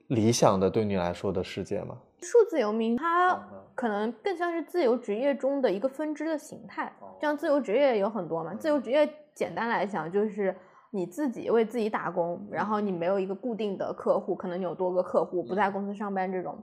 [0.07, 1.97] 理想的对你来说的世界吗？
[2.21, 6.85] 数字游民，它嗯可能更像是自由职业中的一个分支的形态。
[7.01, 10.55] 哦像自由职业有很多嘛，自由职业简单来讲就是
[10.91, 16.57] 你自己为自己打工，然后你没有一个固定的客户，可能你有多个客户，不在公司上班这种。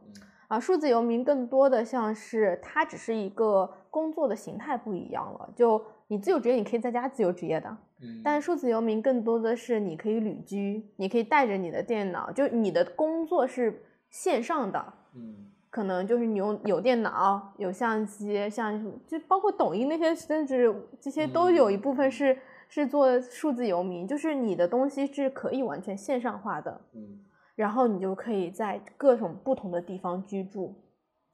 [0.48, 5.48] 啊，数字游民更多的像是它只是一个工作的形态不一样了。
[5.56, 7.74] 就你自由职业，你可以在家自由职业的，
[8.22, 20.70] 但是数字游民更多的是你可以旅居，你可以带着你的电脑，就你的工作是线上的，嗯可能就是你用有电脑、有相机，像什么就包括抖音那些，甚至
[21.00, 22.36] 这些都有一部分是、
[22.74, 27.20] 是做数字游民，就是你的东西是可以完全线上化的，嗯
[27.54, 30.74] 然后你就可以在各种不同的地方居住，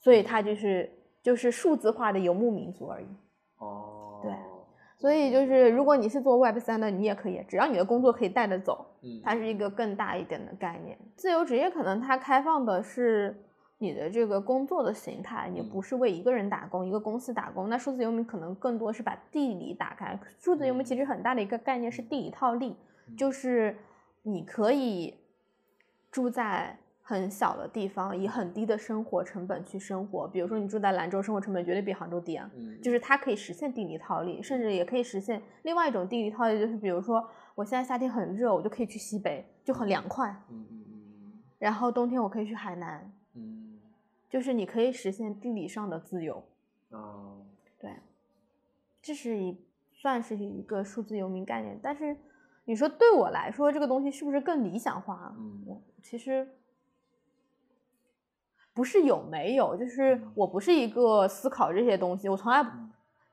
[0.01, 0.90] 所以它就是
[1.23, 3.06] 就是数字化的游牧民族而已。
[3.59, 4.32] 哦对
[4.97, 10.98] 所以就是，如果你是做 Web 三的，你也可以，只要你的工作可以带着走，嗯它是一个更大一点的概念。
[11.15, 13.48] 自由职业可能它开放的是
[13.78, 17.68] 你的这个工作的形态，你嗯不是为一个人打工、一个公司打工。
[17.68, 20.18] 那数字游民可能更多是把地理打开。
[20.38, 22.76] 数字游民其实很大的一个概念是地理套利，
[23.16, 23.76] 就是
[24.22, 25.14] 你可以
[26.10, 30.26] 住在很小的地方，以很低的生活成本去生活。
[30.26, 32.50] 比如说，你住在兰州，生活成本绝对比杭州低啊。
[32.56, 40.28] 嗯就是它可以实现地理套利，甚至也可以实现另外一种地理套利，就是比如说我现在夏天很热，我就可以去西北，就很凉快。
[40.50, 43.68] 嗯嗯嗯然后冬天我可以去海南，嗯
[44.28, 46.44] 就是你可以实现地理上的自由。
[46.90, 47.36] 嗯啊
[47.78, 47.92] 对，
[49.00, 49.56] 这是一
[49.92, 52.16] 算是一个数字游民概念，但是
[52.64, 55.34] 你说对我来说，这个东西是不是更理想化？
[55.38, 56.48] 嗯我其实
[58.74, 62.70] 不是有没有，就是我不是一个思考这些东西，我从来不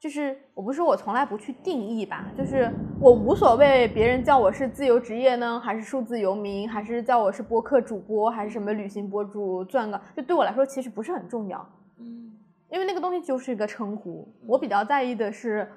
[0.06, 2.72] 就是我不是说我从来不去定义吧，就是
[3.02, 11.68] 我无所谓别人叫我是自由职业呢，还是数字游民，还是叫我是播客主播，还是什么旅行博主赚个，就对我来说其实不是很重要。
[11.98, 12.32] 嗯
[12.70, 14.32] 因为那个东西就是一个称呼。
[14.46, 15.68] 我比较在意的是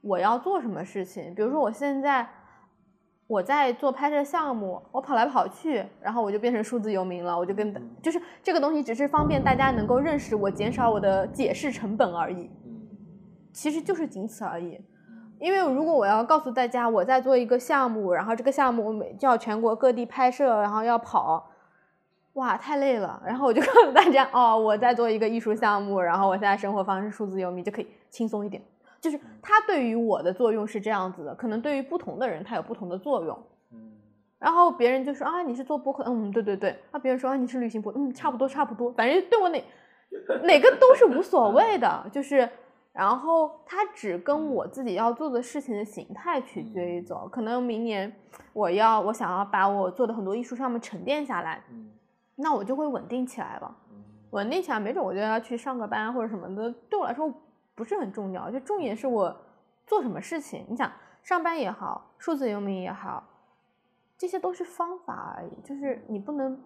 [0.00, 2.28] 我要做什么事情，比如说我现在
[3.28, 7.72] 我在做拍摄项目，我跑来跑去，然后我就变成数字游民了，我就跟
[8.02, 12.67] 就是这个东西只是方便大家能够认识我，减少我的解释成本而已，嗯
[13.58, 14.80] 其实就是仅此而已。
[15.40, 21.50] 因为如果我要告诉大家我在做一个项目，然后这个项目每就要全国各地拍摄，然后要跑，
[22.34, 23.20] 哇，太累了。
[23.26, 28.62] 然后我就告诉大家，哦，我在做一个艺术项目，然后我现在生活方式数字游民就可以轻松一点。
[29.00, 33.36] 就是它对于我的作用是这样子的，可能对于不同的人它有不同的作用。
[33.72, 33.90] 嗯
[34.38, 36.76] 然后别人就说啊，你是做播客，嗯，对对对。
[36.92, 39.64] 啊，别人说啊，你是旅行博，嗯，差不多差不多，反正对我哪
[40.44, 42.48] 哪个都是无所谓的，就是，
[42.98, 47.28] 然后它只跟我自己要做的事情的形态取决于走。
[47.28, 48.12] 可能明年
[48.52, 51.88] 我要我想要把我做的很多艺术上面沉淀下来，嗯
[52.34, 53.72] 那我就会稳定起来了。
[54.30, 57.32] 稳定起来，没准我就要去上个班或者什么的，对我来说
[57.76, 58.50] 不是很重要。
[58.50, 59.34] 就重点是我
[59.86, 60.66] 做什么事情。
[60.68, 60.90] 你想
[61.22, 63.22] 上班也好，数字游民也好，
[64.16, 65.50] 这些都是方法而已。
[65.62, 66.60] 就是你不能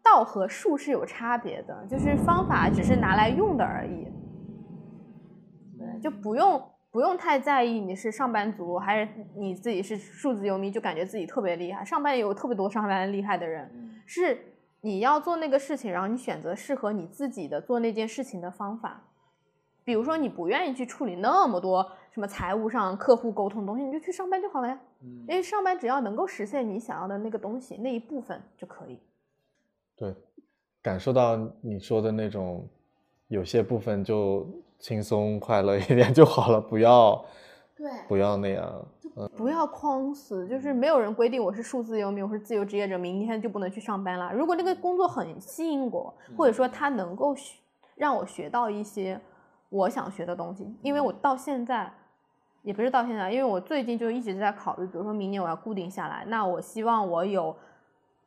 [0.00, 4.06] 道和术是有差别的，就是方法只是拿来用的而已。
[5.98, 11.84] 对，就不用不用太在意你是上班族还是你自己是数字游民，就感觉自己特别厉害。
[11.84, 14.38] 上班也有特别多上班厉害的人，嗯是
[14.80, 19.02] 你要做那个事情，然后你选择适合你自己的做那件事情的方法。
[19.84, 24.78] 比如说你不愿意去处理那么多什么财务上、客户沟通的东西，你就去上班就好了呀。
[25.02, 28.98] 嗯因为上班只要能够实现你想要的那个东西那一部分就可以。
[29.96, 30.14] 对，
[30.82, 32.68] 感受到你说的那种，
[33.28, 34.46] 有些部分就
[34.78, 37.24] 轻松快乐一点就好了， 不要
[37.76, 38.84] 对，不要那样。
[39.34, 44.30] 不要框死，就是没有人规定我是数字游民，我是自由职业者，明天就不能去上班了。
[44.34, 47.34] 如果这个工作很吸引我，或者说它能够
[47.94, 49.18] 让我学到一些
[49.70, 51.90] 我想学的东西，因为我到现在
[52.60, 57.56] 也不是到现在，因为我最近就一直在考虑，比如说明年我要固定下来，那我希望我有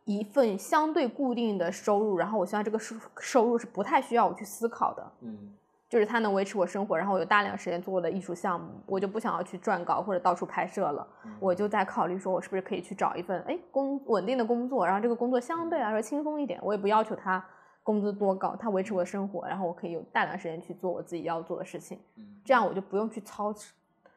[0.06, 5.54] 一份相对固定的收入，然后我希望这个收收入是不太需要我去思考的，嗯
[5.90, 11.06] 就是它能维持我生活，然后我有大量时间做我的艺术项目，我就不想要去撰稿或者到处拍摄了，
[11.40, 17.44] 我就在考虑说，我是不是可以去找一份哎工稳定的工作，然后这个工作相对来说轻松一点，我也不要求他
[17.82, 22.00] 工资多高，他维持我的生活，然后我可以有大量时间去做我自己要做的事情，
[22.46, 23.52] 这样我就不用去操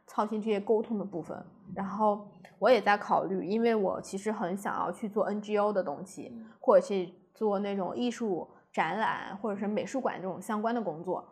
[0.06, 1.42] 操心这些沟通的部分。
[1.74, 2.28] 然后
[2.58, 11.26] 我也在考虑，因为我其实很想要去做 NGO 的东西，或者去做那种艺术展览或者是美术馆这种相关的工作。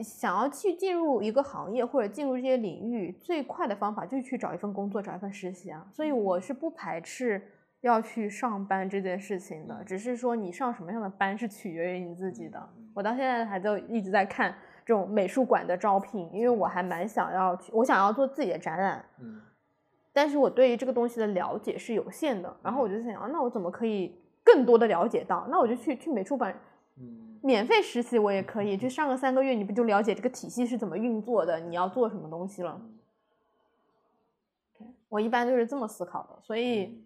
[0.00, 5.84] 想要去进入一个行业或者进入这些领域，最快的方法就是去找一份工作，找一份实习啊。
[5.90, 7.42] 所以我是不排斥
[7.82, 12.68] 要去上班这件事情的，只是说你上什么样的班是取决于你自己的。
[12.94, 14.54] 我到现在还在一直在看
[14.86, 19.42] 这种美术馆的招聘，因为我还蛮想要去，我想要做自己的展览，嗯
[20.14, 22.54] 但是我对于这个东西的了解是有限的。
[22.62, 24.14] 然后我就想，啊那我怎么可以
[24.44, 25.46] 更多的了解到？
[25.50, 26.54] 那我就去去美术馆
[26.98, 31.58] 嗯免费实习我也可以，就上个三个月，你不就了解这个体系是怎么运作的？
[31.58, 32.80] 你要做什么东西了？
[35.08, 37.04] 我一般就是这么思考的，所以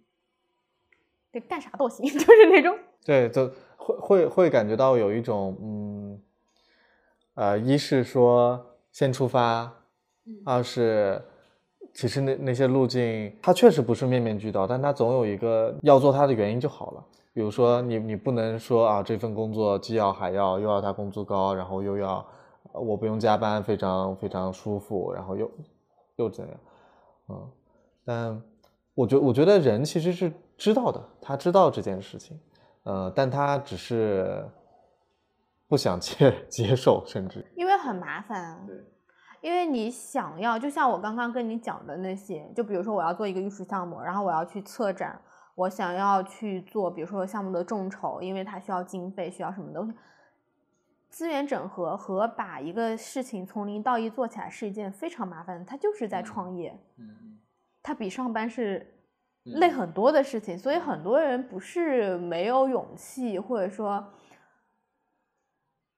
[1.32, 6.22] 得干啥都行， 就是那种对，就会会会感觉到有一种嗯，
[7.34, 9.72] 呃，一是说先出发，
[10.26, 11.20] 嗯二是
[11.94, 17.04] 其实那那些路径它确实不是面面俱到，但它总有一个要做它的原因就好了。
[17.36, 22.26] 比如说你你不能说啊这份工作既要还要又要他工资高，然后又要
[22.72, 25.50] 呃我不用加班，非常非常舒服，然后又
[26.16, 26.58] 又怎样，
[27.28, 27.50] 嗯，
[28.06, 28.42] 但
[28.94, 32.40] 我觉我觉得人其实是知道的，他知道这件事情，
[32.84, 34.42] 呃，但他只是
[35.68, 37.44] 不想接 接受，甚至。
[37.54, 38.66] 因为很麻烦
[39.42, 45.20] 因为你想要，就像我刚刚跟你讲的那些，就比如说我要做一个艺术项目，然后我要去策展，
[45.56, 49.98] 我想要去做，比如说项目的众筹，因为它需要经费，需要什么东西。
[51.08, 57.40] 资源整合和把一个事情从零到一做起来是一件非常麻烦的，它就是在创业，嗯
[57.82, 59.00] 它比上班是
[59.44, 64.12] 累很多的事情，所以很多人不是没有勇气，或者说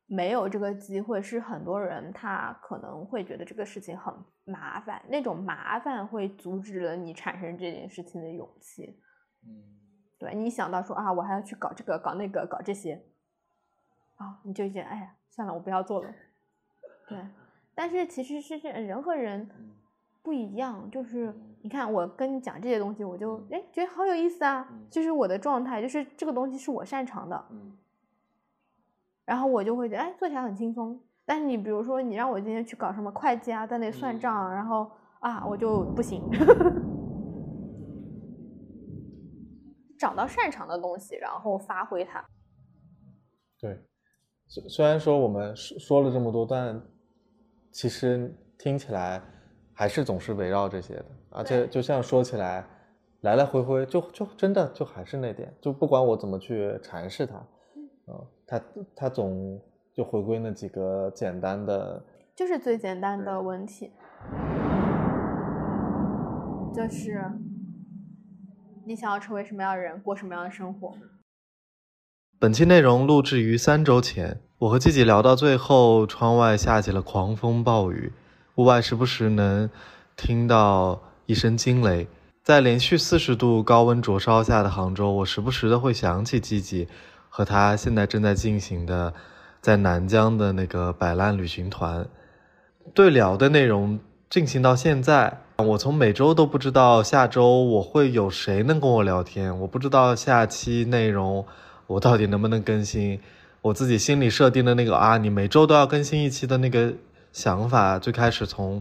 [0.07, 4.15] 没有这个机会，是很多人他可能会觉得这个事情很
[4.45, 9.01] 麻烦，那种麻烦会阻止了你产生这件事情的勇气。
[9.49, 9.63] 嗯。
[10.19, 13.03] 对你想到说啊，我还要去搞这个搞那个搞这些，
[14.17, 16.11] 啊，你就觉得哎呀，算了，我不要做了。
[17.09, 17.19] 对，
[17.75, 19.71] 但是其实是这人和人嗯。
[20.21, 23.49] 不一样，就是你看我跟你讲这些东西，我就嗯。
[23.53, 27.79] 哎觉得好有意思啊嗯，就是我的状态，就是这个东西是我擅长的，嗯。
[29.25, 31.01] 然后我就会觉得哎做起来很轻松。
[31.25, 36.23] 但是你比如说你让我今天去搞什么会计啊，在那算账，然后啊我就不行。
[39.99, 42.25] 找到擅长的东西，然后发挥它。
[43.61, 43.79] 对，
[44.47, 46.81] 虽虽然说我们说说了这么多，但
[47.73, 49.21] 其实听起来
[49.75, 52.65] 还是总是围绕这些的，而且就像说起来，
[53.23, 57.37] 来来回回就就真的就还是那点，就不管我怎么去阐释它，
[58.07, 58.63] 嗯，它
[58.95, 59.61] 它总
[59.93, 62.01] 就回归那几个简单的，
[62.37, 63.93] 就是最简单的问题，
[66.73, 67.21] 就是
[68.89, 70.97] 你想要成为什么样的人，过什么样的生活。
[72.39, 78.11] 本期内容录制于三周前，我和季季聊到最后，窗外下起了狂风暴雨，
[78.55, 79.69] 屋外时不时能
[80.17, 82.09] 听到一声惊雷。
[82.43, 86.89] 在连续四十度高温灼烧下的杭州，我时不时的会想起季季
[87.29, 89.13] 和他现在正在进行的
[89.61, 92.09] 在南疆的那个摆烂旅行团。
[92.95, 94.01] 对聊的内容
[94.31, 101.45] 进行到现在，我从每周都不知道下周我会有谁能跟我聊天，我不知道下期内容
[101.89, 103.19] 我到底能不能更新。
[103.61, 106.95] 我自己心里设定的那个啊，你每周都要更新一期的那个
[107.33, 108.81] 想法，最开始从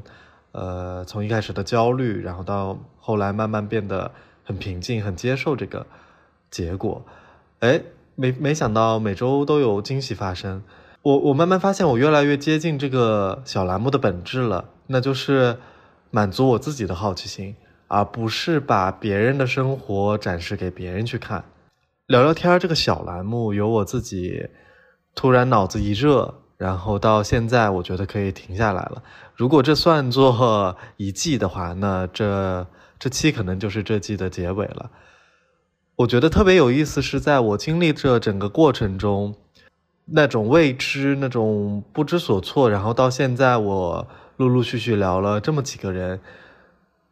[0.52, 4.12] 呃从一开始的焦虑，然后到后来慢慢变得
[4.44, 5.88] 很平静，很接受这个
[6.52, 7.04] 结果。
[7.62, 7.82] 哎，
[8.14, 10.62] 没没想到每周都有惊喜发生。
[11.02, 15.58] 我我慢慢发现，我越来越接近这个小栏目的本质了，那就是
[16.12, 17.56] 满足我自己的好奇心，
[17.88, 21.44] 而不是把别人的生活展示给别人去看。
[22.08, 24.48] 聊聊天这个小栏目，由我自己
[25.14, 29.04] 突然脑子一热，然后到现在，我觉得可以停下来了。
[29.36, 32.66] 如果这算作一季的话，那这
[32.98, 34.90] 这期可能就是这季的结尾了。
[35.98, 39.36] 我觉得特别有意思，是在我经历这整个过程中，
[40.06, 46.22] 那种未知、那种不知所措，然后到现在，我陆陆续续聊了这么几个人，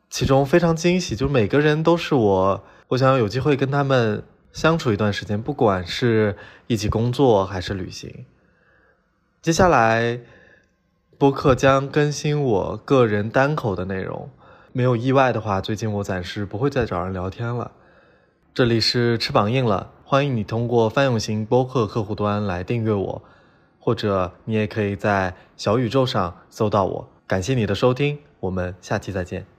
[0.10, 4.24] 其中非常惊喜，就是每个人都是我，我想有机会跟他们
[4.54, 6.38] 相处一段时间，不管是
[6.68, 8.26] 一起工作还是旅行。
[9.42, 10.20] 接下来，
[11.18, 14.30] 播客将更新我个人单口的内容。
[14.72, 17.72] 没有意外的话，最近我暂时不会再找人聊天了。
[18.54, 23.22] 这里是翅膀硬了，欢迎你通过泛用型播客客户端来订阅我，
[23.80, 27.10] 或者你也可以在小宇宙上搜到我。
[27.28, 29.55] 感谢你的收听，我们下期再见。